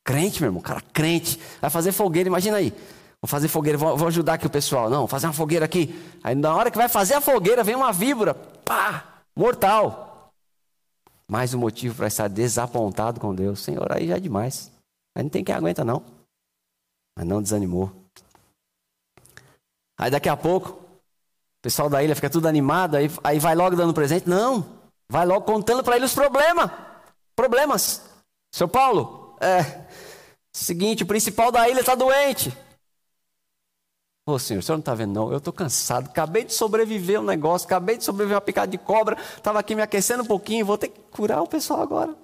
Crente, 0.04 0.40
meu 0.40 0.48
irmão, 0.48 0.62
cara, 0.62 0.80
crente. 0.92 1.40
Vai 1.60 1.68
fazer 1.68 1.90
fogueira, 1.90 2.28
imagina 2.28 2.58
aí. 2.58 2.72
Vou 3.20 3.28
fazer 3.28 3.48
fogueira, 3.48 3.76
vou, 3.76 3.96
vou 3.96 4.06
ajudar 4.06 4.34
aqui 4.34 4.46
o 4.46 4.50
pessoal. 4.50 4.88
Não, 4.88 5.08
fazer 5.08 5.26
uma 5.26 5.32
fogueira 5.32 5.64
aqui. 5.64 5.92
Aí 6.22 6.34
na 6.34 6.54
hora 6.54 6.70
que 6.70 6.78
vai 6.78 6.88
fazer 6.88 7.14
a 7.14 7.20
fogueira, 7.20 7.64
vem 7.64 7.74
uma 7.74 7.92
víbora. 7.92 8.34
Pá! 8.34 9.04
Mortal. 9.34 10.05
Mais 11.28 11.52
um 11.54 11.58
motivo 11.58 11.96
para 11.96 12.06
estar 12.06 12.28
desapontado 12.28 13.20
com 13.20 13.34
Deus. 13.34 13.60
Senhor, 13.60 13.90
aí 13.90 14.08
já 14.08 14.16
é 14.16 14.20
demais. 14.20 14.70
Aí 15.14 15.22
não 15.22 15.30
tem 15.30 15.42
quem 15.42 15.54
aguenta, 15.54 15.84
não. 15.84 16.04
Mas 17.16 17.26
não 17.26 17.42
desanimou. 17.42 17.92
Aí 19.98 20.10
daqui 20.10 20.28
a 20.28 20.36
pouco, 20.36 20.70
o 20.70 21.62
pessoal 21.62 21.88
da 21.88 22.02
ilha 22.02 22.14
fica 22.14 22.30
tudo 22.30 22.46
animado, 22.46 22.96
aí, 22.96 23.10
aí 23.24 23.38
vai 23.38 23.54
logo 23.54 23.74
dando 23.74 23.94
presente. 23.94 24.28
Não, 24.28 24.64
vai 25.08 25.24
logo 25.24 25.46
contando 25.46 25.82
para 25.82 25.96
ele 25.96 26.04
os 26.04 26.14
problemas. 26.14 26.70
Problemas. 27.34 28.02
Seu 28.54 28.68
Paulo, 28.68 29.36
é, 29.40 29.84
seguinte, 30.52 31.02
o 31.02 31.06
principal 31.06 31.50
da 31.50 31.68
ilha 31.68 31.80
está 31.80 31.94
doente. 31.94 32.56
Ô 34.28 34.40
senhor, 34.40 34.58
o 34.58 34.62
senhor 34.62 34.76
não 34.76 34.80
está 34.80 34.92
vendo 34.92 35.14
não? 35.14 35.30
Eu 35.30 35.38
estou 35.38 35.52
cansado, 35.52 36.10
acabei 36.10 36.44
de 36.44 36.52
sobreviver 36.52 37.20
um 37.20 37.24
negócio, 37.24 37.64
acabei 37.64 37.96
de 37.96 38.02
sobreviver 38.02 38.34
uma 38.34 38.40
picada 38.40 38.66
de 38.66 38.76
cobra, 38.76 39.16
estava 39.20 39.60
aqui 39.60 39.72
me 39.72 39.82
aquecendo 39.82 40.24
um 40.24 40.26
pouquinho, 40.26 40.66
vou 40.66 40.76
ter 40.76 40.88
que 40.88 41.00
curar 41.12 41.40
o 41.40 41.46
pessoal 41.46 41.80
agora. 41.80 42.16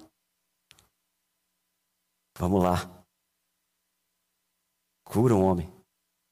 Vamos 2.37 2.61
lá. 2.61 3.05
Cura 5.05 5.33
um 5.33 5.43
homem. 5.43 5.71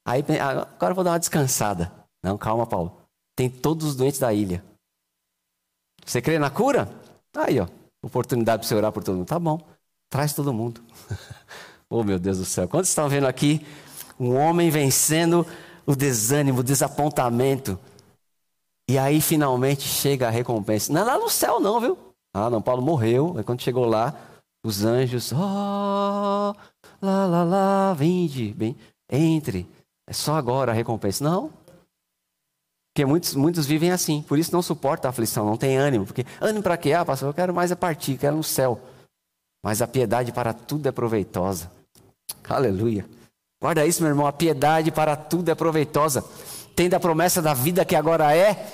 Aí, 0.04 0.22
agora 0.38 0.90
eu 0.90 0.94
vou 0.94 1.04
dar 1.04 1.12
uma 1.12 1.18
descansada. 1.18 1.90
Não, 2.22 2.36
calma, 2.36 2.66
Paulo. 2.66 3.00
Tem 3.34 3.48
todos 3.48 3.86
os 3.86 3.96
doentes 3.96 4.20
da 4.20 4.32
ilha. 4.32 4.62
Você 6.04 6.20
crê 6.20 6.38
na 6.38 6.50
cura? 6.50 6.88
Aí, 7.34 7.60
ó. 7.60 7.68
Oportunidade 8.02 8.60
para 8.60 8.68
você 8.68 8.74
orar 8.74 8.92
por 8.92 9.04
todo 9.04 9.16
mundo. 9.16 9.28
Tá 9.28 9.38
bom. 9.38 9.60
Traz 10.10 10.34
todo 10.34 10.52
mundo. 10.52 10.84
oh, 11.88 12.02
meu 12.02 12.18
Deus 12.18 12.38
do 12.38 12.44
céu. 12.44 12.68
Quantos 12.68 12.90
estão 12.90 13.08
vendo 13.08 13.26
aqui 13.26 13.64
um 14.22 14.36
homem 14.36 14.70
vencendo 14.70 15.46
o 15.84 15.96
desânimo, 15.96 16.60
o 16.60 16.64
desapontamento? 16.64 17.78
E 18.88 18.98
aí 18.98 19.20
finalmente 19.20 19.82
chega 19.82 20.28
a 20.28 20.30
recompensa. 20.30 20.92
Não 20.92 21.00
é 21.00 21.04
lá 21.04 21.18
no 21.18 21.28
céu, 21.28 21.58
não, 21.58 21.80
viu? 21.80 21.98
Ah, 22.34 22.48
não, 22.48 22.62
Paulo 22.62 22.82
morreu. 22.82 23.34
Aí 23.36 23.44
quando 23.44 23.62
chegou 23.62 23.84
lá, 23.84 24.14
os 24.64 24.84
anjos, 24.84 25.32
oh, 25.32 25.36
lá, 25.36 27.26
lá, 27.26 27.44
lá, 27.44 27.94
vinde, 27.94 28.52
bem, 28.54 28.76
entre. 29.10 29.66
É 30.06 30.12
só 30.12 30.34
agora 30.34 30.72
a 30.72 30.74
recompensa. 30.74 31.24
Não. 31.24 31.50
Porque 32.92 33.06
muitos, 33.06 33.34
muitos 33.34 33.64
vivem 33.64 33.90
assim, 33.90 34.22
por 34.22 34.38
isso 34.38 34.52
não 34.52 34.60
suporta 34.60 35.08
a 35.08 35.10
aflição, 35.10 35.46
não 35.46 35.56
tem 35.56 35.78
ânimo. 35.78 36.04
Porque 36.04 36.24
ânimo 36.40 36.62
para 36.62 36.76
quê? 36.76 36.92
Ah, 36.92 37.04
pastor, 37.04 37.30
eu 37.30 37.34
quero 37.34 37.54
mais 37.54 37.70
é 37.70 37.74
partir, 37.74 38.18
quero 38.18 38.36
no 38.36 38.44
céu. 38.44 38.78
Mas 39.64 39.80
a 39.80 39.86
piedade 39.86 40.32
para 40.32 40.52
tudo 40.52 40.88
é 40.88 40.92
proveitosa. 40.92 41.70
Aleluia. 42.48 43.06
Guarda 43.62 43.86
isso, 43.86 44.02
meu 44.02 44.10
irmão. 44.10 44.26
A 44.26 44.32
piedade 44.32 44.90
para 44.90 45.14
tudo 45.14 45.48
é 45.48 45.54
proveitosa. 45.54 46.24
Tendo 46.74 46.94
a 46.94 47.00
promessa 47.00 47.40
da 47.40 47.54
vida 47.54 47.84
que 47.84 47.94
agora 47.94 48.36
é 48.36 48.66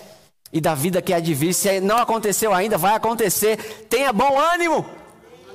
e 0.51 0.63
da 0.63 0.75
vida 0.75 1.03
que 1.03 1.13
há 1.13 1.21
de 1.21 1.35
vir. 1.35 1.53
Se 1.53 1.79
não 1.79 1.99
aconteceu 1.99 2.55
ainda, 2.55 2.79
vai 2.79 2.95
acontecer. 2.95 3.87
Tenha 3.91 4.15
bom 4.15 4.41
ânimo. 4.41 4.87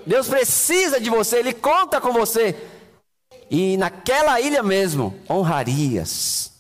Deus 0.06 0.28
precisa 0.28 1.02
de 1.02 1.10
você, 1.10 1.38
Ele 1.38 1.52
conta 1.52 2.00
com 2.00 2.14
você. 2.14 2.56
E 3.50 3.76
naquela 3.76 4.40
ilha 4.40 4.62
mesmo, 4.62 5.16
honrarias. 5.28 6.52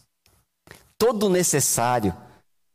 Todo 0.97 1.27
o 1.27 1.29
necessário. 1.29 2.11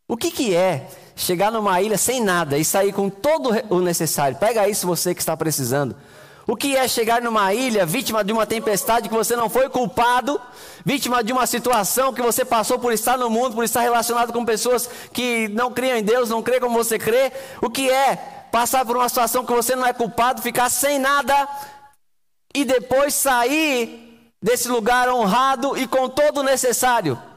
O 0.06 0.16
que, 0.16 0.30
que 0.30 0.54
é 0.54 0.86
chegar 1.16 1.50
numa 1.50 1.82
ilha 1.82 1.98
sem 1.98 2.22
nada 2.22 2.56
e 2.56 2.64
sair 2.64 2.92
com 2.92 3.10
todo 3.10 3.50
o 3.68 3.80
necessário. 3.80 4.38
Pega 4.38 4.68
isso 4.68 4.86
você 4.86 5.12
que 5.12 5.20
está 5.20 5.36
precisando. 5.36 5.96
O 6.50 6.56
que 6.56 6.74
é 6.74 6.88
chegar 6.88 7.20
numa 7.20 7.52
ilha 7.52 7.84
vítima 7.84 8.24
de 8.24 8.32
uma 8.32 8.46
tempestade 8.46 9.06
que 9.06 9.14
você 9.14 9.36
não 9.36 9.50
foi 9.50 9.68
culpado, 9.68 10.40
vítima 10.82 11.22
de 11.22 11.30
uma 11.30 11.46
situação 11.46 12.10
que 12.10 12.22
você 12.22 12.42
passou 12.42 12.78
por 12.78 12.90
estar 12.90 13.18
no 13.18 13.28
mundo, 13.28 13.54
por 13.54 13.64
estar 13.64 13.82
relacionado 13.82 14.32
com 14.32 14.46
pessoas 14.46 14.88
que 15.12 15.48
não 15.48 15.70
criam 15.70 15.98
em 15.98 16.02
Deus, 16.02 16.30
não 16.30 16.42
crê 16.42 16.58
como 16.58 16.82
você 16.82 16.98
crê? 16.98 17.30
O 17.60 17.68
que 17.68 17.90
é 17.90 18.16
passar 18.50 18.86
por 18.86 18.96
uma 18.96 19.10
situação 19.10 19.44
que 19.44 19.52
você 19.52 19.76
não 19.76 19.86
é 19.86 19.92
culpado, 19.92 20.40
ficar 20.40 20.70
sem 20.70 20.98
nada 20.98 21.46
e 22.54 22.64
depois 22.64 23.12
sair 23.12 24.32
desse 24.42 24.68
lugar 24.68 25.10
honrado 25.10 25.76
e 25.76 25.86
com 25.86 26.08
todo 26.08 26.38
o 26.38 26.42
necessário? 26.42 27.27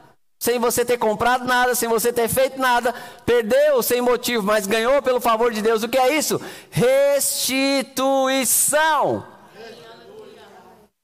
Sem 0.42 0.58
você 0.58 0.84
ter 0.84 0.98
comprado 0.98 1.44
nada, 1.44 1.72
sem 1.72 1.88
você 1.88 2.12
ter 2.12 2.28
feito 2.28 2.58
nada, 2.58 2.92
perdeu 3.24 3.80
sem 3.80 4.00
motivo, 4.00 4.42
mas 4.42 4.66
ganhou 4.66 5.00
pelo 5.00 5.20
favor 5.20 5.52
de 5.52 5.62
Deus. 5.62 5.84
O 5.84 5.88
que 5.88 5.96
é 5.96 6.18
isso? 6.18 6.40
Restituição. 6.68 7.94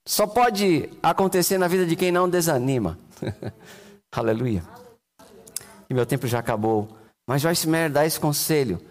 Só 0.04 0.26
pode 0.26 0.90
acontecer 1.00 1.56
na 1.56 1.68
vida 1.68 1.86
de 1.86 1.94
quem 1.94 2.10
não 2.10 2.28
desanima. 2.28 2.98
Aleluia. 4.10 4.64
E 5.88 5.94
meu 5.94 6.04
tempo 6.04 6.26
já 6.26 6.40
acabou. 6.40 6.88
Mas 7.24 7.40
Joyce 7.40 7.68
Meyer 7.68 7.92
dá 7.92 8.04
esse 8.04 8.18
conselho. 8.18 8.82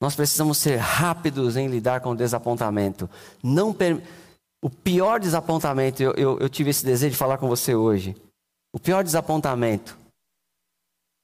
Nós 0.00 0.16
precisamos 0.16 0.56
ser 0.56 0.76
rápidos 0.76 1.54
em 1.54 1.68
lidar 1.68 2.00
com 2.00 2.12
o 2.12 2.16
desapontamento. 2.16 3.10
Não 3.42 3.74
per... 3.74 4.00
O 4.64 4.70
pior 4.70 5.20
desapontamento, 5.20 6.02
eu, 6.02 6.14
eu, 6.14 6.38
eu 6.38 6.48
tive 6.48 6.70
esse 6.70 6.82
desejo 6.82 7.10
de 7.10 7.18
falar 7.18 7.36
com 7.36 7.46
você 7.46 7.74
hoje 7.74 8.16
o 8.72 8.80
pior 8.80 9.04
desapontamento 9.04 9.96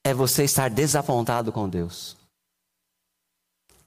é 0.05 0.13
você 0.13 0.45
estar 0.45 0.69
desapontado 0.69 1.51
com 1.51 1.69
Deus. 1.69 2.17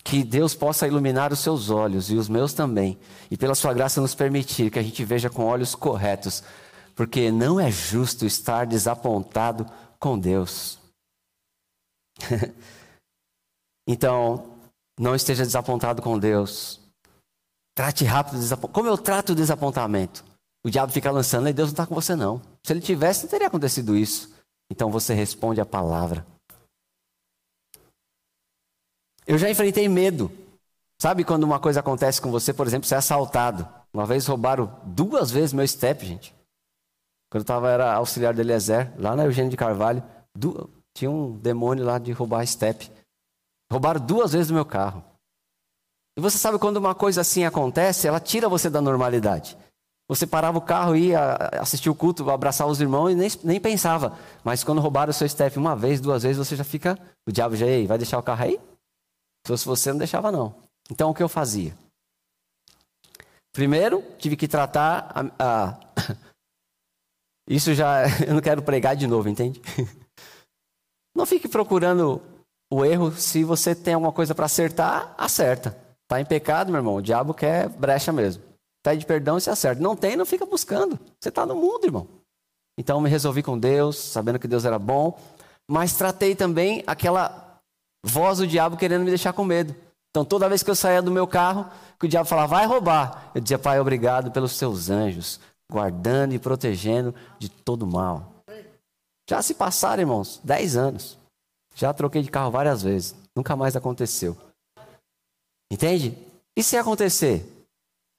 Que 0.03 0.23
Deus 0.23 0.55
possa 0.55 0.87
iluminar 0.87 1.31
os 1.31 1.39
seus 1.39 1.69
olhos 1.69 2.09
e 2.09 2.15
os 2.15 2.27
meus 2.27 2.53
também, 2.53 2.99
e 3.29 3.37
pela 3.37 3.53
sua 3.53 3.73
graça 3.73 4.01
nos 4.01 4.15
permitir 4.15 4.71
que 4.71 4.79
a 4.79 4.83
gente 4.83 5.05
veja 5.05 5.29
com 5.29 5.45
olhos 5.45 5.75
corretos, 5.75 6.43
porque 6.95 7.31
não 7.31 7.59
é 7.59 7.71
justo 7.71 8.25
estar 8.25 8.65
desapontado 8.65 9.65
com 9.99 10.17
Deus. 10.17 10.79
então, 13.87 14.57
não 14.99 15.15
esteja 15.15 15.43
desapontado 15.43 16.01
com 16.01 16.17
Deus. 16.17 16.79
Trate 17.75 18.03
rápido 18.03 18.35
o 18.35 18.39
desapontamento. 18.39 18.73
Como 18.73 18.89
eu 18.89 18.97
trato 18.97 19.31
o 19.31 19.35
desapontamento? 19.35 20.30
O 20.63 20.69
diabo 20.69 20.91
fica 20.91 21.09
lançando, 21.09 21.49
e 21.49 21.53
Deus 21.53 21.69
não 21.69 21.73
está 21.73 21.87
com 21.87 21.95
você, 21.95 22.15
não. 22.15 22.41
Se 22.63 22.73
ele 22.73 22.81
tivesse, 22.81 23.23
não 23.23 23.29
teria 23.29 23.47
acontecido 23.47 23.95
isso. 23.95 24.33
Então 24.71 24.91
você 24.91 25.13
responde 25.13 25.59
a 25.59 25.65
palavra. 25.65 26.25
Eu 29.25 29.37
já 29.37 29.49
enfrentei 29.49 29.87
medo. 29.87 30.31
Sabe 31.01 31.23
quando 31.23 31.43
uma 31.43 31.59
coisa 31.59 31.79
acontece 31.79 32.21
com 32.21 32.29
você, 32.29 32.53
por 32.53 32.67
exemplo, 32.67 32.87
você 32.87 32.95
é 32.95 32.97
assaltado. 32.97 33.67
Uma 33.93 34.05
vez 34.05 34.25
roubaram 34.27 34.79
duas 34.85 35.31
vezes 35.31 35.51
meu 35.51 35.67
step, 35.67 36.05
gente. 36.05 36.33
Quando 37.31 37.41
eu 37.41 37.45
tava, 37.47 37.69
era 37.69 37.93
auxiliar 37.95 38.33
do 38.33 38.41
Eliezer, 38.41 38.93
lá 38.99 39.15
na 39.15 39.25
Eugênio 39.25 39.49
de 39.49 39.57
Carvalho, 39.57 40.03
du... 40.35 40.69
tinha 40.93 41.09
um 41.09 41.37
demônio 41.37 41.83
lá 41.83 41.97
de 41.97 42.11
roubar 42.11 42.45
step. 42.45 42.91
Roubaram 43.71 44.05
duas 44.05 44.33
vezes 44.33 44.51
o 44.51 44.53
meu 44.53 44.65
carro. 44.65 45.03
E 46.17 46.21
você 46.21 46.37
sabe 46.37 46.59
quando 46.59 46.77
uma 46.77 46.93
coisa 46.93 47.21
assim 47.21 47.45
acontece, 47.45 48.07
ela 48.07 48.19
tira 48.19 48.49
você 48.49 48.69
da 48.69 48.81
normalidade. 48.81 49.57
Você 50.11 50.27
parava 50.27 50.57
o 50.57 50.61
carro, 50.61 50.93
ia 50.93 51.37
assistir 51.61 51.89
o 51.89 51.95
culto, 51.95 52.29
abraçar 52.29 52.67
os 52.67 52.81
irmãos 52.81 53.11
e 53.11 53.15
nem, 53.15 53.29
nem 53.45 53.61
pensava. 53.61 54.19
Mas 54.43 54.61
quando 54.61 54.81
roubaram 54.81 55.09
o 55.09 55.13
seu 55.13 55.25
step 55.25 55.57
uma 55.57 55.73
vez, 55.73 56.01
duas 56.01 56.23
vezes, 56.23 56.37
você 56.37 56.53
já 56.53 56.65
fica. 56.65 56.99
O 57.25 57.31
diabo 57.31 57.55
já, 57.55 57.65
ei, 57.65 57.87
vai 57.87 57.97
deixar 57.97 58.19
o 58.19 58.23
carro 58.23 58.43
aí? 58.43 58.59
Se 59.45 59.47
fosse 59.47 59.65
você, 59.65 59.89
não 59.89 59.97
deixava, 59.97 60.29
não. 60.29 60.53
Então 60.91 61.09
o 61.09 61.13
que 61.13 61.23
eu 61.23 61.29
fazia? 61.29 61.73
Primeiro, 63.53 64.03
tive 64.17 64.35
que 64.35 64.49
tratar 64.49 65.33
a, 65.39 65.71
a... 65.71 65.79
Isso 67.47 67.73
já. 67.73 68.01
Eu 68.27 68.33
não 68.33 68.41
quero 68.41 68.61
pregar 68.61 68.97
de 68.97 69.07
novo, 69.07 69.29
entende? 69.29 69.61
Não 71.15 71.25
fique 71.25 71.47
procurando 71.47 72.21
o 72.69 72.83
erro. 72.83 73.13
Se 73.13 73.45
você 73.45 73.73
tem 73.73 73.93
alguma 73.93 74.11
coisa 74.11 74.35
para 74.35 74.45
acertar, 74.45 75.13
acerta. 75.17 75.77
Está 76.03 76.19
em 76.19 76.25
pecado, 76.25 76.69
meu 76.69 76.79
irmão. 76.79 76.95
O 76.95 77.01
diabo 77.01 77.33
quer 77.33 77.69
brecha 77.69 78.11
mesmo. 78.11 78.50
Pede 78.83 79.05
perdão 79.05 79.37
e 79.37 79.41
se 79.41 79.49
acerta. 79.49 79.81
Não 79.81 79.95
tem, 79.95 80.15
não 80.15 80.25
fica 80.25 80.45
buscando. 80.45 80.99
Você 81.19 81.29
está 81.29 81.45
no 81.45 81.55
mundo, 81.55 81.85
irmão. 81.85 82.07
Então 82.77 82.99
me 83.01 83.09
resolvi 83.09 83.43
com 83.43 83.57
Deus, 83.57 83.97
sabendo 83.97 84.39
que 84.39 84.47
Deus 84.47 84.65
era 84.65 84.79
bom, 84.79 85.19
mas 85.69 85.95
tratei 85.95 86.35
também 86.35 86.83
aquela 86.87 87.59
voz 88.03 88.39
do 88.39 88.47
diabo 88.47 88.77
querendo 88.77 89.03
me 89.03 89.09
deixar 89.09 89.33
com 89.33 89.43
medo. 89.43 89.75
Então 90.09 90.25
toda 90.25 90.49
vez 90.49 90.63
que 90.63 90.69
eu 90.69 90.75
saía 90.75 91.01
do 91.01 91.11
meu 91.11 91.27
carro, 91.27 91.69
que 91.99 92.05
o 92.05 92.09
diabo 92.09 92.27
falava, 92.27 92.55
vai 92.55 92.65
roubar, 92.65 93.31
eu 93.35 93.41
dizia, 93.41 93.59
pai, 93.59 93.79
obrigado 93.79 94.31
pelos 94.31 94.53
seus 94.53 94.89
anjos. 94.89 95.39
guardando 95.71 96.33
e 96.33 96.39
protegendo 96.39 97.15
de 97.39 97.47
todo 97.47 97.87
mal. 97.87 98.33
Já 99.29 99.41
se 99.41 99.53
passaram, 99.53 100.01
irmãos, 100.01 100.41
10 100.43 100.75
anos. 100.75 101.17
Já 101.75 101.93
troquei 101.93 102.21
de 102.21 102.29
carro 102.29 102.51
várias 102.51 102.81
vezes. 102.81 103.15
Nunca 103.33 103.55
mais 103.55 103.77
aconteceu. 103.77 104.35
Entende? 105.71 106.17
E 106.57 106.61
se 106.61 106.75
acontecer? 106.75 107.60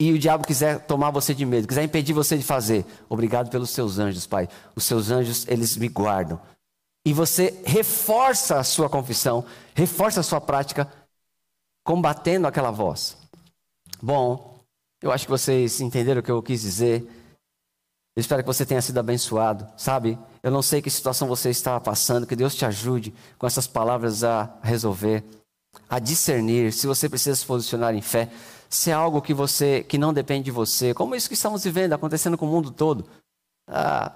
E 0.03 0.13
o 0.13 0.19
diabo 0.19 0.45
quiser 0.45 0.81
tomar 0.81 1.13
você 1.13 1.33
de 1.33 1.47
medo, 1.47 1.69
quiser 1.69 1.85
impedir 1.85 2.13
você 2.13 2.37
de 2.37 2.43
fazer, 2.43 2.85
obrigado 3.09 3.49
pelos 3.51 3.71
seus 3.71 4.01
anjos, 4.01 4.27
Pai. 4.27 4.49
Os 4.75 4.83
seus 4.83 5.13
anjos, 5.13 5.47
eles 5.47 5.77
me 5.77 5.87
guardam. 5.87 6.41
E 7.07 7.13
você 7.13 7.63
reforça 7.65 8.59
a 8.59 8.65
sua 8.65 8.91
confissão, 8.91 9.45
reforça 9.77 10.19
a 10.19 10.25
sua 10.25 10.41
prática, 10.41 10.93
combatendo 11.85 12.49
aquela 12.49 12.73
voz. 12.73 13.17
Bom, 14.03 14.59
eu 15.01 15.13
acho 15.13 15.25
que 15.25 15.31
vocês 15.31 15.81
entenderam 15.81 16.19
o 16.19 16.25
que 16.25 16.33
eu 16.33 16.43
quis 16.43 16.63
dizer. 16.63 17.03
Eu 18.17 18.21
espero 18.21 18.43
que 18.43 18.49
você 18.49 18.67
tenha 18.67 18.83
sido 18.83 18.99
abençoado, 18.99 19.69
sabe? 19.77 20.19
Eu 20.43 20.51
não 20.51 20.63
sei 20.63 20.83
que 20.83 20.91
situação 20.91 21.29
você 21.29 21.49
está 21.49 21.79
passando, 21.79 22.27
que 22.27 22.35
Deus 22.35 22.57
te 22.57 22.65
ajude 22.65 23.15
com 23.39 23.47
essas 23.47 23.69
palavras 23.69 24.25
a 24.25 24.53
resolver, 24.65 25.23
a 25.89 26.01
discernir 26.01 26.73
se 26.73 26.89
você 26.89 27.09
precisa 27.09 27.37
se 27.37 27.47
posicionar 27.47 27.95
em 27.95 28.03
fé, 28.03 28.29
se 28.73 28.91
é 28.91 28.95
algo 28.95 29.21
que 29.21 29.35
você 29.35 29.85
que 29.85 29.99
não 29.99 30.15
depende 30.15 30.45
de 30.45 30.51
você, 30.51 30.95
como 30.95 31.15
isso 31.15 31.29
que 31.29 31.35
estamos 31.35 31.63
vivendo 31.63 31.93
acontecendo 31.93 32.39
com 32.39 32.47
o 32.47 32.51
mundo 32.51 32.71
todo. 32.71 33.07
Ah, 33.69 34.11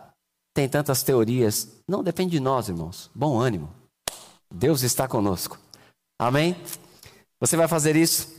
tem 0.54 0.66
tantas 0.68 1.02
teorias, 1.02 1.68
não 1.86 2.02
depende 2.02 2.32
de 2.32 2.40
nós, 2.40 2.68
irmãos. 2.68 3.10
Bom 3.14 3.38
ânimo. 3.38 3.70
Deus 4.50 4.82
está 4.82 5.06
conosco. 5.06 5.58
Amém? 6.18 6.56
Você 7.38 7.56
vai 7.56 7.68
fazer 7.68 7.96
isso 7.96 8.35